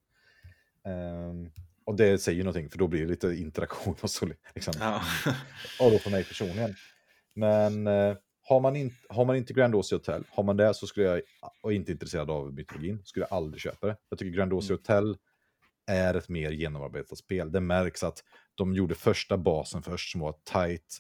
[0.90, 1.50] Um,
[1.86, 4.28] och det säger någonting, för då blir det lite interaktion och så.
[4.54, 4.74] Liksom.
[4.80, 5.02] Ja.
[5.80, 6.74] och då för mig personligen.
[7.34, 11.06] Men uh, har, man in, har man inte Grandiosi Hotel, har man det så skulle
[11.06, 11.22] jag,
[11.62, 13.96] och inte intresserad av mytologin, skulle jag aldrig köpa det.
[14.08, 14.78] Jag tycker Grandiosi mm.
[14.78, 15.16] Hotel
[15.86, 17.52] är ett mer genomarbetat spel.
[17.52, 20.98] Det märks att de gjorde första basen först som var ett tight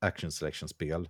[0.00, 1.08] action selection-spel.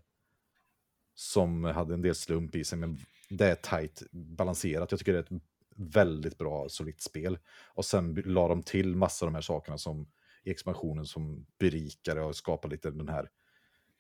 [1.15, 2.99] Som hade en del slump i sig, men
[3.29, 4.91] det är tight balanserat.
[4.91, 5.43] Jag tycker det är ett
[5.77, 7.39] väldigt bra, solitt spel.
[7.75, 10.09] Och sen la de till massa av de här sakerna som
[10.45, 13.31] i expansionen som berikade och skapade lite den här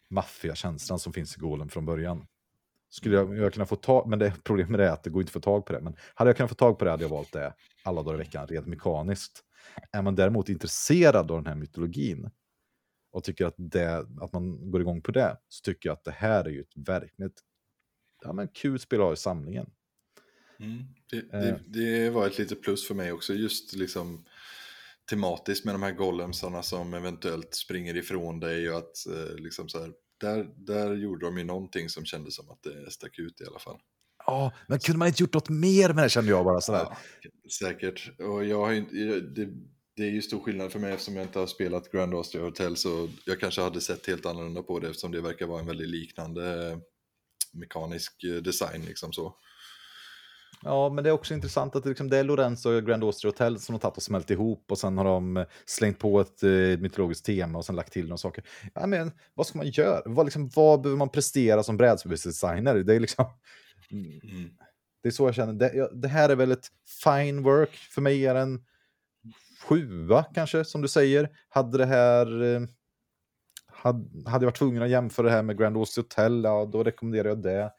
[0.09, 2.27] maffiakänslan som finns i Golem från början.
[2.89, 5.33] Skulle jag, jag kunna få tag, men det problemet är att det går inte att
[5.33, 5.81] få tag på det.
[5.81, 8.19] Men hade jag kunnat få tag på det hade jag valt det alla dagar i
[8.19, 9.45] veckan, rent mekaniskt.
[9.93, 12.31] Är man däremot intresserad av den här mytologin
[13.11, 16.11] och tycker att, det, att man går igång på det, så tycker jag att det
[16.11, 17.43] här är ju ett verkligt
[18.23, 19.71] ja, men kul spel att ha i samlingen.
[20.60, 20.85] Mm.
[21.10, 21.56] Det, det, eh.
[21.66, 24.24] det, var ett litet plus för mig också, just liksom
[25.10, 29.81] tematiskt med de här golemsarna som eventuellt springer ifrån dig och att eh, liksom så
[29.81, 33.44] här, där, där gjorde de ju någonting som kändes som att det stack ut i
[33.44, 33.78] alla fall.
[34.26, 36.86] Ja, men kunde man inte gjort något mer med det kände jag bara sådär.
[36.90, 39.48] Ja, säkert, och jag har inte, det,
[39.97, 42.76] det är ju stor skillnad för mig eftersom jag inte har spelat Grand Austria Hotel
[42.76, 45.89] så jag kanske hade sett helt annorlunda på det eftersom det verkar vara en väldigt
[45.89, 46.78] liknande eh,
[47.52, 49.36] mekanisk design liksom så.
[50.62, 53.31] Ja, men det är också intressant att det, liksom, det är Lorenzo och Grand Austria
[53.31, 56.43] Hotel som har tagit och smält ihop och sen har de eh, slängt på ett
[56.43, 58.44] eh, mytologiskt tema och sen lagt till några saker.
[58.74, 60.02] Ja, men vad ska man göra?
[60.05, 62.74] Vad, liksom, vad behöver man prestera som brädspelsdesigner?
[62.74, 63.24] Det är liksom...
[63.90, 64.51] Mm.
[65.02, 65.52] Det är så jag känner.
[65.52, 66.68] Det, det, här är väl ett
[67.05, 67.70] fine work.
[67.70, 68.64] För mig är en
[69.68, 71.31] sjua kanske, som du säger.
[71.48, 72.43] Hade det här...
[72.43, 72.60] Eh,
[73.66, 76.85] hade, hade jag varit tvungen att jämföra det här med Grand Austria Hotel, ja, då
[76.85, 77.72] rekommenderar jag det.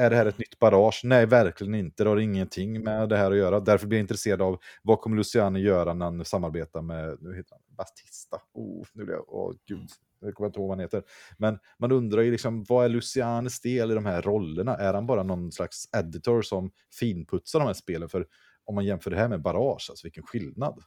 [0.00, 1.00] Är det här ett nytt barrage?
[1.04, 2.04] Nej, verkligen inte.
[2.04, 3.60] Det har ingenting med det här att göra.
[3.60, 7.50] Därför blir jag intresserad av vad kommer Luciano göra när han samarbetar med, nu heter
[7.54, 8.40] han Batista.
[8.54, 9.88] Oh, nu blir jag, åh gud,
[10.20, 11.02] jag kommer inte ihåg vad han heter.
[11.38, 14.76] Men man undrar ju liksom, vad är Lucianes del i de här rollerna?
[14.76, 16.70] Är han bara någon slags editor som
[17.00, 18.08] finputsar de här spelen?
[18.08, 18.26] För
[18.64, 20.82] om man jämför det här med Barrage, alltså vilken skillnad.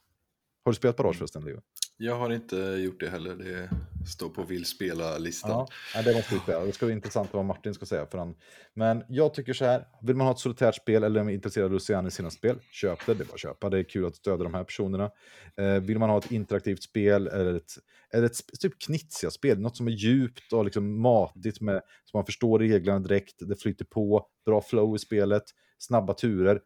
[0.64, 1.62] Har du spelat Barrage förresten, Leo?
[2.04, 3.36] Jag har inte gjort det heller.
[3.36, 3.70] Det
[4.08, 5.68] står på vill spela-listan.
[5.96, 6.66] Ja, det måste vi spela.
[6.66, 8.06] Det ska bli intressant vad Martin ska säga.
[8.06, 8.36] För han.
[8.74, 11.72] Men jag tycker så här, vill man ha ett solitärt spel eller är intresserad av
[11.72, 13.14] Luciano i sina spel, köp det.
[13.14, 13.70] Det är bara att köpa.
[13.70, 15.12] Det är kul att stödja de här personerna.
[15.58, 17.72] Eh, vill man ha ett interaktivt spel eller ett,
[18.14, 22.26] eller ett typ knitsiga spel, något som är djupt och liksom matigt med, så man
[22.26, 25.44] förstår reglerna direkt, det flyter på, bra flow i spelet,
[25.78, 26.62] snabba turer,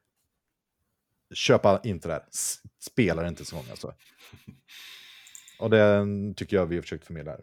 [1.34, 2.24] köpa inte det här.
[2.80, 3.94] Spela det inte så många alltså.
[5.60, 7.42] Och det tycker jag vi har försökt förmedla här.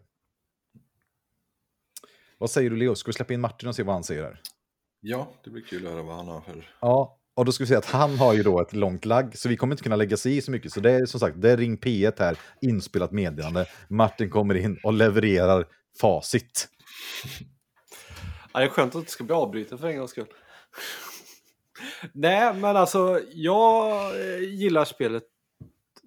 [2.37, 2.95] Vad säger du Leo?
[2.95, 4.41] Ska vi släppa in Martin och se vad han säger här?
[4.99, 6.75] Ja, det blir kul att höra vad han har för...
[6.79, 9.49] Ja, och då ska vi säga att han har ju då ett långt lagg, så
[9.49, 10.71] vi kommer inte kunna lägga sig i så mycket.
[10.71, 13.65] Så det är som sagt, det är Ring P1 här, inspelat meddelande.
[13.87, 15.67] Martin kommer in och levererar
[16.01, 16.67] facit.
[18.53, 20.27] Ja, det är skönt att det inte ska bli avbruten för en gångs skull.
[22.13, 24.11] Nej, men alltså jag
[24.41, 25.23] gillar spelet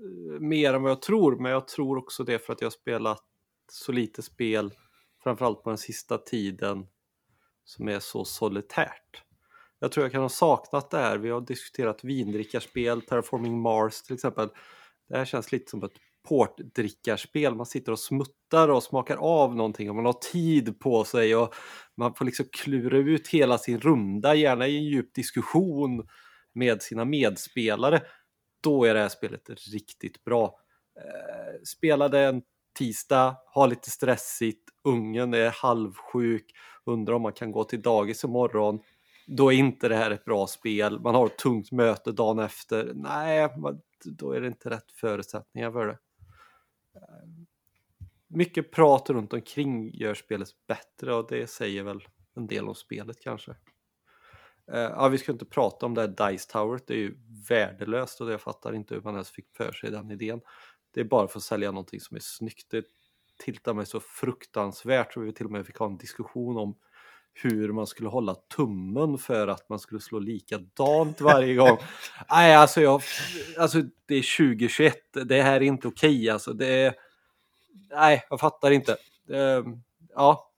[0.01, 2.71] Eh, mer än vad jag tror, men jag tror också det för att jag har
[2.71, 3.23] spelat
[3.73, 4.73] så lite spel,
[5.23, 6.87] framförallt på den sista tiden,
[7.65, 9.23] som är så solitärt.
[9.79, 11.19] Jag tror jag kan ha saknat det här.
[11.19, 14.49] Vi har diskuterat vindrickarspel, Terraforming Mars till exempel.
[15.09, 15.93] Det här känns lite som ett
[16.29, 17.55] portdrickarspel.
[17.55, 21.55] Man sitter och smuttar och smakar av någonting och man har tid på sig och
[21.97, 26.09] man får liksom klura ut hela sin runda, gärna i en djup diskussion
[26.55, 28.03] med sina medspelare.
[28.67, 30.59] Då är det här spelet riktigt bra.
[30.97, 32.43] Eh, spelade en
[32.79, 36.53] tisdag, har lite stressigt, ungen är halvsjuk,
[36.85, 38.81] undrar om man kan gå till dagis imorgon.
[39.27, 41.01] Då är inte det här ett bra spel.
[41.01, 42.93] Man har ett tungt möte dagen efter.
[42.95, 43.49] Nej,
[44.05, 45.99] då är det inte rätt förutsättningar för det
[46.95, 47.47] eh,
[48.29, 52.01] mycket prat runt omkring gör spelet bättre och det säger väl
[52.35, 53.57] en del om spelet kanske.
[54.73, 57.17] Uh, ja, vi ska inte prata om det här Dice Tower, det är ju
[57.49, 60.41] värdelöst och jag fattar inte hur man ens fick för sig den idén.
[60.95, 62.71] det är bara för att sälja någonting som är snyggt.
[62.71, 62.85] Det
[63.39, 66.77] tiltar mig så fruktansvärt så vi till och med fick ha en diskussion om
[67.33, 71.79] hur man skulle hålla tummen för att man skulle slå likadant varje gång.
[72.31, 73.03] Nej, alltså, jag,
[73.59, 76.53] alltså det är 2021, det här är inte okej okay, alltså.
[76.53, 76.95] Det är,
[77.91, 78.97] nej, jag fattar inte.
[79.27, 79.65] Det,
[80.15, 80.53] ja,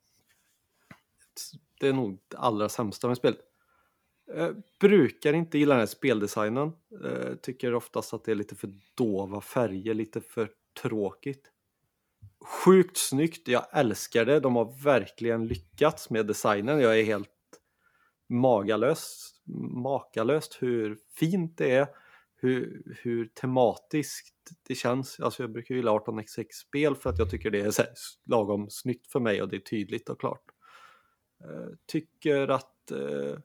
[1.81, 3.41] det är nog det allra sämsta med spelet.
[4.37, 6.73] Jag brukar inte gilla den här speldesignen.
[7.05, 10.51] Eh, tycker oftast att det är lite för dova färger, lite för
[10.83, 11.51] tråkigt.
[12.65, 14.41] Sjukt snyggt, jag älskar det.
[14.41, 16.81] De har verkligen lyckats med designen.
[16.81, 17.31] Jag är helt
[18.29, 19.31] magalös,
[19.83, 21.87] makalöst hur fint det är.
[22.41, 25.21] Hur, hur tematiskt det känns.
[25.21, 27.83] Alltså jag brukar gilla 18xx-spel för att jag tycker det är så
[28.27, 30.45] lagom snyggt för mig och det är tydligt och klart.
[31.45, 33.39] Eh, tycker att eh,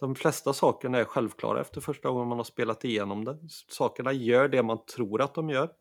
[0.00, 3.38] de flesta sakerna är självklara efter första gången man har spelat igenom det.
[3.68, 5.72] Sakerna gör det man tror att de gör.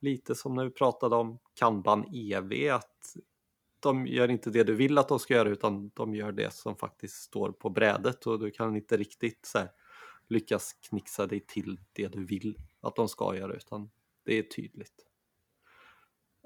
[0.00, 3.16] Lite som när vi pratade om Kanban EV, att
[3.80, 6.76] de gör inte det du vill att de ska göra utan de gör det som
[6.76, 9.70] faktiskt står på brädet och du kan inte riktigt så här,
[10.28, 13.90] lyckas knixa dig till det du vill att de ska göra utan
[14.24, 15.06] det är tydligt.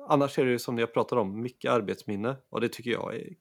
[0.08, 3.34] Annars är det ju som jag pratade om, mycket arbetsminne och det tycker jag är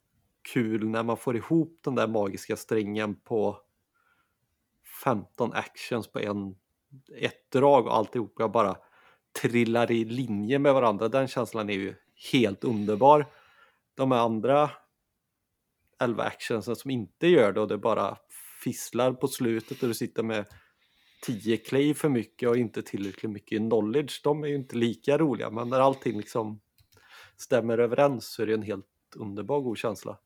[0.54, 3.62] kul när man får ihop den där magiska strängen på
[5.04, 6.56] 15 actions på en,
[7.18, 8.78] ett drag och alltihopa bara
[9.42, 11.08] trillar i linje med varandra.
[11.08, 11.96] Den känslan är ju
[12.32, 13.26] helt underbar.
[13.96, 14.70] De andra
[16.00, 18.18] 11 actionsen som inte gör det och det bara
[18.64, 20.46] fisslar på slutet och du sitter med
[21.26, 24.22] 10 clay för mycket och inte tillräckligt mycket knowledge.
[24.24, 26.60] De är ju inte lika roliga men när allting liksom
[27.38, 28.86] stämmer överens så är det en helt
[29.16, 30.18] underbar god känsla.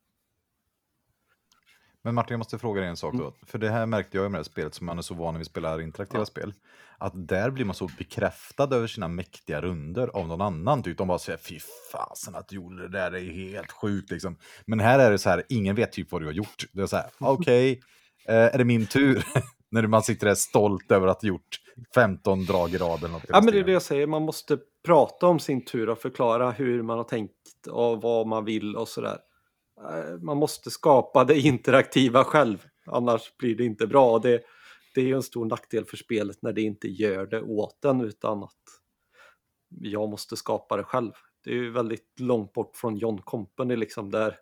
[2.04, 3.22] Men Martin, jag måste fråga dig en sak då.
[3.22, 3.32] Mm.
[3.46, 5.38] För det här märkte jag med det här spelet som man är så van när
[5.38, 6.26] vi spelar interaktiva ja.
[6.26, 6.54] spel.
[6.98, 10.82] Att där blir man så bekräftad över sina mäktiga runder av någon annan.
[10.82, 11.58] Typ de bara säger fy
[11.92, 14.36] fasen att du gjorde det där, det är helt sjukt liksom.
[14.66, 16.64] Men här är det så här, ingen vet typ vad du har gjort.
[16.72, 19.24] Det är så här, okej, okay, eh, är det min tur?
[19.72, 21.60] när man sitter där stolt över att ha gjort
[21.94, 23.22] 15 drag i rad eller något.
[23.28, 26.50] Ja, men det är det jag säger, man måste prata om sin tur och förklara
[26.50, 29.18] hur man har tänkt och vad man vill och sådär.
[29.90, 34.18] Eh, man måste skapa det interaktiva själv, annars blir det inte bra.
[34.18, 34.42] Det,
[34.94, 38.00] det är ju en stor nackdel för spelet när det inte gör det åt en
[38.00, 38.62] utan att
[39.80, 41.12] jag måste skapa det själv.
[41.44, 44.36] Det är ju väldigt långt bort från John Company liksom där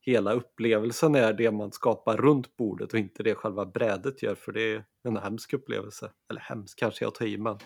[0.00, 4.52] hela upplevelsen är det man skapar runt bordet och inte det själva brädet gör för
[4.52, 6.10] det är en hemsk upplevelse.
[6.30, 7.58] Eller hemsk kanske jag tar i men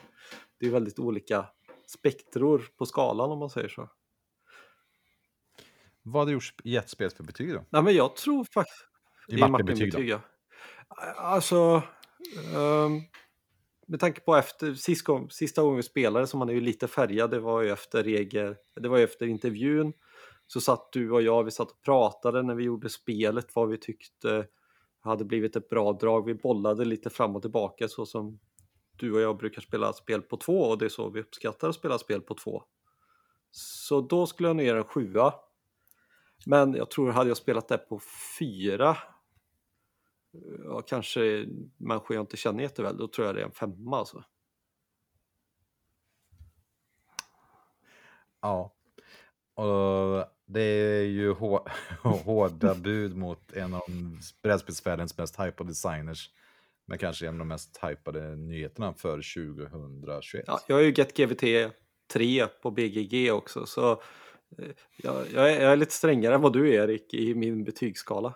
[0.61, 1.47] det är väldigt olika
[1.87, 3.89] spektror på skalan om man säger så.
[6.03, 7.65] Vad har du gett spelet för betyg då?
[7.71, 8.87] Nej, men jag tror faktiskt...
[9.29, 10.21] I Martin-betyg Martin ja.
[11.17, 11.83] Alltså...
[12.57, 13.03] Um,
[13.87, 17.31] med tanke på efter sist sista gången vi spelade så man är ju lite färgad.
[17.31, 19.93] Det var ju efter regel, det var efter intervjun.
[20.47, 23.79] Så satt du och jag, vi satt och pratade när vi gjorde spelet vad vi
[23.79, 24.47] tyckte
[25.01, 26.27] hade blivit ett bra drag.
[26.27, 28.39] Vi bollade lite fram och tillbaka så som
[28.97, 31.75] du och jag brukar spela spel på två och det är så vi uppskattar att
[31.75, 32.63] spela spel på två.
[33.51, 35.35] Så då skulle jag ner en sjua
[36.47, 38.01] men jag tror, hade jag spelat det på
[38.39, 38.97] fyra,
[40.65, 41.47] ja, kanske
[41.77, 44.25] människor jag inte känner jätteväl, då tror jag det är en femma alltså.
[48.41, 48.75] Ja,
[49.55, 51.33] och det är ju
[52.03, 53.83] hårda bud mot en av
[54.43, 56.31] brädspelsvärldens mest hypade designers.
[56.87, 60.45] Men kanske en av de mest hypade nyheterna för 2021.
[60.47, 61.73] Ja, jag har ju Get GVT
[62.13, 64.03] 3 på BGG också, så
[64.97, 68.35] jag, jag, är, jag, är, lite strängare än vad du är Erik i min betygsskala.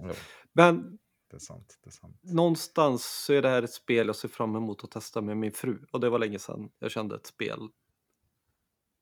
[0.00, 0.12] Ja,
[0.52, 0.98] Men
[1.30, 2.16] det är sant, det är sant.
[2.22, 5.52] någonstans så är det här ett spel jag ser fram emot att testa med min
[5.52, 5.78] fru.
[5.92, 7.68] Och det var länge sedan jag kände ett spel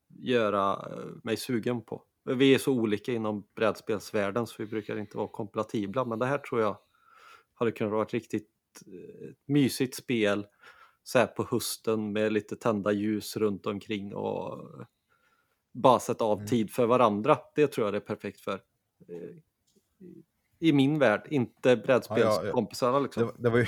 [0.08, 2.02] göra eh, mig sugen på.
[2.24, 6.04] Vi är så olika inom brädspelsvärlden så vi brukar inte vara kompatibla.
[6.04, 6.78] Men det här tror jag
[7.54, 8.50] hade kunnat vara ett riktigt
[8.86, 10.46] eh, mysigt spel
[11.02, 14.64] så här på hösten med lite tända ljus runt omkring och
[15.78, 16.48] bara sätta av mm.
[16.48, 17.38] tid för varandra.
[17.54, 18.54] Det tror jag det är perfekt för.
[19.08, 19.36] Eh,
[20.58, 22.92] I min värld, inte brädspelskompisarna.
[22.92, 23.26] Ja, ja, liksom.
[23.26, 23.66] det, det, var ju,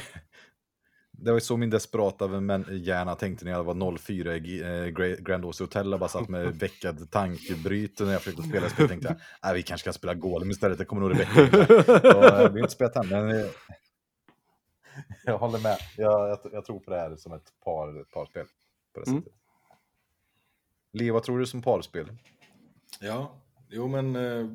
[1.13, 4.87] det var ju så min desperata men hjärna tänkte när jag var 04 i eh,
[5.23, 8.89] Grand Åse Hotel och bara satt med veckad tankebryt när jag försökte spela spel.
[8.89, 11.41] tänkte jag, vi kanske ska spela Golem istället, det kommer nog det väcka.
[11.41, 13.45] Eh, vi har inte spelat än, men
[15.25, 15.77] jag håller med.
[15.97, 18.47] Jag, jag, jag, tror på det här som ett par, ett par spel.
[18.95, 19.23] På det mm.
[19.23, 19.40] sättet.
[20.93, 22.13] Leo, vad tror du som parspel?
[23.01, 24.51] Ja, jo men eh,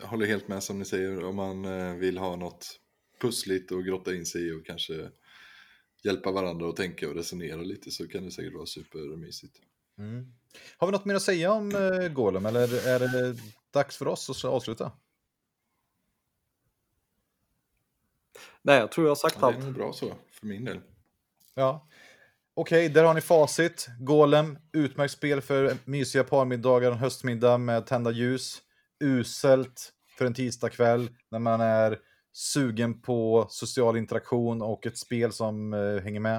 [0.00, 1.24] jag håller helt med som ni säger.
[1.24, 2.80] Om man eh, vill ha något
[3.20, 5.10] pussligt och grotta in sig i och kanske
[6.04, 9.56] hjälpa varandra och tänka och resonera lite så kan det säkert vara supermysigt.
[9.98, 10.32] Mm.
[10.76, 14.30] Har vi något mer att säga om uh, Golem eller är det dags för oss
[14.30, 14.92] att avsluta?
[18.62, 19.56] Nej, jag tror jag har sagt ja, allt.
[19.56, 20.80] Det är nog bra så, för min del.
[21.54, 21.87] Ja.
[22.60, 23.88] Okej, okay, där har ni facit.
[24.00, 28.58] Golem, utmärkt spel för mysiga parmiddagar, och höstmiddag med tända ljus.
[29.00, 31.98] Uselt för en tisdagkväll när man är
[32.32, 36.36] sugen på social interaktion och ett spel som eh, hänger med.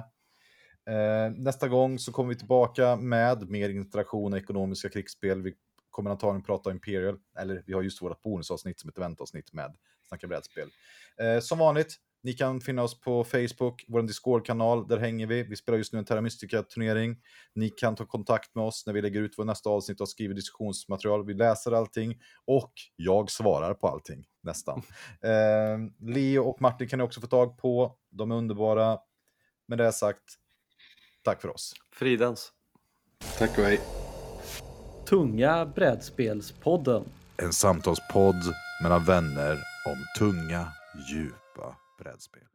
[0.90, 5.42] Eh, nästa gång så kommer vi tillbaka med mer interaktion och ekonomiska krigsspel.
[5.42, 5.54] Vi
[5.90, 9.76] kommer antagligen prata Imperial, eller vi har just vårt bonusavsnitt som ett eventavsnitt med
[10.08, 10.70] Snacka brädspel.
[11.18, 15.44] Eh, som vanligt, ni kan finna oss på Facebook, vår Discord-kanal, där hänger vi.
[15.44, 17.18] Vi spelar just nu en Terra Mystica-turnering.
[17.56, 20.36] Ni kan ta kontakt med oss när vi lägger ut vår nästa avsnitt och skriver
[20.36, 21.26] diskussionsmaterial.
[21.26, 24.82] Vi läser allting och jag svarar på allting, nästan.
[25.22, 27.96] eh, Leo och Martin kan ni också få tag på.
[28.12, 28.98] De är underbara.
[29.68, 30.24] Med det sagt,
[31.24, 31.74] tack för oss.
[31.96, 32.52] Fridens.
[33.38, 33.80] Tack och hej.
[35.10, 37.04] Tunga brädspelspodden.
[37.38, 40.68] En samtalspodd mellan vänner om tunga,
[41.12, 42.48] djupa brädspel.